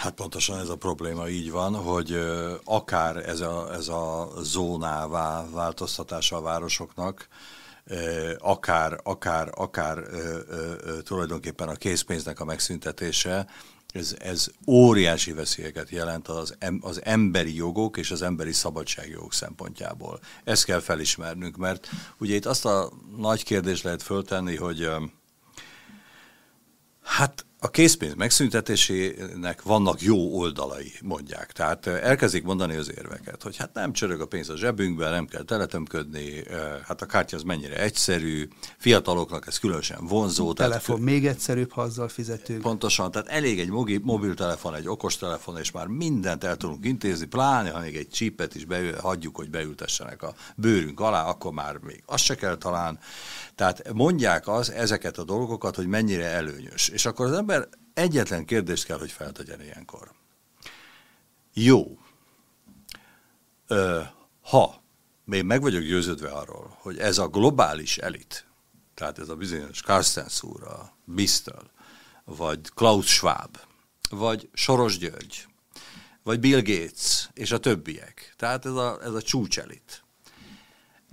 Hát 0.00 0.14
pontosan 0.14 0.58
ez 0.58 0.68
a 0.68 0.76
probléma 0.76 1.28
így 1.28 1.50
van, 1.50 1.74
hogy 1.74 2.18
akár 2.64 3.16
ez 3.16 3.40
a, 3.40 3.74
ez 3.74 3.88
a 3.88 4.32
zónává 4.42 5.50
változtatása 5.50 6.36
a 6.36 6.40
városoknak, 6.40 7.28
akár, 8.38 9.00
akár, 9.02 9.50
akár 9.54 9.98
tulajdonképpen 11.02 11.68
a 11.68 11.74
készpénznek 11.74 12.40
a 12.40 12.44
megszüntetése, 12.44 13.46
ez, 13.94 14.16
ez 14.18 14.46
óriási 14.66 15.32
veszélyeket 15.32 15.90
jelent 15.90 16.28
az, 16.28 16.56
az 16.80 17.04
emberi 17.04 17.54
jogok 17.54 17.96
és 17.96 18.10
az 18.10 18.22
emberi 18.22 18.52
szabadságjogok 18.52 19.32
szempontjából. 19.32 20.20
Ezt 20.44 20.64
kell 20.64 20.80
felismernünk, 20.80 21.56
mert 21.56 21.88
ugye 22.18 22.34
itt 22.34 22.46
azt 22.46 22.64
a 22.64 22.92
nagy 23.16 23.44
kérdést 23.44 23.82
lehet 23.82 24.02
föltenni, 24.02 24.56
hogy 24.56 24.90
hát 27.02 27.46
a 27.64 27.70
készpénz 27.70 28.14
megszüntetésének 28.14 29.62
vannak 29.62 30.02
jó 30.02 30.38
oldalai, 30.38 30.92
mondják. 31.02 31.52
Tehát 31.52 31.86
eh, 31.86 32.02
elkezdik 32.02 32.44
mondani 32.44 32.76
az 32.76 32.90
érveket, 32.96 33.42
hogy 33.42 33.56
hát 33.56 33.74
nem 33.74 33.92
csörög 33.92 34.20
a 34.20 34.26
pénz 34.26 34.48
a 34.48 34.56
zsebünkben, 34.56 35.10
nem 35.10 35.26
kell 35.26 35.42
teletömködni, 35.42 36.46
eh, 36.46 36.58
hát 36.86 37.02
a 37.02 37.06
kártya 37.06 37.36
az 37.36 37.42
mennyire 37.42 37.76
egyszerű, 37.76 38.48
fiataloknak 38.78 39.46
ez 39.46 39.58
különösen 39.58 40.06
vonzó. 40.06 40.48
A 40.48 40.52
telefon 40.52 40.96
tehát, 40.96 41.10
még 41.10 41.26
egyszerűbb, 41.26 41.72
ha 41.72 41.82
azzal 41.82 42.08
fizetünk. 42.08 42.60
Pontosan, 42.60 43.10
tehát 43.10 43.28
elég 43.28 43.60
egy 43.60 43.70
mobiltelefon, 44.02 44.74
egy 44.74 44.88
okostelefon, 44.88 45.58
és 45.58 45.70
már 45.70 45.86
mindent 45.86 46.44
el 46.44 46.56
tudunk 46.56 46.84
intézni, 46.84 47.26
pláne 47.26 47.70
ha 47.70 47.80
még 47.80 47.96
egy 47.96 48.08
csípet 48.08 48.54
is 48.54 48.64
beül, 48.64 48.96
hagyjuk, 48.96 49.36
hogy 49.36 49.50
beültessenek 49.50 50.22
a 50.22 50.34
bőrünk 50.56 51.00
alá, 51.00 51.24
akkor 51.24 51.52
már 51.52 51.76
még 51.76 52.02
azt 52.06 52.24
se 52.24 52.34
kell 52.34 52.56
talán. 52.56 52.98
Tehát 53.54 53.92
mondják 53.92 54.48
az, 54.48 54.70
ezeket 54.70 55.18
a 55.18 55.24
dolgokat, 55.24 55.76
hogy 55.76 55.86
mennyire 55.86 56.26
előnyös. 56.26 56.88
És 56.88 57.06
akkor 57.06 57.26
az 57.26 57.32
ember 57.32 57.53
egyetlen 57.94 58.44
kérdést 58.44 58.84
kell, 58.84 58.98
hogy 58.98 59.10
feltegyen 59.10 59.60
ilyenkor. 59.60 60.12
Jó. 61.52 61.98
Ö, 63.66 64.02
ha 64.40 64.82
még 65.24 65.42
meg 65.42 65.60
vagyok 65.60 65.82
győződve 65.82 66.28
arról, 66.28 66.76
hogy 66.80 66.98
ez 66.98 67.18
a 67.18 67.28
globális 67.28 67.98
elit, 67.98 68.46
tehát 68.94 69.18
ez 69.18 69.28
a 69.28 69.36
bizonyos 69.36 69.80
Carstens 69.80 70.42
úr, 70.42 70.62
a 70.62 70.96
Bristol, 71.04 71.70
vagy 72.24 72.60
Klaus 72.74 73.06
Schwab, 73.06 73.58
vagy 74.10 74.48
Soros 74.52 74.98
György, 74.98 75.46
vagy 76.22 76.40
Bill 76.40 76.60
Gates, 76.60 77.28
és 77.32 77.52
a 77.52 77.58
többiek. 77.58 78.34
Tehát 78.36 78.66
ez 78.66 78.72
a, 78.72 78.98
ez 79.02 79.12
a 79.12 79.22
csúcselit 79.22 80.04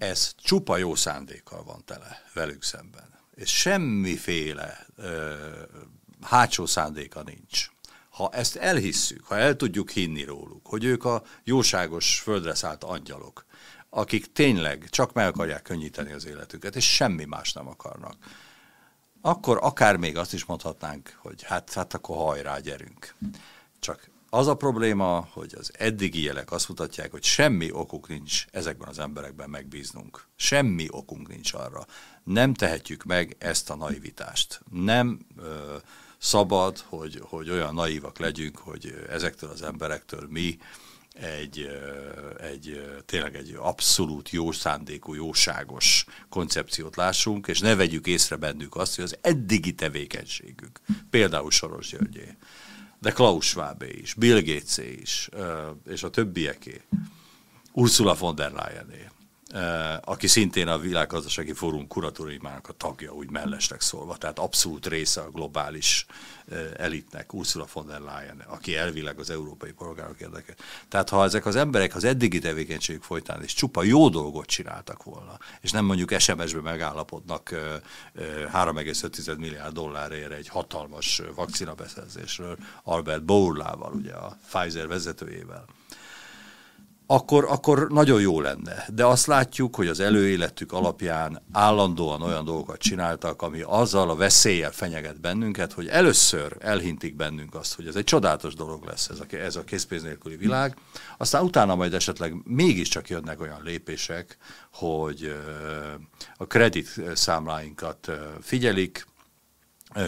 ez 0.01 0.35
csupa 0.43 0.77
jó 0.77 0.95
szándékkal 0.95 1.63
van 1.63 1.85
tele 1.85 2.21
velük 2.33 2.63
szemben. 2.63 3.19
És 3.35 3.59
semmiféle 3.59 4.85
ö, 4.95 5.33
hátsó 6.21 6.65
szándéka 6.65 7.23
nincs. 7.23 7.69
Ha 8.09 8.29
ezt 8.29 8.55
elhisszük, 8.55 9.25
ha 9.25 9.37
el 9.37 9.55
tudjuk 9.55 9.89
hinni 9.89 10.23
róluk, 10.23 10.67
hogy 10.67 10.83
ők 10.83 11.05
a 11.05 11.23
jóságos 11.43 12.19
földre 12.19 12.55
szállt 12.55 12.83
angyalok, 12.83 13.45
akik 13.89 14.31
tényleg 14.31 14.87
csak 14.89 15.13
meg 15.13 15.27
akarják 15.27 15.61
könnyíteni 15.61 16.11
az 16.11 16.25
életüket, 16.25 16.75
és 16.75 16.93
semmi 16.93 17.25
más 17.25 17.53
nem 17.53 17.67
akarnak, 17.67 18.15
akkor 19.21 19.57
akár 19.61 19.97
még 19.97 20.17
azt 20.17 20.33
is 20.33 20.45
mondhatnánk, 20.45 21.17
hogy 21.17 21.43
hát, 21.43 21.73
hát 21.73 21.93
akkor 21.93 22.17
hajrá, 22.17 22.59
gyerünk. 22.59 23.15
Csak 23.79 24.09
az 24.29 24.47
a 24.47 24.55
probléma, 24.55 25.27
hogy 25.31 25.55
az 25.57 25.71
eddigi 25.77 26.21
jelek 26.21 26.51
azt 26.51 26.69
mutatják, 26.69 27.11
hogy 27.11 27.23
semmi 27.23 27.71
okuk 27.71 28.07
nincs 28.07 28.45
ezekben 28.51 28.87
az 28.87 28.99
emberekben 28.99 29.49
megbíznunk. 29.49 30.27
Semmi 30.35 30.87
okunk 30.89 31.27
nincs 31.27 31.53
arra. 31.53 31.85
Nem 32.23 32.53
tehetjük 32.53 33.03
meg 33.03 33.35
ezt 33.39 33.69
a 33.69 33.75
naivitást. 33.75 34.61
Nem 34.71 35.19
ö, 35.37 35.75
szabad, 36.21 36.77
hogy, 36.79 37.19
hogy 37.23 37.49
olyan 37.49 37.73
naívak 37.73 38.19
legyünk, 38.19 38.57
hogy 38.57 39.05
ezektől 39.09 39.49
az 39.49 39.61
emberektől 39.61 40.27
mi 40.29 40.57
egy, 41.13 41.69
egy 42.39 42.91
tényleg 43.05 43.35
egy 43.35 43.55
abszolút 43.59 44.29
jó 44.29 44.51
szándékú, 44.51 45.13
jóságos 45.13 46.05
koncepciót 46.29 46.95
lássunk, 46.95 47.47
és 47.47 47.59
ne 47.59 47.75
vegyük 47.75 48.07
észre 48.07 48.35
bennük 48.35 48.75
azt, 48.75 48.95
hogy 48.95 49.03
az 49.03 49.17
eddigi 49.21 49.75
tevékenységük, 49.75 50.79
például 51.09 51.51
Soros 51.51 51.89
Györgyé, 51.89 52.37
de 52.99 53.11
Klaus 53.11 53.45
Schwabé 53.45 53.99
is, 54.01 54.13
Bill 54.13 54.41
gates 54.41 54.77
is, 54.77 55.29
és 55.87 56.03
a 56.03 56.09
többieké, 56.09 56.81
Ursula 57.71 58.15
von 58.15 58.35
der 58.35 58.51
Leyené, 58.51 59.09
aki 60.01 60.27
szintén 60.27 60.67
a 60.67 60.77
világgazdasági 60.77 61.53
fórum 61.53 61.87
kuratóriumának 61.87 62.67
a 62.67 62.73
tagja, 62.73 63.11
úgy 63.11 63.29
mellesleg 63.29 63.81
szólva, 63.81 64.17
tehát 64.17 64.39
abszolút 64.39 64.87
része 64.87 65.21
a 65.21 65.29
globális 65.29 66.05
elitnek, 66.77 67.33
Ursula 67.33 67.65
von 67.73 67.87
der 67.87 67.99
Leyen, 67.99 68.43
aki 68.47 68.75
elvileg 68.75 69.19
az 69.19 69.29
európai 69.29 69.71
polgárok 69.71 70.19
érdeke. 70.19 70.55
Tehát 70.87 71.09
ha 71.09 71.23
ezek 71.23 71.45
az 71.45 71.55
emberek 71.55 71.95
az 71.95 72.03
eddigi 72.03 72.39
tevékenységük 72.39 73.03
folytán 73.03 73.43
is 73.43 73.53
csupa 73.53 73.83
jó 73.83 74.09
dolgot 74.09 74.45
csináltak 74.45 75.03
volna, 75.03 75.37
és 75.61 75.71
nem 75.71 75.85
mondjuk 75.85 76.19
SMS-be 76.19 76.61
megállapodnak 76.61 77.49
3,5 77.49 79.37
milliárd 79.37 79.73
dollárért 79.73 80.31
egy 80.31 80.47
hatalmas 80.47 81.21
vakcinabeszerzésről 81.35 82.57
Albert 82.83 83.23
Bourlával, 83.23 83.93
ugye 83.93 84.13
a 84.13 84.37
Pfizer 84.51 84.87
vezetőjével, 84.87 85.65
akkor, 87.13 87.45
akkor 87.49 87.87
nagyon 87.89 88.21
jó 88.21 88.41
lenne. 88.41 88.85
De 88.93 89.05
azt 89.05 89.25
látjuk, 89.25 89.75
hogy 89.75 89.87
az 89.87 89.99
előéletük 89.99 90.71
alapján 90.71 91.41
állandóan 91.51 92.21
olyan 92.21 92.45
dolgokat 92.45 92.77
csináltak, 92.77 93.41
ami 93.41 93.61
azzal 93.61 94.09
a 94.09 94.15
veszéllyel 94.15 94.71
fenyeget 94.71 95.21
bennünket, 95.21 95.73
hogy 95.73 95.87
először 95.87 96.55
elhintik 96.59 97.15
bennünk 97.15 97.55
azt, 97.55 97.75
hogy 97.75 97.87
ez 97.87 97.95
egy 97.95 98.03
csodálatos 98.03 98.53
dolog 98.53 98.85
lesz 98.85 99.09
ez 99.09 99.19
a, 99.19 99.35
ez 99.35 99.55
a 99.55 99.63
készpénz 99.63 100.03
nélküli 100.03 100.35
világ, 100.35 100.75
aztán 101.17 101.43
utána 101.43 101.75
majd 101.75 101.93
esetleg 101.93 102.35
mégiscsak 102.43 103.09
jönnek 103.09 103.41
olyan 103.41 103.61
lépések, 103.63 104.37
hogy 104.73 105.35
a 106.37 106.47
kredit 106.47 107.01
számláinkat 107.13 108.11
figyelik, 108.41 109.05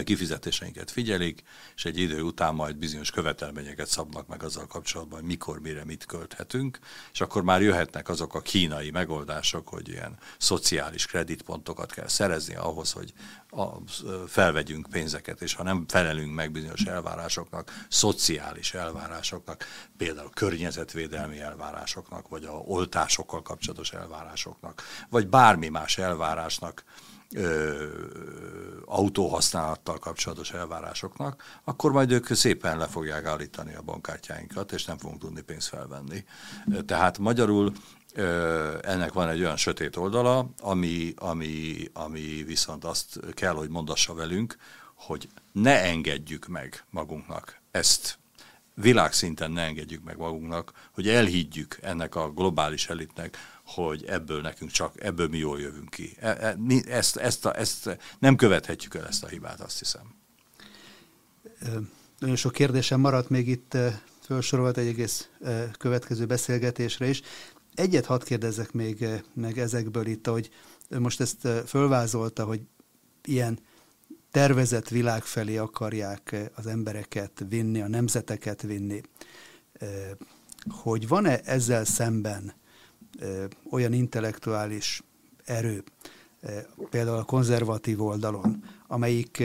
kifizetéseinket 0.04 0.90
figyelik, 0.90 1.42
és 1.74 1.84
egy 1.84 1.98
idő 1.98 2.22
után 2.22 2.54
majd 2.54 2.76
bizonyos 2.76 3.10
követelményeket 3.10 3.86
szabnak 3.86 4.26
meg 4.26 4.42
azzal 4.42 4.66
kapcsolatban, 4.66 5.18
hogy 5.18 5.28
mikor, 5.28 5.60
mire, 5.60 5.84
mit 5.84 6.06
költhetünk, 6.06 6.78
és 7.12 7.20
akkor 7.20 7.42
már 7.42 7.62
jöhetnek 7.62 8.08
azok 8.08 8.34
a 8.34 8.40
kínai 8.40 8.90
megoldások, 8.90 9.68
hogy 9.68 9.88
ilyen 9.88 10.18
szociális 10.38 11.06
kreditpontokat 11.06 11.92
kell 11.92 12.08
szerezni 12.08 12.54
ahhoz, 12.54 12.92
hogy 12.92 13.12
a, 13.50 13.66
felvegyünk 14.26 14.86
pénzeket, 14.90 15.42
és 15.42 15.54
ha 15.54 15.62
nem 15.62 15.84
felelünk 15.88 16.34
meg 16.34 16.50
bizonyos 16.50 16.82
elvárásoknak, 16.82 17.86
szociális 17.88 18.74
elvárásoknak, 18.74 19.64
például 19.96 20.30
környezetvédelmi 20.30 21.40
elvárásoknak, 21.40 22.28
vagy 22.28 22.44
a 22.44 22.52
oltásokkal 22.52 23.42
kapcsolatos 23.42 23.92
elvárásoknak, 23.92 24.82
vagy 25.08 25.28
bármi 25.28 25.68
más 25.68 25.98
elvárásnak, 25.98 26.84
ö, 27.34 27.84
autóhasználattal 28.84 29.98
kapcsolatos 29.98 30.50
elvárásoknak, 30.50 31.60
akkor 31.64 31.92
majd 31.92 32.10
ők 32.10 32.34
szépen 32.34 32.78
le 32.78 32.86
fogják 32.86 33.24
állítani 33.24 33.74
a 33.74 33.82
bankkártyáinkat, 33.82 34.72
és 34.72 34.84
nem 34.84 34.98
fogunk 34.98 35.20
tudni 35.20 35.40
pénzt 35.40 35.68
felvenni. 35.68 36.24
Tehát 36.86 37.18
magyarul 37.18 37.72
ö, 38.14 38.78
ennek 38.82 39.12
van 39.12 39.28
egy 39.28 39.40
olyan 39.40 39.56
sötét 39.56 39.96
oldala, 39.96 40.50
ami, 40.60 41.12
ami, 41.16 41.76
ami 41.92 42.42
viszont 42.46 42.84
azt 42.84 43.20
kell, 43.30 43.54
hogy 43.54 43.68
mondassa 43.68 44.14
velünk, 44.14 44.56
hogy 44.94 45.28
ne 45.52 45.82
engedjük 45.82 46.46
meg 46.46 46.84
magunknak 46.90 47.62
ezt 47.70 48.18
világszinten 48.74 49.50
ne 49.50 49.62
engedjük 49.62 50.04
meg 50.04 50.16
magunknak, 50.16 50.72
hogy 50.92 51.08
elhiggyük 51.08 51.78
ennek 51.82 52.14
a 52.14 52.30
globális 52.30 52.88
elitnek, 52.88 53.36
hogy 53.64 54.04
ebből 54.04 54.40
nekünk 54.40 54.70
csak, 54.70 55.02
ebből 55.02 55.28
mi 55.28 55.38
jól 55.38 55.60
jövünk 55.60 55.90
ki. 55.90 56.16
E, 56.20 56.28
e, 56.28 56.56
ezt, 56.86 57.16
ezt, 57.16 57.46
a, 57.46 57.58
ezt 57.58 57.98
nem 58.18 58.36
követhetjük 58.36 58.94
el 58.94 59.06
ezt 59.06 59.24
a 59.24 59.28
hibát, 59.28 59.60
azt 59.60 59.78
hiszem. 59.78 60.14
Nagyon 62.18 62.36
sok 62.36 62.52
kérdésem 62.52 63.00
maradt 63.00 63.28
még 63.28 63.48
itt 63.48 63.76
felsorolt 64.20 64.76
egy 64.76 64.86
egész 64.86 65.28
következő 65.78 66.26
beszélgetésre 66.26 67.08
is. 67.08 67.22
Egyet 67.74 68.06
hadd 68.06 68.24
kérdezzek 68.24 68.72
még 68.72 69.06
meg 69.34 69.58
ezekből 69.58 70.06
itt, 70.06 70.26
hogy 70.26 70.50
most 70.98 71.20
ezt 71.20 71.48
fölvázolta, 71.66 72.44
hogy 72.44 72.60
ilyen 73.24 73.58
tervezett 74.30 74.88
világ 74.88 75.22
felé 75.22 75.56
akarják 75.56 76.50
az 76.54 76.66
embereket 76.66 77.44
vinni, 77.48 77.80
a 77.80 77.88
nemzeteket 77.88 78.62
vinni. 78.62 79.00
Hogy 80.68 81.08
van-e 81.08 81.40
ezzel 81.44 81.84
szemben 81.84 82.54
olyan 83.70 83.92
intellektuális 83.92 85.02
erő, 85.44 85.84
például 86.90 87.16
a 87.18 87.24
konzervatív 87.24 88.02
oldalon, 88.02 88.64
amelyik 88.86 89.42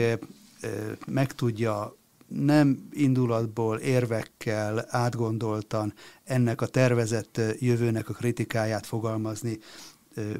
meg 1.06 1.32
tudja 1.32 1.98
nem 2.26 2.88
indulatból, 2.92 3.76
érvekkel, 3.76 4.86
átgondoltan 4.88 5.94
ennek 6.24 6.60
a 6.60 6.66
tervezett 6.66 7.40
jövőnek 7.58 8.08
a 8.08 8.12
kritikáját 8.12 8.86
fogalmazni. 8.86 9.58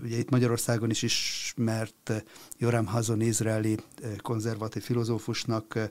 Ugye 0.03 0.16
itt 0.18 0.31
Magyarországon 0.31 0.91
is 0.91 1.03
ismert 1.03 2.24
Joram 2.59 2.87
Hazon 2.87 3.20
izraeli 3.20 3.76
konzervatív 4.22 4.83
filozófusnak 4.83 5.91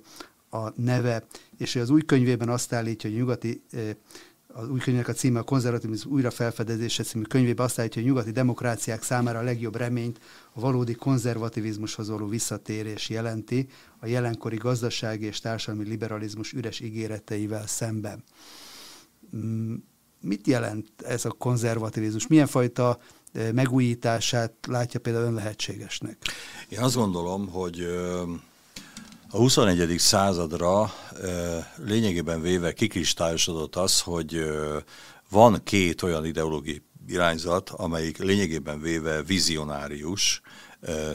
a 0.50 0.82
neve, 0.82 1.24
és 1.58 1.76
az 1.76 1.90
új 1.90 2.02
könyvében 2.02 2.50
azt 2.50 2.74
állítja, 2.74 3.10
hogy 3.10 3.20
nyugati 3.20 3.62
az 4.60 4.70
új 4.70 4.80
könyvnek 4.80 5.08
a 5.08 5.14
címe 5.14 5.40
a 5.40 5.44
konzervativizmus 5.44 6.12
újra 6.12 6.32
felfedezése 6.32 7.04
című 7.04 7.24
könyvében 7.24 7.66
azt 7.66 7.80
állítja, 7.80 8.02
hogy 8.02 8.12
nyugati 8.12 8.32
demokráciák 8.32 9.04
számára 9.04 9.40
a 9.40 9.44
legjobb 9.44 9.76
reményt 9.76 10.20
a 10.54 10.60
valódi 10.60 10.94
konzervativizmushoz 10.94 12.10
való 12.10 12.28
visszatérés 12.28 13.10
jelenti 13.10 13.68
a 14.00 14.06
jelenkori 14.06 14.56
gazdasági 14.56 15.26
és 15.26 15.40
társadalmi 15.40 15.90
liberalizmus 15.90 16.54
üres 16.54 16.80
ígéreteivel 16.80 17.68
szemben. 17.68 18.24
Mm, 19.36 19.76
mit 20.22 20.48
jelent 20.48 20.88
ez 20.98 21.26
a 21.26 21.32
konzervativizmus? 21.32 22.28
Milyen 22.28 22.48
fajta 22.48 23.00
eh, 23.32 23.52
megújítását 23.52 24.54
látja 24.68 25.00
például 25.00 25.26
ön 25.26 25.34
lehetségesnek? 25.34 26.18
Én 26.70 26.80
azt 26.80 26.96
gondolom, 26.96 27.48
hogy 27.48 27.88
a 29.32 29.38
21. 29.38 30.00
századra 30.00 30.94
lényegében 31.76 32.42
véve 32.42 32.74
kikristályosodott 32.74 33.76
az, 33.76 34.02
hogy 34.02 34.52
van 35.30 35.64
két 35.64 36.02
olyan 36.02 36.26
ideológiai 36.26 36.82
irányzat, 37.08 37.70
amelyik 37.70 38.18
lényegében 38.18 38.82
véve 38.82 39.24
vizionárius, 39.24 40.42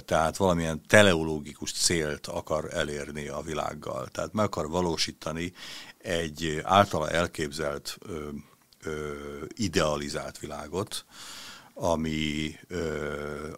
tehát 0.04 0.36
valamilyen 0.36 0.82
teleológikus 0.86 1.72
célt 1.72 2.26
akar 2.26 2.74
elérni 2.74 3.28
a 3.28 3.40
világgal. 3.40 4.06
Tehát 4.06 4.32
meg 4.32 4.44
akar 4.44 4.68
valósítani 4.68 5.52
egy 5.98 6.60
általa 6.62 7.10
elképzelt, 7.10 7.98
idealizált 9.54 10.38
világot, 10.38 11.04
ami, 11.74 12.54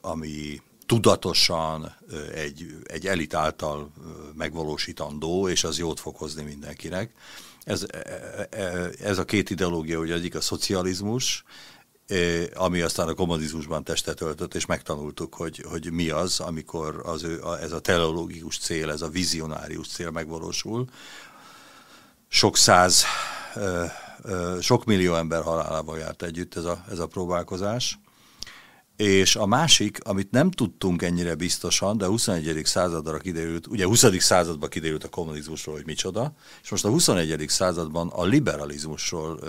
ami 0.01 0.61
tudatosan 0.87 1.97
egy, 2.35 2.77
egy 2.85 3.07
elit 3.07 3.35
által 3.35 3.93
megvalósítandó, 4.35 5.49
és 5.49 5.65
az 5.65 5.79
jót 5.79 6.01
fog 6.01 6.17
hozni 6.17 6.43
mindenkinek. 6.43 7.13
Ez, 7.65 7.87
e, 7.91 8.49
e, 8.51 8.91
ez 9.03 9.19
a 9.19 9.25
két 9.25 9.51
ideológia, 9.51 9.99
hogy 9.99 10.11
egyik 10.11 10.35
a 10.35 10.41
szocializmus, 10.41 11.45
ami 12.55 12.81
aztán 12.81 13.09
a 13.09 13.15
kommunizmusban 13.15 13.85
testet 13.85 14.21
öltött, 14.21 14.55
és 14.55 14.67
megtanultuk, 14.67 15.35
hogy, 15.35 15.65
hogy 15.69 15.91
mi 15.93 16.11
az, 16.11 16.41
amikor 16.41 17.03
az 17.05 17.23
ő, 17.23 17.43
ez 17.61 17.73
a 17.73 17.81
teleológikus 17.81 18.59
cél, 18.59 18.91
ez 18.91 19.03
a 19.03 19.09
vizionárius 19.09 19.89
cél 19.89 20.11
megvalósul. 20.11 20.89
Sok 22.29 22.57
száz, 22.57 23.05
sok 24.61 24.85
millió 24.85 25.15
ember 25.15 25.43
halálával 25.43 25.99
járt 25.99 26.23
együtt 26.23 26.57
ez 26.57 26.65
a, 26.65 26.85
ez 26.91 26.99
a 26.99 27.07
próbálkozás. 27.07 27.99
És 28.97 29.37
a 29.37 29.47
másik, 29.47 29.99
amit 30.05 30.31
nem 30.31 30.51
tudtunk 30.51 31.03
ennyire 31.03 31.35
biztosan, 31.35 31.99
de 31.99 32.05
a 32.05 32.09
21. 32.09 32.65
századra 32.65 33.19
kiderült, 33.19 33.67
ugye 33.67 33.85
a 33.85 33.89
20. 33.89 34.05
században 34.19 34.69
kiderült 34.69 35.05
a 35.05 35.09
kommunizmusról, 35.09 35.75
hogy 35.75 35.87
micsoda, 35.87 36.33
és 36.63 36.71
most 36.71 36.85
a 36.85 36.89
21. 36.89 37.45
században 37.49 38.09
a 38.09 38.25
liberalizmusról 38.25 39.41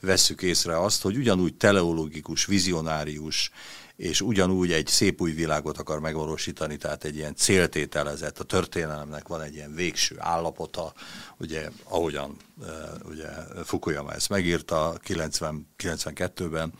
vesszük 0.00 0.42
észre 0.42 0.80
azt, 0.80 1.02
hogy 1.02 1.16
ugyanúgy 1.16 1.54
teleológikus, 1.54 2.46
vizionárius, 2.46 3.50
és 3.98 4.20
ugyanúgy 4.20 4.72
egy 4.72 4.86
szép 4.86 5.20
új 5.20 5.32
világot 5.32 5.78
akar 5.78 6.00
megvalósítani, 6.00 6.76
tehát 6.76 7.04
egy 7.04 7.16
ilyen 7.16 7.34
céltételezett, 7.34 8.38
a 8.38 8.44
történelemnek 8.44 9.28
van 9.28 9.40
egy 9.40 9.54
ilyen 9.54 9.74
végső 9.74 10.16
állapota, 10.18 10.92
ugye 11.38 11.70
ahogyan 11.84 12.36
ugye 13.04 13.28
Fukuyama 13.64 14.12
ezt 14.12 14.28
megírta 14.28 14.94
90, 15.02 15.68
92-ben, 15.78 16.72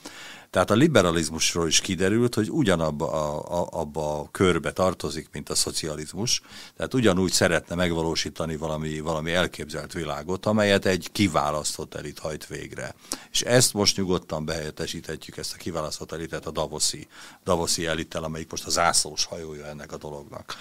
tehát 0.50 0.70
a 0.70 0.74
liberalizmusról 0.74 1.66
is 1.66 1.80
kiderült, 1.80 2.34
hogy 2.34 2.50
ugyanabba 2.50 3.12
a, 3.12 3.60
a, 3.60 3.68
abba 3.80 4.20
a 4.20 4.28
körbe 4.30 4.72
tartozik, 4.72 5.28
mint 5.32 5.48
a 5.48 5.54
szocializmus. 5.54 6.40
Tehát 6.76 6.94
ugyanúgy 6.94 7.32
szeretne 7.32 7.74
megvalósítani 7.74 8.56
valami, 8.56 9.00
valami 9.00 9.32
elképzelt 9.32 9.92
világot, 9.92 10.46
amelyet 10.46 10.84
egy 10.86 11.08
kiválasztott 11.12 11.94
elit 11.94 12.18
hajt 12.18 12.46
végre. 12.46 12.94
És 13.30 13.42
ezt 13.42 13.74
most 13.74 13.96
nyugodtan 13.96 14.44
behelyettesíthetjük, 14.44 15.36
ezt 15.36 15.54
a 15.54 15.56
kiválasztott 15.56 16.12
elitet 16.12 16.46
a 16.46 16.50
Davoszi, 16.50 17.06
Davoszi 17.44 17.86
elittel, 17.86 18.24
amelyik 18.24 18.50
most 18.50 18.66
a 18.66 18.70
zászlós 18.70 19.24
hajója 19.24 19.66
ennek 19.66 19.92
a 19.92 19.96
dolognak. 19.96 20.54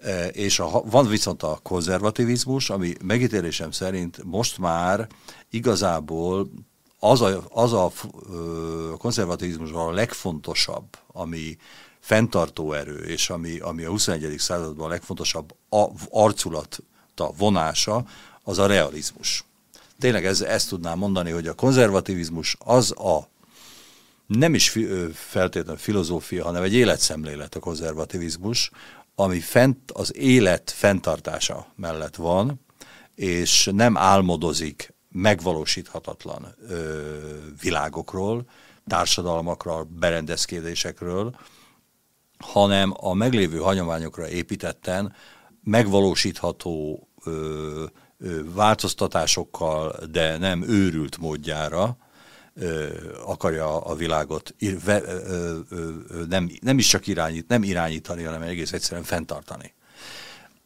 E, 0.00 0.26
és 0.26 0.58
a, 0.58 0.82
van 0.84 1.08
viszont 1.08 1.42
a 1.42 1.58
konzervativizmus, 1.62 2.70
ami 2.70 2.94
megítélésem 3.02 3.70
szerint 3.70 4.24
most 4.24 4.58
már 4.58 5.06
igazából 5.50 6.50
az 7.04 7.20
a, 7.20 7.42
az 7.48 7.72
a 7.72 7.92
konzervativizmusban 8.98 9.88
a 9.88 9.92
legfontosabb, 9.92 10.84
ami 11.06 11.56
fenntartó 12.00 12.72
erő, 12.72 12.96
és 12.96 13.30
ami, 13.30 13.58
ami 13.58 13.84
a 13.84 13.90
21. 13.90 14.38
században 14.38 14.86
a 14.86 14.88
legfontosabb 14.88 15.54
a, 15.68 15.84
arculata, 16.10 17.32
vonása, 17.36 18.04
az 18.42 18.58
a 18.58 18.66
realizmus. 18.66 19.44
Tényleg 19.98 20.26
ez, 20.26 20.40
ezt 20.40 20.68
tudnám 20.68 20.98
mondani, 20.98 21.30
hogy 21.30 21.46
a 21.46 21.54
konzervativizmus 21.54 22.56
az 22.58 22.92
a 22.92 23.28
nem 24.26 24.54
is 24.54 24.78
feltétlenül 25.12 25.80
filozófia, 25.80 26.44
hanem 26.44 26.62
egy 26.62 26.74
életszemlélet 26.74 27.54
a 27.54 27.60
konzervativizmus, 27.60 28.70
ami 29.14 29.40
fent, 29.40 29.90
az 29.92 30.16
élet 30.16 30.70
fenntartása 30.70 31.66
mellett 31.76 32.16
van, 32.16 32.60
és 33.14 33.70
nem 33.72 33.96
álmodozik 33.96 34.93
megvalósíthatatlan 35.14 36.54
ö, 36.68 36.98
világokról, 37.60 38.44
társadalmakról, 38.86 39.88
berendezkedésekről, 39.98 41.36
hanem 42.38 42.94
a 42.96 43.14
meglévő 43.14 43.58
hagyományokra 43.58 44.28
építetten 44.28 45.14
megvalósítható 45.62 47.08
ö, 47.24 47.84
ö, 48.18 48.40
változtatásokkal, 48.54 49.96
de 50.10 50.38
nem 50.38 50.62
őrült 50.62 51.18
módjára 51.18 51.96
ö, 52.54 52.88
akarja 53.24 53.80
a 53.80 53.94
világot 53.94 54.54
ve, 54.84 55.02
ö, 55.02 55.58
ö, 55.68 55.90
ö, 56.08 56.24
nem, 56.28 56.50
nem 56.60 56.78
is 56.78 56.86
csak 56.86 57.06
irányít, 57.06 57.48
nem 57.48 57.62
irányítani, 57.62 58.22
hanem 58.22 58.42
egész 58.42 58.72
egyszerűen 58.72 59.04
fenntartani 59.04 59.74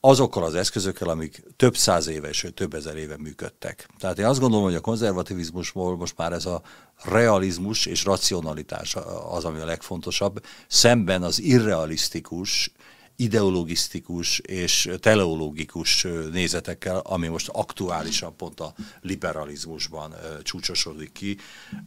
azokkal 0.01 0.45
az 0.45 0.55
eszközökkel, 0.55 1.09
amik 1.09 1.43
több 1.57 1.77
száz 1.77 2.07
éve 2.07 2.29
és 2.29 2.47
több 2.55 2.75
ezer 2.75 2.97
éve 2.97 3.17
működtek. 3.17 3.89
Tehát 3.99 4.19
én 4.19 4.25
azt 4.25 4.41
gondolom, 4.41 4.65
hogy 4.65 4.75
a 4.75 4.81
konzervativizmusból 4.81 5.97
most 5.97 6.17
már 6.17 6.33
ez 6.33 6.47
a 6.47 6.63
realizmus 7.03 7.87
és 7.87 8.05
racionalitás 8.05 8.97
az, 9.31 9.45
ami 9.45 9.61
a 9.61 9.65
legfontosabb, 9.65 10.45
szemben 10.69 11.23
az 11.23 11.41
irrealisztikus, 11.41 12.73
ideologisztikus 13.21 14.39
és 14.39 14.91
teleológikus 15.01 16.07
nézetekkel, 16.33 16.99
ami 16.99 17.27
most 17.27 17.49
aktuálisan 17.49 18.37
pont 18.37 18.61
a 18.61 18.75
liberalizmusban 19.01 20.15
csúcsosodik 20.43 21.13
ki, 21.13 21.39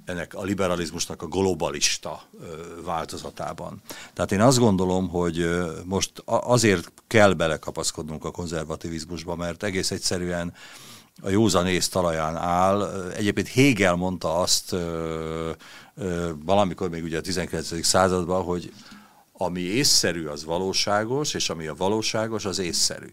ennek 0.06 0.34
a 0.34 0.44
liberalizmusnak 0.44 1.22
a 1.22 1.28
globalista 1.28 2.24
változatában. 2.84 3.82
Tehát 4.14 4.32
én 4.32 4.42
azt 4.42 4.58
gondolom, 4.58 5.10
hogy 5.10 5.50
most 5.86 6.12
azért 6.26 6.92
kell 7.08 7.34
belekapaszkodnunk 7.34 8.26
a 8.26 8.32
konzervativizmusba, 8.32 9.36
mert 9.36 9.64
egész 9.64 9.92
egyszerűen 9.92 10.54
a 11.22 11.30
józanész 11.30 11.88
talaján 11.88 12.36
áll. 12.36 13.10
Egyébként 13.16 13.48
Hegel 13.48 13.96
mondta 13.96 14.38
azt 14.38 14.76
valamikor 16.46 16.90
még 16.90 17.04
ugye 17.04 17.18
a 17.18 17.22
19. 17.22 17.86
században, 17.86 18.44
hogy 18.44 18.72
ami 19.42 19.62
észszerű, 19.62 20.26
az 20.26 20.44
valóságos, 20.44 21.34
és 21.34 21.50
ami 21.50 21.68
a 21.68 21.76
valóságos, 21.76 22.46
az 22.46 22.60
észszerű. 22.60 23.10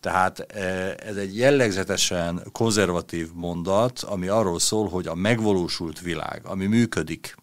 Tehát 0.00 0.38
e, 0.38 0.96
ez 0.98 1.16
egy 1.16 1.36
jellegzetesen 1.36 2.42
konzervatív 2.52 3.28
mondat, 3.34 3.98
ami 3.98 4.28
arról 4.28 4.58
szól, 4.58 4.88
hogy 4.88 5.06
a 5.06 5.14
megvalósult 5.14 6.00
világ, 6.00 6.40
ami 6.44 6.66
működik, 6.66 7.36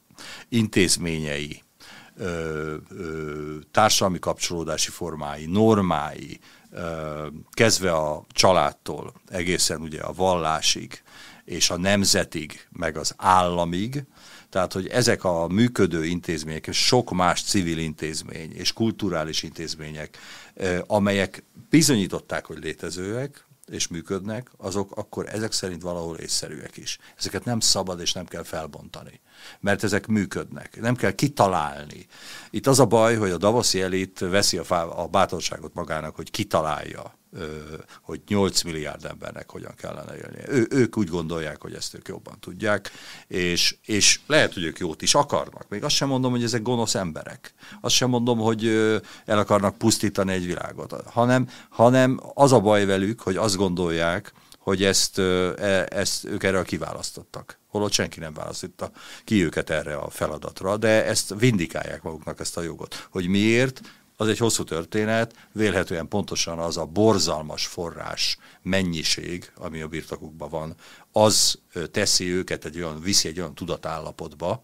intézményei, 0.50 1.64
ö, 2.18 2.76
társadalmi 3.72 4.20
kapcsolódási 4.20 4.90
formái, 4.90 5.46
normái, 5.46 6.40
kezdve 7.52 7.92
a 7.92 8.26
családtól, 8.32 9.14
egészen 9.28 9.82
ugye 9.82 10.02
a 10.02 10.14
vallásig, 10.14 11.02
és 11.46 11.70
a 11.70 11.78
nemzetig, 11.78 12.68
meg 12.72 12.98
az 12.98 13.14
államig, 13.18 14.04
tehát, 14.52 14.74
hogy 14.74 14.88
ezek 14.88 15.24
a 15.24 15.48
működő 15.48 16.06
intézmények, 16.06 16.68
és 16.68 16.86
sok 16.86 17.12
más 17.12 17.44
civil 17.44 17.78
intézmény 17.78 18.52
és 18.54 18.74
kulturális 18.74 19.44
intézmények, 19.44 20.18
amelyek 20.88 21.44
bizonyították, 21.70 22.46
hogy 22.46 22.58
létezőek, 22.64 23.46
és 23.72 23.88
működnek, 23.88 24.52
azok 24.58 24.92
akkor 24.98 25.26
ezek 25.30 25.52
szerint 25.52 25.82
valahol 25.82 26.18
észszerűek 26.18 26.78
is. 26.78 26.98
Ezeket 27.18 27.46
nem 27.46 27.60
szabad 27.60 28.00
és 28.00 28.14
nem 28.14 28.26
kell 28.26 28.44
felbontani, 28.44 29.20
mert 29.60 29.84
ezek 29.84 30.08
működnek. 30.08 30.82
Nem 30.82 30.96
kell 30.96 31.12
kitalálni. 31.12 32.06
Itt 32.50 32.68
az 32.68 32.80
a 32.80 32.86
baj, 32.86 33.16
hogy 33.16 33.32
a 33.32 33.38
Davoszi 33.38 33.82
elit 33.82 34.20
veszi 34.20 34.58
a, 34.58 34.64
fá, 34.64 34.84
a 34.84 35.08
bátorságot 35.08 35.74
magának, 35.74 36.16
hogy 36.16 36.32
kitalálja 36.32 37.20
hogy 38.02 38.22
8 38.28 38.62
milliárd 38.62 39.06
embernek 39.06 39.50
hogyan 39.50 39.74
kellene 39.76 40.16
élnie. 40.16 40.44
Ő, 40.48 40.68
ők 40.70 40.98
úgy 40.98 41.08
gondolják, 41.08 41.62
hogy 41.62 41.74
ezt 41.74 41.94
ők 41.94 42.08
jobban 42.08 42.40
tudják, 42.40 42.92
és, 43.28 43.76
és 43.86 44.20
lehet, 44.28 44.54
hogy 44.54 44.64
ők 44.64 44.80
jót 44.80 45.02
is 45.02 45.16
akarnak. 45.16 45.70
Még 45.70 45.84
azt 45.84 45.96
sem 45.96 46.08
mondom, 46.08 46.32
hogy 46.32 46.44
ezek 46.44 46.62
gonosz 46.62 46.96
emberek. 46.96 47.54
Azt 47.82 47.96
sem 47.96 48.10
mondom, 48.10 48.40
hogy 48.40 48.68
el 49.26 49.38
akarnak 49.38 49.78
pusztítani 49.78 50.32
egy 50.32 50.46
világot, 50.46 50.94
hanem, 51.06 51.50
hanem 51.70 52.20
az 52.34 52.52
a 52.52 52.60
baj 52.60 52.86
velük, 52.86 53.22
hogy 53.22 53.36
azt 53.36 53.56
gondolják, 53.56 54.34
hogy 54.58 54.84
ezt, 54.84 55.20
e, 55.20 55.86
ezt 55.90 56.26
ők 56.26 56.44
erre 56.44 56.64
kiválasztottak. 56.64 57.61
Holott 57.72 57.92
senki 57.92 58.20
nem 58.20 58.34
választotta 58.34 58.92
ki 59.24 59.44
őket 59.44 59.70
erre 59.70 59.96
a 59.96 60.10
feladatra, 60.10 60.78
de 60.78 61.06
ezt 61.06 61.34
vindikálják 61.40 62.02
maguknak 62.02 62.40
ezt 62.40 62.58
a 62.58 62.62
jogot. 62.62 63.08
Hogy 63.10 63.28
miért? 63.28 63.82
az 64.22 64.28
egy 64.28 64.38
hosszú 64.38 64.64
történet, 64.64 65.36
vélhetően 65.52 66.08
pontosan 66.08 66.60
az 66.60 66.78
a 66.78 66.86
borzalmas 66.86 67.66
forrás 67.66 68.38
mennyiség, 68.62 69.52
ami 69.56 69.82
a 69.82 69.88
birtokukban 69.88 70.50
van, 70.50 70.76
az 71.12 71.60
teszi 71.92 72.32
őket 72.34 72.66
egy 72.66 72.78
olyan, 72.78 73.02
viszi 73.02 73.28
egy 73.28 73.40
olyan 73.40 73.56
tudatállapotba, 73.56 74.64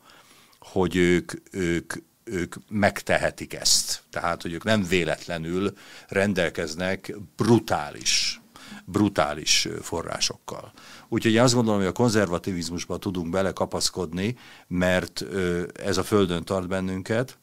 hogy 0.60 0.96
ők, 0.96 1.32
ők, 1.52 1.94
ők 2.24 2.56
megtehetik 2.70 3.54
ezt. 3.54 4.02
Tehát, 4.10 4.42
hogy 4.42 4.54
ők 4.54 4.64
nem 4.64 4.84
véletlenül 4.84 5.74
rendelkeznek 6.08 7.16
brutális, 7.36 8.42
brutális 8.90 9.68
forrásokkal. 9.82 10.72
Úgyhogy 11.08 11.34
én 11.34 11.42
azt 11.42 11.54
gondolom, 11.54 11.80
hogy 11.80 11.90
a 11.90 11.92
konzervativizmusba 11.92 12.98
tudunk 12.98 13.30
belekapaszkodni, 13.30 14.38
mert 14.68 15.26
ez 15.74 15.98
a 15.98 16.04
földön 16.04 16.44
tart 16.44 16.68
bennünket, 16.68 17.38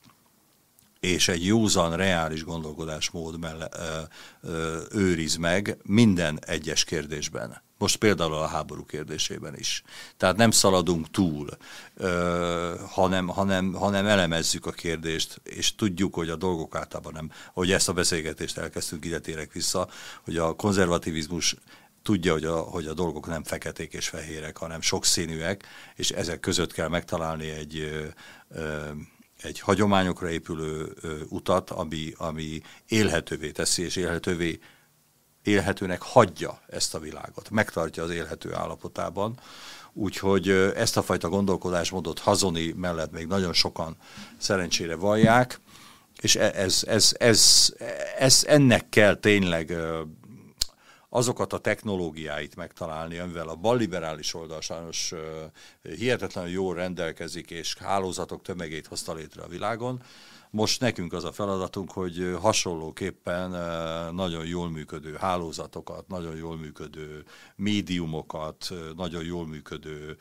és 1.05 1.28
egy 1.28 1.46
józan, 1.46 1.96
reális 1.96 2.44
gondolkodásmód 2.44 3.38
melle, 3.38 3.68
ö, 3.72 4.00
ö, 4.48 4.80
őriz 4.90 5.36
meg 5.36 5.76
minden 5.82 6.38
egyes 6.46 6.84
kérdésben. 6.84 7.62
Most 7.78 7.96
például 7.96 8.34
a 8.34 8.46
háború 8.46 8.84
kérdésében 8.84 9.59
is. 9.59 9.82
Tehát 10.16 10.36
nem 10.36 10.50
szaladunk 10.50 11.11
túl, 11.11 11.48
ö, 11.94 12.74
hanem, 12.88 13.26
hanem, 13.26 13.72
hanem 13.72 14.07
elemezzük 14.07 14.66
a 14.66 14.70
kérdést, 14.70 15.40
és 15.42 15.74
tudjuk, 15.74 16.14
hogy 16.14 16.28
a 16.28 16.36
dolgok 16.36 16.76
általában 16.76 17.12
nem, 17.12 17.30
hogy 17.52 17.72
ezt 17.72 17.88
a 17.88 17.92
beszélgetést 17.92 18.59
elkezdtük, 18.59 19.05
ide 19.05 19.18
térek 19.18 19.52
vissza, 19.52 19.88
hogy 20.22 20.36
a 20.36 20.52
konzervativizmus 20.52 21.57
tudja, 22.02 22.32
hogy 22.32 22.44
a, 22.44 22.57
hogy 22.57 22.86
a 22.86 22.94
dolgok 22.94 23.26
nem 23.26 23.44
feketék 23.44 23.92
és 23.92 24.09
fehérek, 24.09 24.57
hanem 24.57 24.80
sokszínűek, 24.80 25.64
és 25.94 26.11
ezek 26.11 26.40
között 26.40 26.72
kell 26.72 26.88
megtalálni 26.88 27.50
egy 27.50 27.78
ö, 27.78 28.07
ö, 28.48 28.90
egy 29.45 29.61
hagyományokra 29.61 30.30
épülő 30.30 30.92
utat, 31.28 31.70
ami, 31.70 32.12
ami 32.16 32.62
élhetővé 32.88 33.51
teszi, 33.51 33.82
és 33.82 33.97
élhetővé, 33.97 34.59
élhetőnek 35.42 36.03
hagyja 36.03 36.61
ezt 36.66 36.95
a 36.95 36.99
világot, 36.99 37.51
megtartja 37.51 38.03
az 38.03 38.11
élhető 38.11 38.55
állapotában. 38.55 39.38
Úgyhogy 39.92 40.49
ezt 40.51 40.97
a 40.97 41.03
fajta 41.03 41.28
gondolkodásmódot 41.28 42.18
Hazoni 42.18 42.72
mellett 42.76 43.12
még 43.12 43.26
nagyon 43.26 43.53
sokan 43.53 43.97
szerencsére 44.38 44.95
vallják, 44.95 45.61
és 46.20 46.36
ez, 46.36 46.53
ez, 46.55 46.82
ez, 46.86 47.14
ez, 47.18 47.72
ez 48.18 48.45
ennek 48.47 48.88
kell 48.88 49.14
tényleg 49.14 49.76
azokat 51.15 51.53
a 51.53 51.59
technológiáit 51.59 52.57
megtalálni, 52.57 53.19
amivel 53.19 53.49
a 53.49 53.55
balliberális 53.55 54.35
oldal 54.35 54.61
sajnos 54.61 55.15
hihetetlenül 55.83 56.51
jól 56.51 56.75
rendelkezik, 56.75 57.51
és 57.51 57.77
hálózatok 57.77 58.43
tömegét 58.43 58.87
hozta 58.87 59.15
létre 59.15 59.43
a 59.43 59.49
világon, 59.49 60.03
most 60.51 60.81
nekünk 60.81 61.12
az 61.12 61.25
a 61.25 61.33
feladatunk, 61.33 61.93
hogy 61.93 62.37
hasonlóképpen 62.41 63.51
nagyon 64.15 64.47
jól 64.47 64.71
működő 64.71 65.15
hálózatokat, 65.15 66.09
nagyon 66.09 66.37
jól 66.37 66.57
működő 66.57 67.25
médiumokat, 67.57 68.71
nagyon 68.97 69.25
jól 69.25 69.47
működő 69.47 70.17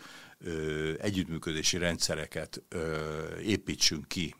együttműködési 1.00 1.78
rendszereket 1.78 2.64
építsünk 3.41 4.08
ki 4.08 4.36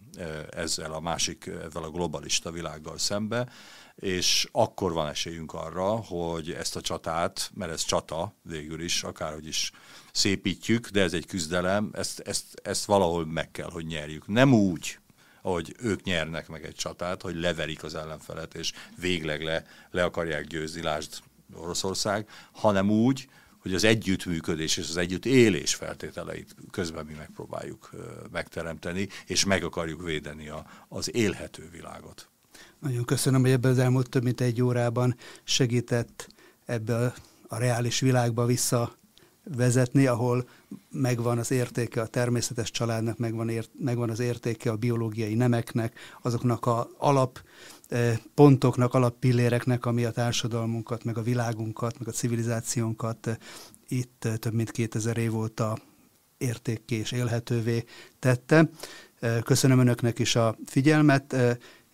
ezzel 0.50 0.94
a 0.94 1.00
másik, 1.00 1.46
ezzel 1.46 1.84
a 1.84 1.90
globalista 1.90 2.52
világgal 2.52 2.98
szembe, 2.98 3.50
és 3.96 4.48
akkor 4.52 4.94
van 4.94 5.08
esélyünk 5.08 5.54
arra, 5.54 5.96
hogy 5.96 6.52
ezt 6.52 6.76
a 6.76 6.82
csatát, 6.82 7.52
mert 7.54 7.72
ez 7.72 7.84
csata 7.84 8.34
végül 8.42 8.82
is, 8.82 9.04
akárhogy 9.04 9.48
is 9.48 9.72
szépítjük, 10.12 10.88
de 10.88 11.02
ez 11.02 11.14
egy 11.14 11.26
küzdelem, 11.26 11.90
ezt, 11.94 12.20
ezt, 12.20 12.60
ezt 12.64 12.86
valahol 12.86 13.26
meg 13.26 13.52
kell, 13.52 13.70
hogy 13.70 13.86
nyerjük. 13.86 14.28
Nem 14.28 14.54
úgy, 14.54 14.98
ahogy 15.42 15.76
ők 15.80 16.04
nyernek 16.04 16.48
meg 16.48 16.66
egy 16.66 16.76
csatát, 16.76 17.22
hogy 17.22 17.36
leverik 17.36 17.84
az 17.84 17.96
ellenfelet, 17.96 18.54
és 18.54 18.72
végleg 18.98 19.44
le, 19.44 19.66
le 19.92 20.04
akarják 20.04 20.48
győzni, 20.48 20.82
lásd 20.82 21.14
Oroszország, 21.56 22.30
hanem 22.52 22.90
úgy, 22.90 23.28
hogy 23.64 23.74
az 23.74 23.84
együttműködés 23.84 24.78
és 24.78 24.90
az 24.90 24.98
együttélés 24.98 25.76
feltételeit 25.76 26.56
közben 26.72 27.06
mi 27.06 27.14
megpróbáljuk 27.14 27.90
megteremteni, 28.32 29.08
és 29.26 29.46
meg 29.46 29.64
akarjuk 29.64 30.04
védeni 30.04 30.48
a, 30.48 30.66
az 30.88 31.16
élhető 31.16 31.70
világot. 31.72 32.28
Nagyon 32.80 33.06
köszönöm, 33.06 33.42
hogy 33.42 33.52
ebben 33.52 33.72
az 33.72 33.78
elmúlt 33.78 34.10
több 34.10 34.24
mint 34.24 34.42
egy 34.42 34.62
órában 34.62 35.16
segített 35.44 36.28
ebbe 36.66 36.96
a, 36.96 37.14
a 37.48 37.58
reális 37.58 38.00
világba 38.00 38.46
vissza 38.46 38.96
vezetni, 39.44 40.08
ahol 40.08 40.48
megvan 40.90 41.38
az 41.38 41.52
értéke 41.52 42.02
a 42.02 42.08
természetes 42.08 42.72
családnak, 42.72 43.18
megvan, 43.18 43.50
ért, 43.50 43.70
megvan 43.80 44.10
az 44.10 44.20
értéke 44.20 44.72
a 44.72 44.76
biológiai 44.76 45.34
nemeknek, 45.34 46.00
azoknak 46.22 46.66
a 46.66 46.90
alap 46.98 47.42
pontoknak, 48.34 48.94
alappilléreknek, 48.94 49.86
ami 49.86 50.06
a 50.06 50.12
társadalmunkat, 50.12 51.04
meg 51.04 51.18
a 51.18 51.22
világunkat, 51.22 52.00
meg 52.00 52.08
a 52.08 52.12
civilizációnkat 52.12 53.28
eh, 53.28 53.36
itt 53.88 54.26
eh, 54.26 54.36
több 54.36 54.54
mint 54.54 54.72
2000 54.72 55.18
év 55.18 55.36
óta 55.36 55.78
értékké 56.38 56.96
és 56.96 57.12
élhetővé 57.12 57.84
tette. 58.20 58.70
Köszönöm 59.44 59.80
Önöknek 59.80 60.20
is 60.20 60.36
a 60.36 60.58
figyelmet 60.66 61.36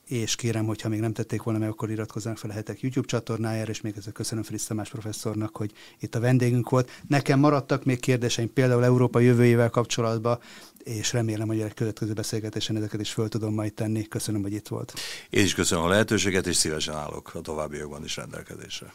és 0.10 0.36
kérem, 0.36 0.66
hogyha 0.66 0.90
még 0.90 1.00
nem 1.00 1.14
tették 1.14 1.42
volna 1.42 1.60
meg, 1.60 1.70
akkor 1.70 1.90
iratkozzanak 1.90 2.38
fel 2.38 2.50
a 2.50 2.54
hetek 2.54 2.82
YouTube 2.82 3.08
csatornájára, 3.08 3.70
és 3.72 3.82
még 3.82 3.94
ezzel 3.98 4.12
köszönöm 4.14 4.44
Fritz 4.44 4.66
Tamás 4.66 4.90
professzornak, 4.90 5.58
hogy 5.58 5.72
itt 6.00 6.16
a 6.16 6.20
vendégünk 6.20 6.70
volt. 6.70 6.90
Nekem 7.08 7.40
maradtak 7.40 7.84
még 7.84 8.00
kérdéseim, 8.00 8.54
például 8.54 8.84
Európa 8.84 9.20
jövőjével 9.20 9.70
kapcsolatban, 9.70 10.40
és 10.84 11.14
remélem, 11.14 11.48
hogy 11.48 11.62
a 11.62 11.68
következő 11.76 12.14
beszélgetésen 12.14 12.76
ezeket 12.76 13.02
is 13.02 13.12
föl 13.12 13.30
tudom 13.30 13.54
majd 13.54 13.74
tenni. 13.74 14.08
Köszönöm, 14.08 14.42
hogy 14.42 14.54
itt 14.54 14.68
volt. 14.68 14.94
Én 15.30 15.44
is 15.44 15.54
köszönöm 15.54 15.84
a 15.84 15.88
lehetőséget, 15.88 16.48
és 16.48 16.56
szívesen 16.56 16.96
állok 16.96 17.32
a 17.34 17.42
továbbiakban 17.42 18.04
is 18.04 18.16
rendelkezésre. 18.16 18.94